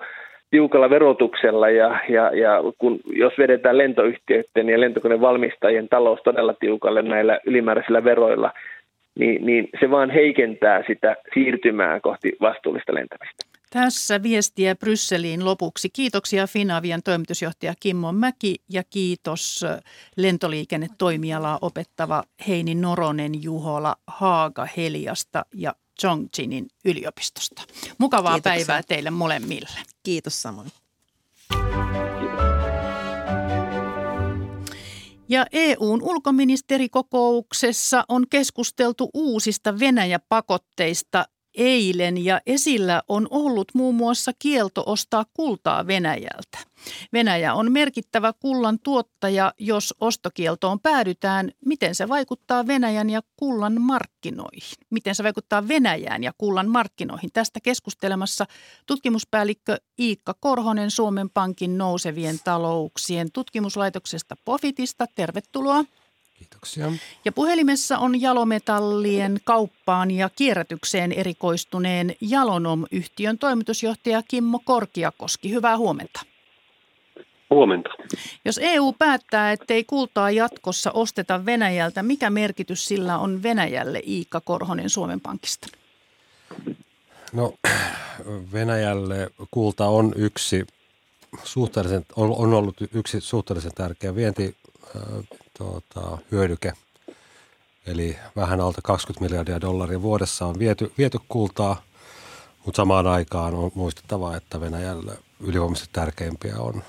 tiukalla 0.51 0.91
verotuksella 0.91 1.71
ja, 1.71 2.01
ja, 2.09 2.37
ja 2.37 2.63
kun, 2.79 3.01
jos 3.07 3.33
vedetään 3.39 3.79
lentoyhtiöiden 3.79 4.69
ja 4.69 4.81
lentokonevalmistajien 4.81 5.89
talous 5.89 6.21
todella 6.25 6.55
tiukalle 6.55 7.03
näillä 7.03 7.41
ylimääräisillä 7.47 8.05
veroilla, 8.05 8.53
niin, 9.19 9.47
niin 9.47 9.69
se 9.81 9.91
vaan 9.91 10.11
heikentää 10.11 10.83
sitä 10.87 11.17
siirtymää 11.35 12.01
kohti 12.01 12.33
vastuullista 12.41 12.95
lentämistä. 12.95 13.57
Tässä 13.71 14.23
viestiä 14.23 14.75
Brysseliin 14.75 15.45
lopuksi. 15.45 15.89
Kiitoksia 15.93 16.47
Finavian 16.47 17.01
toimitusjohtaja 17.05 17.75
Kimmo 17.81 18.13
Mäki 18.13 18.55
ja 18.71 18.83
kiitos 18.91 19.65
lentoliikennetoimialaa 20.17 21.59
opettava 21.63 22.23
Heini 22.49 22.75
Noronen 22.75 23.43
Juhola 23.43 23.95
Haaga 24.07 24.67
Heliasta 24.77 25.43
ja 25.55 25.73
Chongqingin 26.01 26.69
yliopistosta. 26.85 27.63
Mukavaa 27.99 28.33
Kiitoksia. 28.33 28.53
päivää 28.53 28.83
teille 28.83 29.11
molemmille. 29.11 29.69
Kiitos 30.03 30.43
samoin. 30.43 30.73
Ja 35.29 35.47
EUn 35.53 36.03
ulkoministerikokouksessa 36.03 38.05
on 38.09 38.27
keskusteltu 38.31 39.11
uusista 39.15 39.79
Venäjä-pakotteista 39.79 41.25
eilen 41.57 42.25
ja 42.25 42.41
esillä 42.47 43.03
on 43.09 43.27
ollut 43.31 43.69
muun 43.75 43.95
muassa 43.95 44.33
kielto 44.39 44.83
ostaa 44.87 45.25
kultaa 45.35 45.87
Venäjältä. 45.87 46.59
Venäjä 47.13 47.55
on 47.55 47.73
merkittävä 47.73 48.33
kullan 48.33 48.79
tuottaja, 48.79 49.53
jos 49.59 49.95
ostokieltoon 50.01 50.81
päädytään. 50.81 51.51
Miten 51.65 51.95
se 51.95 52.09
vaikuttaa 52.09 52.67
Venäjän 52.67 53.11
ja 53.11 53.23
kullan 53.37 53.81
markkinoihin? 53.81 54.77
Miten 54.91 55.15
se 55.15 55.25
vaikuttaa 55.25 55.69
Venäjään 55.69 56.25
ja 56.25 56.33
kullan 56.39 56.69
markkinoihin? 56.69 57.31
Tästä 57.33 57.61
keskustelemassa 57.63 58.47
tutkimuspäällikkö 58.87 59.77
Iikka 59.99 60.35
Korhonen 60.41 60.91
Suomen 60.91 61.31
Pankin 61.31 61.79
nousevien 61.79 62.39
talouksien 62.45 63.33
tutkimuslaitoksesta 63.33 64.37
Pofitista. 64.45 65.07
Tervetuloa. 65.15 65.85
Kiitoksia. 66.39 66.93
Ja 67.25 67.33
puhelimessa 67.33 67.99
on 67.99 68.21
jalometallien 68.21 69.41
kauppaan 69.45 70.11
ja 70.11 70.31
kierrätykseen 70.37 71.13
erikoistuneen 71.13 72.15
Jalonom-yhtiön 72.21 73.39
toimitusjohtaja 73.39 74.23
Kimmo 74.29 74.61
Korkiakoski. 74.65 75.51
Hyvää 75.51 75.77
huomenta. 75.77 76.21
Huomenta. 77.51 77.91
Jos 78.45 78.61
EU 78.63 78.93
päättää, 78.93 79.53
ettei 79.53 79.85
kultaa 79.85 80.31
jatkossa 80.31 80.91
osteta 80.91 81.47
Venäjältä, 81.47 82.03
mikä 82.03 82.31
merkitys 82.31 82.87
sillä 82.87 83.19
on 83.19 83.43
Venäjälle, 83.43 84.03
Iikka 84.07 84.41
Korhonen 84.41 84.91
Suomen 84.91 85.21
Pankista? 85.21 85.67
No 87.33 87.55
Venäjälle 88.53 89.31
kulta 89.51 89.87
on 89.87 90.13
yksi 90.17 90.67
suhteellisen, 91.45 92.07
on, 92.17 92.35
on 92.37 92.55
ollut 92.55 92.77
yksi 92.95 93.21
suhteellisen 93.21 93.75
tärkeä 93.75 94.15
vienti 94.15 94.57
tuota, 95.59 96.19
hyödyke. 96.33 96.73
Eli 97.87 98.17
vähän 98.37 98.61
alta 98.61 98.83
20 98.83 99.23
miljardia 99.25 99.61
dollaria 99.61 100.03
vuodessa 100.03 100.47
on 100.47 100.59
viety, 100.59 100.93
viety 100.99 101.19
kultaa, 101.29 101.83
mutta 102.65 102.77
samaan 102.77 103.07
aikaan 103.07 103.55
on 103.55 103.71
muistettava, 103.75 104.37
että 104.37 104.61
Venäjällä 104.61 105.17
ylivoimaisesti 105.41 105.91
tärkeimpiä 105.93 106.57
on 106.59 106.83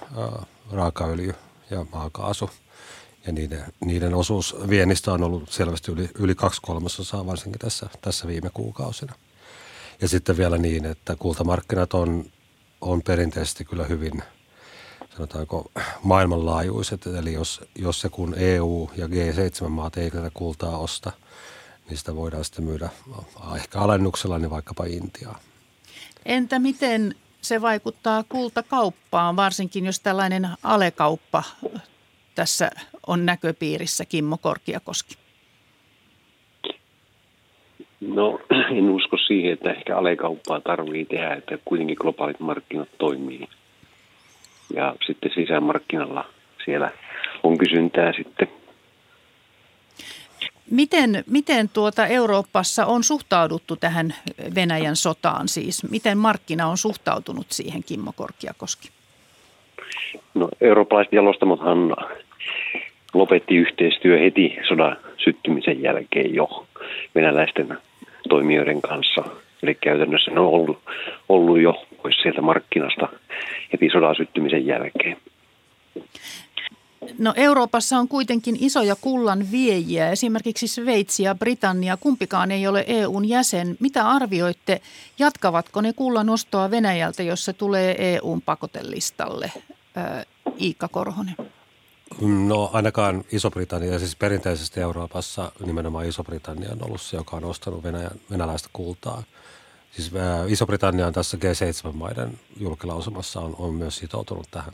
raakaöljy 0.72 1.36
ja 1.70 1.86
maakaasu. 1.94 2.50
Ja 3.26 3.34
niiden, 3.34 3.64
niiden 3.86 4.14
osuus 4.14 4.56
viennistä 4.70 5.14
on 5.14 5.24
ollut 5.24 5.50
selvästi 5.50 5.92
yli, 5.92 6.10
yli 6.20 6.36
kaksi 6.36 6.62
kolmasosaa, 6.62 7.26
varsinkin 7.26 7.60
tässä, 7.60 7.90
tässä 8.02 8.28
viime 8.28 8.50
kuukausina. 8.54 9.14
Ja 10.02 10.08
sitten 10.08 10.38
vielä 10.38 10.58
niin, 10.58 10.86
että 10.86 11.16
kultamarkkinat 11.16 11.94
on, 11.94 12.26
on 12.82 13.02
perinteisesti 13.02 13.66
kyllä 13.66 13.84
hyvin– 13.84 14.24
sanotaanko 15.18 15.72
maailmanlaajuiset. 16.04 17.08
Eli 17.08 17.34
jos, 17.34 17.62
jos 17.76 18.02
se 18.02 18.10
kun 18.10 18.34
EU 18.38 18.90
ja 18.98 19.08
G7-maat 19.08 19.98
ei 19.98 20.12
tätä 20.12 20.32
kultaa 20.34 20.78
osta, 20.78 21.12
niin 21.90 21.98
sitä 21.98 22.16
voidaan 22.16 22.44
sitten 22.44 22.66
myydä 22.66 22.90
ehkä 23.56 23.80
alennuksella 23.80 24.40
niin 24.40 24.50
vaikkapa 24.50 24.86
Intiaan. 24.86 25.40
Entä 26.26 26.60
miten 26.60 27.16
se 27.42 27.62
vaikuttaa 27.62 28.24
kultakauppaan, 28.30 29.36
varsinkin 29.36 29.86
jos 29.86 30.00
tällainen 30.00 30.48
alekauppa 30.64 31.44
tässä 32.36 32.72
on 33.08 33.26
näköpiirissä, 33.26 34.06
Kimmo 34.06 34.38
Korkiakoski? 34.38 35.16
No 38.02 38.40
en 38.78 38.90
usko 38.90 39.18
siihen, 39.18 39.54
että 39.54 39.72
ehkä 39.72 39.98
alekauppaa 39.98 40.62
tarvii 40.62 41.06
tehdä, 41.06 41.34
että 41.34 41.58
kuitenkin 41.66 41.98
globaalit 42.00 42.40
markkinat 42.40 42.90
toimii. 42.98 43.48
Ja 44.74 44.96
sitten 45.06 45.32
sisämarkkinalla 45.36 46.26
siellä 46.66 46.92
on 47.44 47.58
kysyntää 47.58 48.14
sitten. 48.14 48.48
Miten, 50.72 51.24
miten 51.28 51.70
tuota 51.70 52.08
Euroopassa 52.08 52.86
on 52.86 53.04
suhtauduttu 53.04 53.76
tähän 53.76 54.14
Venäjän 54.56 54.96
sotaan 54.96 55.48
siis? 55.48 55.92
Miten 55.92 56.18
markkina 56.18 56.68
on 56.68 56.78
suhtautunut 56.78 57.46
siihen, 57.50 57.84
Kimmo 57.84 58.14
Korkiakoski? 58.16 58.90
No 60.34 60.50
eurooppalaiset 60.62 61.14
jalostamothan 61.14 61.96
lopetti 63.14 63.56
yhteistyö 63.56 64.20
heti 64.20 64.58
sodan 64.68 64.98
syttymisen 65.18 65.82
jälkeen 65.82 66.36
jo 66.36 66.66
venäläisten 67.16 67.78
toimijoiden 68.30 68.82
kanssa. 68.82 69.24
Eli 69.64 69.76
käytännössä 69.76 70.32
ne 70.32 70.40
on 70.40 70.48
ollut, 70.48 70.80
ollut 71.30 71.62
jo 71.62 71.86
pois 72.04 72.16
sieltä 72.22 72.42
markkinasta 72.42 73.08
heti 73.74 73.90
sodan 73.90 74.16
syttymisen 74.16 74.66
jälkeen. 74.66 75.18
No 77.20 77.34
Euroopassa 77.36 77.98
on 77.98 78.08
kuitenkin 78.08 78.56
isoja 78.60 78.96
kullan 79.02 79.52
viejiä, 79.52 80.10
esimerkiksi 80.10 80.68
Sveitsi 80.68 81.24
ja 81.24 81.36
Britannia. 81.36 81.98
Kumpikaan 81.98 82.52
ei 82.52 82.68
ole 82.68 82.84
EUn 82.88 83.30
jäsen. 83.30 83.78
Mitä 83.80 84.10
arvioitte, 84.10 84.82
jatkavatko 85.20 85.82
ne 85.82 85.94
kullan 85.94 86.30
ostoa 86.30 86.72
Venäjältä, 86.72 87.24
jos 87.24 87.46
se 87.46 87.54
tulee 87.54 88.14
EUn 88.14 88.42
pakotelistalle? 88.42 89.52
Iikka 90.62 90.88
Korhonen. 90.88 91.36
No 92.22 92.70
ainakaan 92.74 93.24
Iso-Britannia, 93.32 94.00
siis 94.00 94.16
perinteisesti 94.16 94.80
Euroopassa 94.80 95.52
nimenomaan 95.66 96.06
Iso-Britannia 96.06 96.72
on 96.72 96.84
ollut 96.86 97.02
se, 97.02 97.18
joka 97.18 97.38
on 97.38 97.46
ostanut 97.46 97.84
Venäjän, 97.84 98.12
venäläistä 98.32 98.70
kultaa. 98.74 99.24
Siis 99.92 100.12
Iso-Britannia 100.48 101.08
on 101.08 101.14
tässä 101.14 101.38
G7-maiden 101.38 102.40
julkilausumassa 102.60 103.40
on, 103.40 103.56
on 103.60 103.74
myös 103.74 103.98
sitoutunut 103.98 104.48
tähän 104.52 104.74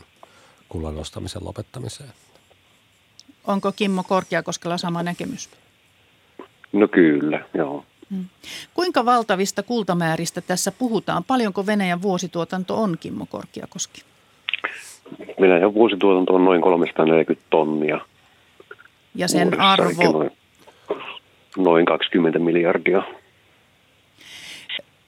kullan 0.69 0.97
ostamisen 0.97 1.45
lopettamiseen. 1.45 2.09
Onko 3.47 3.71
Kimmo 3.71 4.03
Korkeakoskella 4.03 4.77
sama 4.77 5.03
näkemys? 5.03 5.49
No 6.73 6.87
kyllä, 6.87 7.45
joo. 7.53 7.85
Hmm. 8.09 8.25
Kuinka 8.73 9.05
valtavista 9.05 9.63
kultamääristä 9.63 10.41
tässä 10.41 10.71
puhutaan? 10.71 11.23
Paljonko 11.23 11.65
Venäjän 11.65 12.01
vuosituotanto 12.01 12.81
on, 12.81 12.97
Kimmo 12.99 13.25
Korkeakoski? 13.25 14.03
Venäjän 15.41 15.73
vuosituotanto 15.73 16.35
on 16.35 16.45
noin 16.45 16.61
340 16.61 17.47
tonnia. 17.49 17.99
Ja 19.15 19.27
sen 19.27 19.59
arvo? 19.59 20.11
Noin, 20.11 20.31
noin 21.57 21.85
20 21.85 22.39
miljardia. 22.39 23.03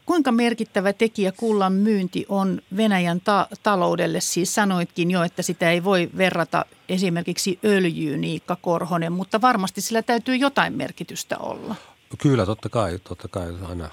Kuinka 0.05 0.31
merkittävä 0.31 0.93
tekijä 0.93 1.31
kullan 1.31 1.73
myynti 1.73 2.25
on 2.29 2.61
Venäjän 2.77 3.21
ta- 3.21 3.47
taloudelle? 3.63 4.19
Siis 4.19 4.55
sanoitkin 4.55 5.11
jo, 5.11 5.23
että 5.23 5.41
sitä 5.41 5.71
ei 5.71 5.83
voi 5.83 6.09
verrata 6.17 6.65
esimerkiksi 6.89 7.59
öljyyn, 7.65 8.21
Niikka 8.21 8.57
Korhonen, 8.61 9.11
mutta 9.11 9.41
varmasti 9.41 9.81
sillä 9.81 10.01
täytyy 10.01 10.35
jotain 10.35 10.73
merkitystä 10.73 11.37
olla. 11.37 11.75
Kyllä, 12.21 12.45
totta 12.45 12.69
kai. 12.69 12.99
Totta 12.99 13.27
kai 13.27 13.53
aina, 13.69 13.89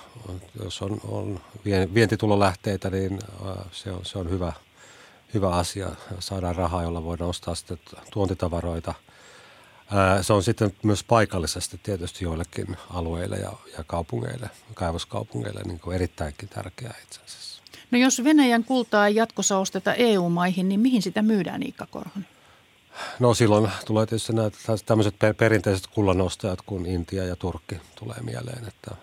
jos 0.64 0.82
on, 0.82 1.00
on 1.08 1.40
vientitulolähteitä, 1.94 2.90
niin 2.90 3.18
se 3.72 3.90
on, 3.90 4.00
se 4.02 4.18
on 4.18 4.30
hyvä, 4.30 4.52
hyvä 5.34 5.50
asia. 5.50 5.90
Saadaan 6.18 6.56
rahaa, 6.56 6.82
jolla 6.82 7.04
voidaan 7.04 7.30
ostaa 7.30 7.54
sitten 7.54 7.78
tuontitavaroita– 8.12 8.94
se 10.22 10.32
on 10.32 10.42
sitten 10.42 10.72
myös 10.82 11.04
paikallisesti 11.04 11.80
tietysti 11.82 12.24
joillekin 12.24 12.76
alueille 12.90 13.36
ja, 13.36 13.52
ja 13.78 13.84
kaupungeille, 13.84 14.50
kaivoskaupungeille 14.74 15.62
niin 15.62 15.80
kuin 15.80 15.94
erittäinkin 15.94 16.48
tärkeää 16.48 16.94
itse 17.02 17.20
asiassa. 17.24 17.62
No 17.90 17.98
jos 17.98 18.24
Venäjän 18.24 18.64
kultaa 18.64 19.06
ei 19.06 19.14
jatkossa 19.14 19.58
osteta 19.58 19.94
EU-maihin, 19.94 20.68
niin 20.68 20.80
mihin 20.80 21.02
sitä 21.02 21.22
myydään 21.22 21.62
Iikka 21.62 21.86
Korhonen? 21.86 22.28
No 23.18 23.34
silloin 23.34 23.70
tulee 23.86 24.06
tietysti 24.06 24.32
nämä 24.32 24.50
tämmöiset 24.86 25.14
perinteiset 25.38 25.86
kullanostajat 25.86 26.62
kuin 26.62 26.86
Intia 26.86 27.24
ja 27.24 27.36
Turkki 27.36 27.76
tulee 27.94 28.18
mieleen, 28.20 28.68
että 28.68 28.94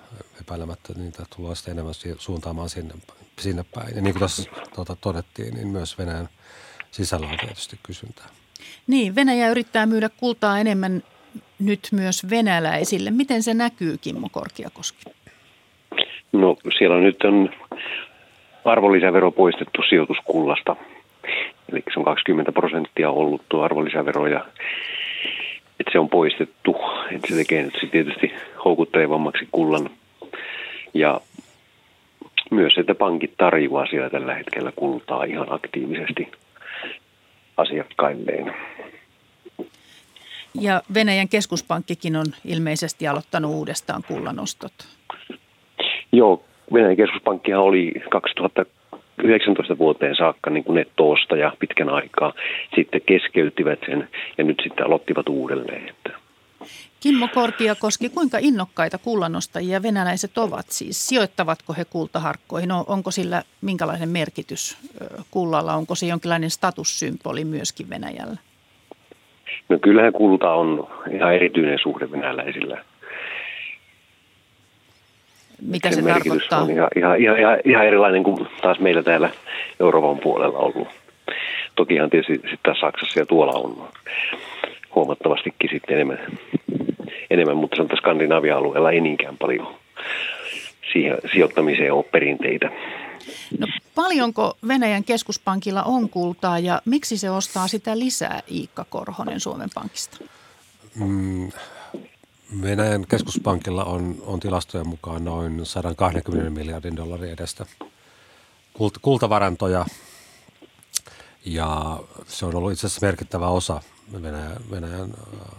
epäilemättä 0.42 0.94
niitä 0.94 1.26
tulee 1.36 1.56
sitten 1.56 1.72
enemmän 1.72 1.94
suuntaamaan 2.18 2.70
sinne, 2.70 2.94
sinne 3.40 3.66
päin. 3.76 3.96
Ja 3.96 4.02
niin 4.02 4.14
kuin 4.14 4.22
tässä 4.22 4.52
tuota, 4.76 4.96
todettiin, 4.96 5.54
niin 5.54 5.68
myös 5.68 5.98
Venäjän 5.98 6.30
sisällä 6.92 7.28
on 7.28 7.38
tietysti 7.38 7.80
kysyntää. 7.84 8.26
Niin, 8.88 9.16
Venäjä 9.16 9.50
yrittää 9.50 9.86
myydä 9.86 10.10
kultaa 10.10 10.60
enemmän 10.60 11.04
nyt 11.60 11.88
myös 11.92 12.30
venäläisille. 12.30 13.12
Miten 13.12 13.44
se 13.44 13.54
näkyy, 13.54 13.98
Kimmo 13.98 14.30
Korkiakoski? 14.32 15.04
No 16.32 16.58
siellä 16.78 17.00
nyt 17.00 17.24
on 17.24 17.50
arvonlisävero 18.66 19.32
poistettu 19.32 19.82
sijoituskullasta. 19.90 20.76
Eli 21.72 21.84
se 21.94 22.00
on 22.00 22.06
20 22.06 22.52
prosenttia 22.52 23.10
ollut 23.10 23.42
tuo 23.50 23.64
arvonlisävero 23.64 24.28
ja 24.28 24.46
että 25.80 25.92
se 25.92 26.00
on 26.00 26.10
poistettu. 26.10 26.76
Että 27.12 27.28
se 27.28 27.36
tekee 27.36 27.64
nyt 27.64 27.92
tietysti 27.92 28.34
houkuttelevammaksi 28.66 29.48
kullan. 29.52 29.90
Ja 30.94 31.22
myös, 32.50 32.78
että 32.78 32.96
pankit 32.96 33.34
tarjoaa 33.38 33.86
siellä 33.86 34.10
tällä 34.10 34.36
hetkellä 34.36 34.72
kultaa 34.76 35.24
ihan 35.24 35.48
aktiivisesti 35.50 36.32
asiakkailleen. 37.58 38.54
Ja 40.62 40.82
Venäjän 40.94 41.30
keskuspankkikin 41.30 42.16
on 42.16 42.26
ilmeisesti 42.46 43.08
aloittanut 43.08 43.52
uudestaan 43.52 44.04
kullanostot. 44.08 44.74
Joo, 46.12 46.44
Venäjän 46.74 46.98
keskuspankkihan 46.98 47.62
oli 47.62 47.94
2019 48.10 49.78
vuoteen 49.78 50.16
saakka 50.16 50.50
niin 50.50 50.64
kuin 50.64 50.76
nettoostaja 50.76 51.54
pitkän 51.60 51.90
aikaa. 51.90 52.34
Sitten 52.76 53.02
keskeyttivät 53.06 53.80
sen 53.86 54.10
ja 54.38 54.44
nyt 54.44 54.60
sitten 54.64 54.86
aloittivat 54.86 55.30
uudelleen. 55.30 55.90
Että 55.90 56.19
Kimmo 57.00 57.28
Korkiakoski, 57.34 58.10
kuinka 58.10 58.38
innokkaita 58.42 58.98
kullanostajia 58.98 59.84
venäläiset 59.84 60.38
ovat 60.38 60.66
siis? 60.70 61.08
Sijoittavatko 61.08 61.74
he 61.78 61.86
kultaharkkoihin? 61.86 62.72
Onko 62.72 63.12
sillä 63.12 63.44
minkälainen 63.62 64.10
merkitys 64.10 64.78
kullalla? 65.32 65.76
Onko 65.76 65.96
se 65.96 66.06
jonkinlainen 66.06 66.50
statussymboli 66.50 67.46
myöskin 67.46 67.90
Venäjällä? 67.90 68.38
No 69.70 69.80
kyllähän 69.80 70.14
kulta 70.14 70.54
on 70.54 70.88
ihan 71.12 71.36
erityinen 71.36 71.80
suhde 71.84 72.12
venäläisillä. 72.12 72.84
Mitä 75.62 75.90
se, 75.90 75.96
se 75.96 76.02
tarkoittaa? 76.02 76.62
on 76.62 76.72
ihan, 76.72 76.90
ihan, 76.96 77.20
ihan, 77.20 77.58
ihan 77.66 77.88
erilainen 77.88 78.24
kuin 78.24 78.48
taas 78.62 78.80
meillä 78.80 79.04
täällä 79.04 79.30
Euroopan 79.80 80.20
puolella 80.20 80.58
ollut. 80.58 80.88
Tokihan 81.76 82.10
tietysti 82.10 82.50
sitten 82.50 82.76
Saksassa 82.82 83.20
ja 83.20 83.26
tuolla 83.26 83.54
on 83.54 83.88
huomattavastikin 85.00 85.70
sitten 85.74 85.96
enemmän, 85.96 86.38
enemmän 87.30 87.58
mutta 87.58 87.76
sanotaan 87.76 87.98
Skandinavia-alueella 87.98 88.92
ei 88.92 89.02
niinkään 89.02 89.38
paljon 89.38 89.76
siihen 90.94 91.18
sijoittamiseen 91.34 91.94
ole 91.94 92.04
perinteitä. 92.04 92.72
No, 93.60 93.68
paljonko 93.96 94.58
Venäjän 94.68 95.04
keskuspankilla 95.04 95.84
on 95.84 96.10
kultaa 96.10 96.60
ja 96.60 96.82
miksi 96.86 97.18
se 97.18 97.30
ostaa 97.30 97.68
sitä 97.68 98.00
lisää, 98.00 98.42
Iikka 98.52 98.86
Korhonen 98.90 99.40
Suomen 99.40 99.70
Pankista? 99.76 100.18
Mm, 100.96 101.52
Venäjän 102.62 103.06
keskuspankilla 103.08 103.84
on, 103.84 104.16
on 104.26 104.40
tilastojen 104.40 104.88
mukaan 104.88 105.26
noin 105.26 105.66
120 105.66 106.50
miljardin 106.50 106.96
dollarin 106.96 107.34
edestä 107.34 107.66
kult, 108.74 108.98
kultavarantoja 109.02 109.86
ja 111.46 112.00
se 112.28 112.46
on 112.46 112.56
ollut 112.56 112.72
itse 112.72 112.88
asiassa 112.88 113.06
merkittävä 113.06 113.48
osa 113.48 113.82
Venäjän, 114.14 114.58
Venäjän 114.72 115.14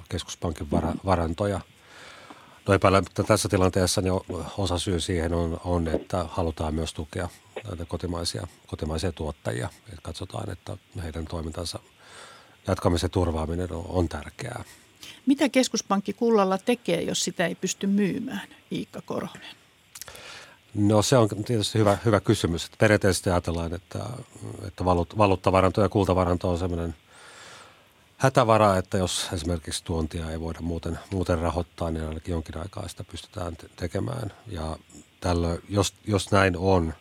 keskuspankin 0.08 0.70
var, 0.70 0.84
varantoja. 1.04 1.60
No 2.68 2.74
epäilemättä 2.74 3.22
tässä 3.22 3.48
tilanteessa 3.48 4.00
niin 4.00 4.20
osa 4.58 4.78
syy 4.78 5.00
siihen 5.00 5.34
on, 5.34 5.60
on, 5.64 5.88
että 5.88 6.24
halutaan 6.28 6.74
myös 6.74 6.92
tukea 6.94 7.28
näitä 7.64 7.84
kotimaisia, 7.84 8.46
kotimaisia 8.66 9.12
tuottajia. 9.12 9.68
Et 9.92 9.98
katsotaan, 10.02 10.50
että 10.50 10.76
heidän 11.02 11.24
toimintansa 11.24 11.78
jatkamisen 12.66 13.10
turvaaminen 13.10 13.72
on, 13.72 13.84
on 13.88 14.08
tärkeää. 14.08 14.64
Mitä 15.26 15.48
keskuspankki 15.48 16.12
kullalla 16.12 16.58
tekee, 16.58 17.02
jos 17.02 17.24
sitä 17.24 17.46
ei 17.46 17.54
pysty 17.54 17.86
myymään, 17.86 18.48
Iikka 18.72 19.02
Korhonen? 19.02 19.56
No 20.74 21.02
se 21.02 21.16
on 21.16 21.28
tietysti 21.28 21.78
hyvä, 21.78 21.98
hyvä 22.04 22.20
kysymys. 22.20 22.64
Että 22.64 22.76
perinteisesti 22.78 23.30
ajatellaan, 23.30 23.74
että, 23.74 23.98
että 24.66 24.84
valuuttavaranto 25.18 25.82
ja 25.82 25.88
kultavaranto 25.88 26.50
on 26.50 26.58
sellainen– 26.58 26.94
hätävara, 28.20 28.76
että 28.76 28.98
jos 28.98 29.28
esimerkiksi 29.32 29.84
tuontia 29.84 30.30
ei 30.30 30.40
voida 30.40 30.60
muuten, 30.60 30.98
muuten 31.10 31.38
rahoittaa, 31.38 31.90
niin 31.90 32.04
ainakin 32.04 32.32
jonkin 32.32 32.58
aikaa 32.58 32.88
sitä 32.88 33.04
pystytään 33.04 33.56
te- 33.56 33.68
tekemään. 33.76 34.32
Ja 34.46 34.78
tällöin, 35.20 35.60
jos, 35.68 35.94
jos 36.06 36.30
näin 36.30 36.56
on, 36.56 36.94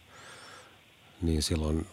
niin 1.21 1.43
silloin, 1.43 1.87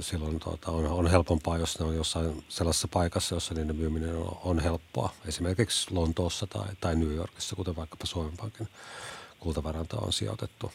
silloin 0.00 0.40
tuota, 0.40 0.70
on, 0.70 0.86
on 0.86 1.06
helpompaa, 1.06 1.58
jos 1.58 1.78
ne 1.78 1.86
on 1.86 1.96
jossain 1.96 2.44
sellaisessa 2.48 2.88
paikassa, 2.88 3.34
jossa 3.34 3.54
niiden 3.54 3.76
myyminen 3.76 4.16
on, 4.16 4.38
on 4.44 4.58
helppoa. 4.58 5.12
Esimerkiksi 5.26 5.94
Lontoossa 5.94 6.46
tai, 6.46 6.68
tai 6.80 6.96
New 6.96 7.12
Yorkissa, 7.14 7.56
kuten 7.56 7.76
vaikkapa 7.76 8.06
Suomen 8.06 8.36
Pankin 8.36 8.68
kultavaranto 9.40 9.96
on 9.96 10.12
sijoitettu. 10.12 10.72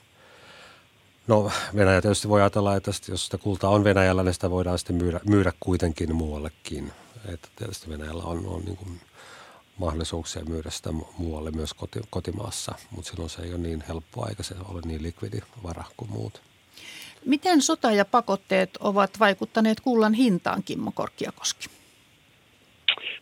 No 1.28 1.51
Venäjä 1.76 2.01
tietysti 2.01 2.30
voi 2.30 2.41
ajatella, 2.41 2.76
että 2.76 2.91
jos 3.08 3.26
sitä 3.26 3.38
kultaa 3.38 3.70
on 3.70 3.84
Venäjällä, 3.84 4.24
niin 4.24 4.34
sitä 4.34 4.49
voidaan 4.49 4.80
sitten 4.80 4.95
myydä, 4.95 5.20
myydä 5.28 5.53
kuitenkin 5.60 6.16
muuallekin. 6.16 6.93
Että 7.34 7.47
tietysti 7.55 7.89
Venäjällä 7.89 8.23
on, 8.23 8.45
on 8.47 8.61
niin 8.65 8.78
kuin 8.78 8.99
mahdollisuuksia 9.78 10.45
myydä 10.45 10.69
sitä 10.69 10.89
muualle 11.17 11.51
myös 11.51 11.73
koti, 11.73 11.99
kotimaassa, 12.09 12.76
mutta 12.91 13.11
silloin 13.11 13.30
se 13.30 13.41
ei 13.41 13.49
ole 13.49 13.57
niin 13.57 13.84
helppoa 13.88 14.28
eikä 14.30 14.43
se 14.43 14.55
ole 14.69 14.82
niin 14.86 15.03
likvidi 15.03 15.39
vara 15.63 15.84
kuin 15.97 16.11
muut. 16.11 16.41
Miten 17.26 17.61
sota 17.61 17.91
ja 17.91 18.05
pakotteet 18.05 18.78
ovat 18.80 19.19
vaikuttaneet 19.19 19.80
kullan 19.80 20.13
hintaan, 20.13 20.63
Kimmo 20.63 20.91
Korkiakoski? 20.91 21.67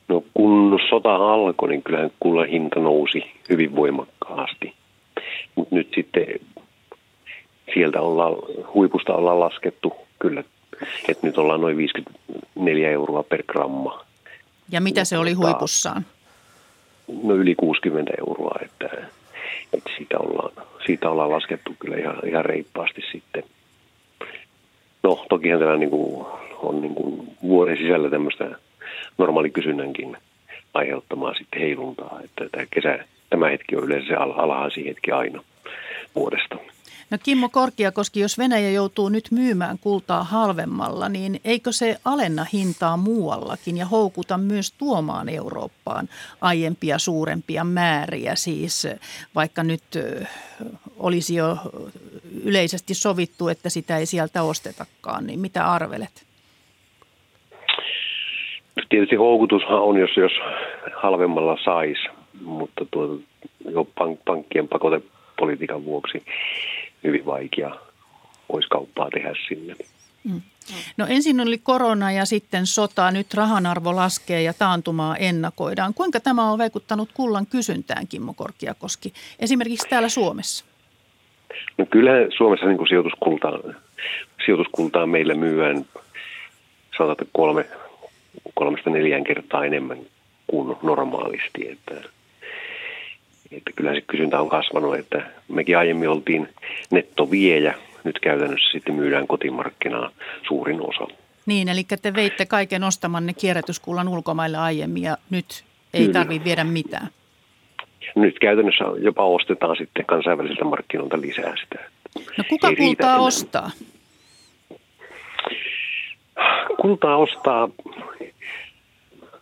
No 0.07 0.23
kun 0.33 0.79
sota 0.89 1.15
alkoi, 1.15 1.69
niin 1.69 1.83
kyllähän 1.83 2.11
kullan 2.19 2.47
hinta 2.47 2.79
nousi 2.79 3.23
hyvin 3.49 3.75
voimakkaasti. 3.75 4.73
Mutta 5.55 5.75
nyt 5.75 5.91
sitten 5.95 6.25
sieltä 7.73 8.01
ollaan, 8.01 8.33
huipusta 8.73 9.13
ollaan 9.13 9.39
laskettu 9.39 9.93
kyllä, 10.19 10.43
että 11.07 11.27
nyt 11.27 11.37
ollaan 11.37 11.61
noin 11.61 11.77
54 11.77 12.91
euroa 12.91 13.23
per 13.23 13.43
gramma. 13.43 14.05
Ja 14.71 14.81
mitä 14.81 15.03
se 15.03 15.17
oli 15.17 15.33
huipussaan? 15.33 16.05
No 17.23 17.35
yli 17.35 17.55
60 17.55 18.13
euroa, 18.27 18.59
että, 18.61 18.89
että 19.73 19.89
siitä, 19.97 20.17
ollaan, 20.19 20.67
siitä 20.85 21.09
ollaan 21.09 21.31
laskettu 21.31 21.75
kyllä 21.79 21.97
ihan, 21.97 22.15
ihan 22.27 22.45
reippaasti 22.45 23.01
sitten. 23.11 23.43
No 25.03 25.25
tokihan 25.29 25.59
tämä 25.59 25.77
niin 25.77 25.89
kuin, 25.89 26.25
on 26.57 26.81
niin 26.81 26.95
kuin 26.95 27.27
vuoden 27.43 27.77
sisällä 27.77 28.09
tämmöistä 28.09 28.55
normaalikysynnänkin 29.17 30.17
aiheuttamaa 30.73 31.33
sitten 31.33 31.61
heiluntaa, 31.61 32.19
että 32.23 32.49
tämä 32.51 32.65
kesä, 32.71 33.05
tämä 33.29 33.49
hetki 33.49 33.75
on 33.75 33.83
yleensä 33.83 34.07
se 34.07 34.15
alhaisin 34.15 34.85
hetki 34.85 35.11
aina 35.11 35.43
vuodesta. 36.15 36.55
No 37.09 37.17
Kimmo 37.23 37.49
Korkiakoski, 37.49 38.19
jos 38.19 38.37
Venäjä 38.37 38.69
joutuu 38.69 39.09
nyt 39.09 39.31
myymään 39.31 39.79
kultaa 39.79 40.23
halvemmalla, 40.23 41.09
niin 41.09 41.39
eikö 41.45 41.71
se 41.71 41.97
alenna 42.05 42.45
hintaa 42.53 42.97
muuallakin 42.97 43.77
ja 43.77 43.85
houkuta 43.85 44.37
myös 44.37 44.71
tuomaan 44.71 45.29
Eurooppaan 45.29 46.09
aiempia 46.41 46.99
suurempia 46.99 47.63
määriä? 47.63 48.35
Siis 48.35 48.87
vaikka 49.35 49.63
nyt 49.63 49.83
olisi 50.97 51.35
jo 51.35 51.57
yleisesti 52.43 52.93
sovittu, 52.93 53.47
että 53.47 53.69
sitä 53.69 53.97
ei 53.97 54.05
sieltä 54.05 54.43
ostetakaan, 54.43 55.27
niin 55.27 55.39
mitä 55.39 55.71
arvelet? 55.71 56.25
Tietysti 58.89 59.15
houkutushan 59.15 59.81
on, 59.81 59.97
jos, 59.97 60.17
jos 60.17 60.31
halvemmalla 60.95 61.57
saisi, 61.63 62.01
mutta 62.41 62.85
tuo, 62.91 63.19
jo 63.69 63.83
pank, 63.83 64.19
pankkien 64.25 64.67
pakotepolitiikan 64.67 65.85
vuoksi 65.85 66.23
hyvin 67.03 67.25
vaikea 67.25 67.75
olisi 68.49 68.69
kauppaa 68.69 69.09
tehdä 69.09 69.33
sinne. 69.47 69.75
Mm. 70.23 70.41
No 70.97 71.05
ensin 71.09 71.39
oli 71.39 71.57
korona 71.57 72.11
ja 72.11 72.25
sitten 72.25 72.67
sota, 72.67 73.11
nyt 73.11 73.33
rahan 73.33 73.65
arvo 73.65 73.95
laskee 73.95 74.41
ja 74.41 74.53
taantumaa 74.53 75.17
ennakoidaan. 75.17 75.93
Kuinka 75.93 76.19
tämä 76.19 76.51
on 76.51 76.57
vaikuttanut 76.57 77.09
kullan 77.13 77.45
kysyntään, 77.45 78.07
Kimmo 78.07 78.33
Korkiakoski, 78.33 79.13
esimerkiksi 79.39 79.87
täällä 79.89 80.09
Suomessa? 80.09 80.65
No 81.77 81.85
kyllähän 81.85 82.31
Suomessa 82.37 82.65
niin 82.65 82.87
sijoituskultaa, 82.87 83.59
sijoituskultaa 84.45 85.05
meillä 85.05 85.33
myyään 85.33 85.85
sanotaan 86.97 87.29
kolme, 87.33 87.65
kolmesta 88.53 88.89
neljään 88.89 89.23
kertaa 89.23 89.65
enemmän 89.65 89.97
kuin 90.47 90.77
normaalisti. 90.81 91.69
Että 91.71 92.09
että 93.57 93.71
kyllä 93.75 93.93
se 93.93 94.01
kysyntä 94.01 94.41
on 94.41 94.49
kasvanut, 94.49 94.95
että 94.95 95.31
mekin 95.47 95.77
aiemmin 95.77 96.09
oltiin 96.09 96.49
nettoviejä, 96.91 97.75
nyt 98.03 98.19
käytännössä 98.19 98.71
sitten 98.71 98.95
myydään 98.95 99.27
kotimarkkinaa 99.27 100.09
suurin 100.47 100.81
osa. 100.81 101.07
Niin, 101.45 101.69
eli 101.69 101.83
te 102.01 102.13
veitte 102.13 102.45
kaiken 102.45 102.83
ostamanne 102.83 103.33
kierrätyskullan 103.33 104.07
ulkomaille 104.07 104.57
aiemmin 104.57 105.03
ja 105.03 105.17
nyt 105.29 105.63
ei 105.93 106.07
tarvitse 106.09 106.45
viedä 106.45 106.63
mitään. 106.63 107.07
Nyt 108.15 108.39
käytännössä 108.39 108.83
jopa 108.99 109.25
ostetaan 109.25 109.75
sitten 109.77 110.05
kansainvälisiltä 110.05 110.65
markkinoilta 110.65 111.21
lisää 111.21 111.53
sitä. 111.63 111.89
No 112.37 112.43
kuka 112.49 112.67
ei 112.67 112.75
kultaa 112.75 113.19
ostaa? 113.19 113.71
Kultaa 116.81 117.17
ostaa 117.17 117.69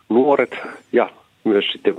nuoret 0.08 0.56
ja 0.92 1.10
myös 1.44 1.64
sitten 1.72 1.94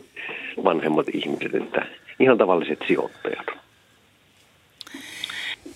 vanhemmat 0.64 1.07
ihmiset, 1.14 1.55
että 1.55 1.86
ihan 2.20 2.38
tavalliset 2.38 2.80
sijoittajat. 2.88 3.45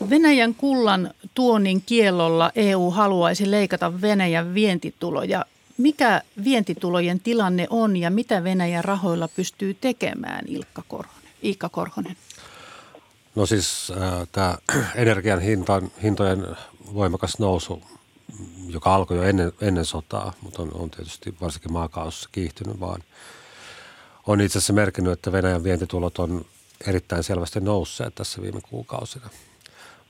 Venäjän 0.09 0.55
kullan 0.55 1.13
tuonnin 1.33 1.81
kiellolla 1.85 2.51
EU 2.55 2.91
haluaisi 2.91 3.51
leikata 3.51 4.01
Venäjän 4.01 4.53
vientituloja. 4.53 5.45
Mikä 5.77 6.21
vientitulojen 6.43 7.19
tilanne 7.19 7.67
on 7.69 7.97
ja 7.97 8.09
mitä 8.09 8.43
Venäjän 8.43 8.83
rahoilla 8.83 9.27
pystyy 9.27 9.73
tekemään, 9.73 10.45
Ilkka 10.47 10.83
Korhonen? 10.87 11.31
Iikka 11.43 11.69
Korhonen? 11.69 12.15
No 13.35 13.45
siis 13.45 13.91
äh, 13.91 14.27
tämä 14.31 14.57
energian 14.95 15.39
hintan, 15.39 15.91
hintojen 16.03 16.47
voimakas 16.93 17.39
nousu, 17.39 17.83
joka 18.69 18.95
alkoi 18.95 19.17
jo 19.17 19.23
ennen, 19.23 19.51
ennen 19.61 19.85
sotaa, 19.85 20.33
mutta 20.41 20.61
on, 20.61 20.71
on 20.73 20.89
tietysti 20.89 21.35
varsinkin 21.41 21.73
maakaasussa 21.73 22.29
kiihtynyt 22.31 22.79
vaan– 22.79 23.03
on 24.27 24.41
itse 24.41 24.57
asiassa 24.57 24.73
merkinnyt, 24.73 25.13
että 25.13 25.31
Venäjän 25.31 25.63
vientitulot 25.63 26.19
on 26.19 26.45
erittäin 26.87 27.23
selvästi 27.23 27.59
nousseet 27.59 28.15
tässä 28.15 28.41
viime 28.41 28.61
kuukausina. 28.61 29.29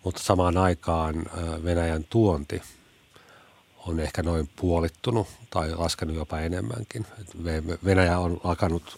Mutta 0.03 0.23
samaan 0.23 0.57
aikaan 0.57 1.25
Venäjän 1.63 2.05
tuonti 2.09 2.61
on 3.77 3.99
ehkä 3.99 4.23
noin 4.23 4.49
puolittunut 4.55 5.27
tai 5.49 5.75
laskenut 5.75 6.15
jopa 6.15 6.39
enemmänkin. 6.39 7.05
Venäjä 7.85 8.19
on 8.19 8.41
alkanut 8.43 8.97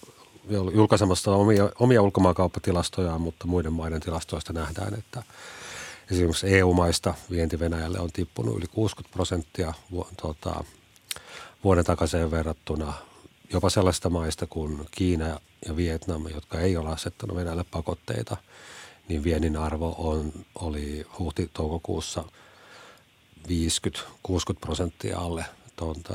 julkaisemasta 0.73 1.31
omia, 1.31 1.69
omia 1.79 2.01
ulkomaankauppatilastojaan, 2.01 3.21
mutta 3.21 3.47
muiden 3.47 3.73
maiden 3.73 4.01
tilastoista 4.01 4.53
nähdään, 4.53 4.93
että 4.93 5.23
esimerkiksi 6.11 6.57
EU-maista 6.57 7.13
vienti 7.31 7.59
Venäjälle 7.59 7.99
on 7.99 8.11
tippunut 8.13 8.57
yli 8.57 8.67
60 8.67 9.13
prosenttia 9.13 9.73
tuota, 10.21 10.63
vuoden 11.63 11.85
takaisin 11.85 12.31
verrattuna 12.31 12.93
jopa 13.53 13.69
sellaista 13.69 14.09
maista 14.09 14.47
kuin 14.47 14.87
Kiina 14.91 15.39
ja 15.67 15.75
Vietnam, 15.75 16.27
jotka 16.27 16.59
ei 16.59 16.77
ole 16.77 16.89
asettanut 16.89 17.37
Venäjälle 17.37 17.65
pakotteita, 17.71 18.37
niin 19.07 19.23
viennin 19.23 19.57
arvo 19.57 19.95
on, 19.97 20.31
oli 20.55 21.07
huhti-toukokuussa 21.19 22.23
50-60 23.47 23.49
prosenttia 24.61 25.19
alle 25.19 25.45
tuonta 25.75 26.13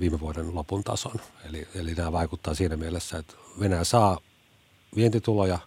viime 0.00 0.20
vuoden 0.20 0.54
lopun 0.54 0.84
tason. 0.84 1.20
Eli, 1.44 1.68
eli 1.74 1.94
tämä 1.94 2.12
vaikuttaa 2.12 2.54
siinä 2.54 2.76
mielessä, 2.76 3.18
että 3.18 3.34
Venäjä 3.60 3.84
saa 3.84 4.18
vientituloja, 4.96 5.58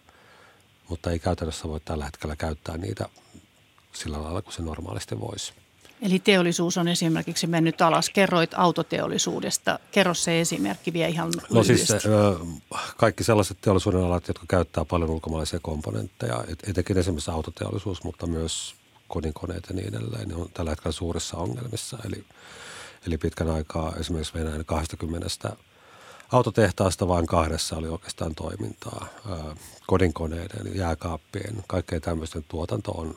mutta 0.88 1.10
ei 1.10 1.18
käytännössä 1.18 1.68
voi 1.68 1.80
tällä 1.80 2.04
hetkellä 2.04 2.36
käyttää 2.36 2.76
niitä 2.76 3.08
sillä 3.92 4.22
lailla 4.22 4.42
kuin 4.42 4.54
se 4.54 4.62
normaalisti 4.62 5.20
voisi. 5.20 5.52
Eli 6.02 6.18
teollisuus 6.18 6.78
on 6.78 6.88
esimerkiksi 6.88 7.46
mennyt 7.46 7.82
alas. 7.82 8.10
Kerroit 8.10 8.50
autoteollisuudesta. 8.54 9.78
Kerro 9.92 10.14
se 10.14 10.40
esimerkki 10.40 10.92
vielä 10.92 11.08
ihan 11.08 11.32
No 11.50 11.64
siis 11.64 11.88
kaikki 12.96 13.24
sellaiset 13.24 13.58
teollisuuden 13.60 14.00
alat, 14.00 14.28
jotka 14.28 14.44
käyttää 14.48 14.84
paljon 14.84 15.10
ulkomaalaisia 15.10 15.60
komponentteja, 15.62 16.44
etenkin 16.66 16.98
esimerkiksi 16.98 17.30
autoteollisuus, 17.30 18.04
mutta 18.04 18.26
myös 18.26 18.74
kodinkoneet 19.08 19.64
ja 19.68 19.74
niin 19.74 19.88
edelleen, 19.88 20.28
ne 20.28 20.34
on 20.34 20.48
tällä 20.54 20.70
hetkellä 20.70 20.92
suurissa 20.92 21.36
ongelmissa. 21.36 21.98
Eli, 22.06 22.24
eli 23.06 23.18
pitkän 23.18 23.50
aikaa 23.50 23.92
esimerkiksi 24.00 24.34
Venäjän 24.34 24.64
20 24.64 25.56
autotehtaasta 26.32 27.08
vain 27.08 27.26
kahdessa 27.26 27.76
oli 27.76 27.88
oikeastaan 27.88 28.34
toimintaa. 28.34 29.06
Kodinkoneiden, 29.86 30.76
jääkaappien, 30.76 31.64
kaikkea 31.66 32.00
tämmöisten 32.00 32.44
tuotanto 32.48 32.92
on 32.92 33.16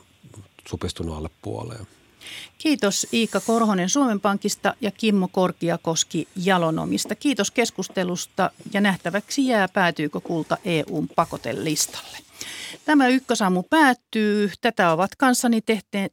supistunut 0.68 1.16
alle 1.16 1.30
puoleen. 1.42 1.86
Kiitos 2.58 3.06
Iika 3.12 3.40
Korhonen 3.40 3.88
Suomen 3.88 4.20
Pankista 4.20 4.74
ja 4.80 4.90
Kimmo 4.90 5.28
Korkiakoski 5.28 6.28
Jalonomista. 6.36 7.14
Kiitos 7.14 7.50
keskustelusta 7.50 8.50
ja 8.72 8.80
nähtäväksi 8.80 9.46
jää 9.46 9.68
päätyykö 9.68 10.20
kulta 10.20 10.56
EUn 10.64 11.08
pakotelistalle. 11.16 12.18
Tämä 12.84 13.08
ykkösaamu 13.08 13.62
päättyy. 13.62 14.50
Tätä 14.60 14.92
ovat 14.92 15.16
kanssani 15.16 15.60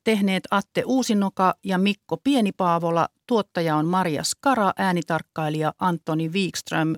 tehneet 0.04 0.44
Atte 0.52 0.84
Uusinoka 0.86 1.56
ja 1.64 1.78
Mikko 1.78 2.18
Pienipaavola. 2.18 3.10
Tuottaja 3.28 3.76
on 3.76 3.86
Maria 3.86 4.24
Skara, 4.24 4.74
äänitarkkailija 4.78 5.74
Antoni 5.80 6.30
Wikström. 6.30 6.96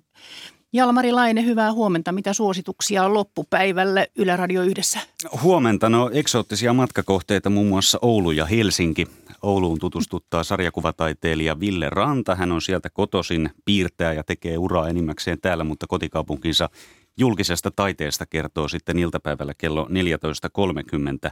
Jalmari 0.74 1.12
Laine, 1.12 1.46
hyvää 1.46 1.74
huomenta. 1.74 2.12
Mitä 2.12 2.34
suosituksia 2.34 3.06
on 3.06 3.14
loppupäivälle 3.14 4.12
Yle 4.16 4.38
Radio 4.38 4.64
yhdessä? 4.64 5.00
Huomenta. 5.42 5.90
No 5.90 6.10
eksoottisia 6.14 6.74
matkakohteita 6.74 7.50
muun 7.50 7.68
muassa 7.68 8.00
Oulu 8.02 8.32
ja 8.32 8.46
Helsinki. 8.46 9.08
Ouluun 9.42 9.80
tutustuttaa 9.80 10.44
sarjakuvataiteilija 10.44 11.60
Ville 11.60 11.90
Ranta. 11.90 12.36
Hän 12.36 12.52
on 12.52 12.62
sieltä 12.62 12.90
kotosin, 12.90 13.50
piirtää 13.66 14.14
ja 14.14 14.24
tekee 14.24 14.58
uraa 14.58 14.90
enimmäkseen 14.90 15.42
täällä, 15.42 15.64
mutta 15.64 15.88
kotikaupunkinsa 15.88 16.70
julkisesta 17.18 17.72
taiteesta 17.72 18.26
kertoo 18.26 18.68
sitten 18.68 19.00
iltapäivällä 19.00 19.54
kello 19.58 19.88
14.30. 21.28 21.32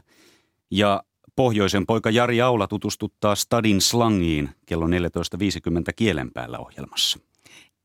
Ja 0.71 1.03
pohjoisen 1.35 1.85
poika 1.85 2.09
Jari 2.09 2.41
Aula 2.41 2.67
tutustuttaa 2.67 3.35
Stadin 3.35 3.81
slangiin 3.81 4.49
kello 4.65 4.87
14.50 4.87 4.91
kielen 5.95 6.31
päällä 6.33 6.59
ohjelmassa. 6.59 7.26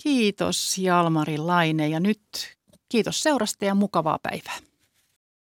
Kiitos 0.03 0.79
Jalmari 0.79 1.39
Laine 1.39 1.89
ja 1.89 2.01
nyt 2.01 2.23
kiitos 2.89 3.23
seurasta 3.23 3.65
ja 3.65 3.75
mukavaa 3.75 4.19
päivää. 4.23 4.72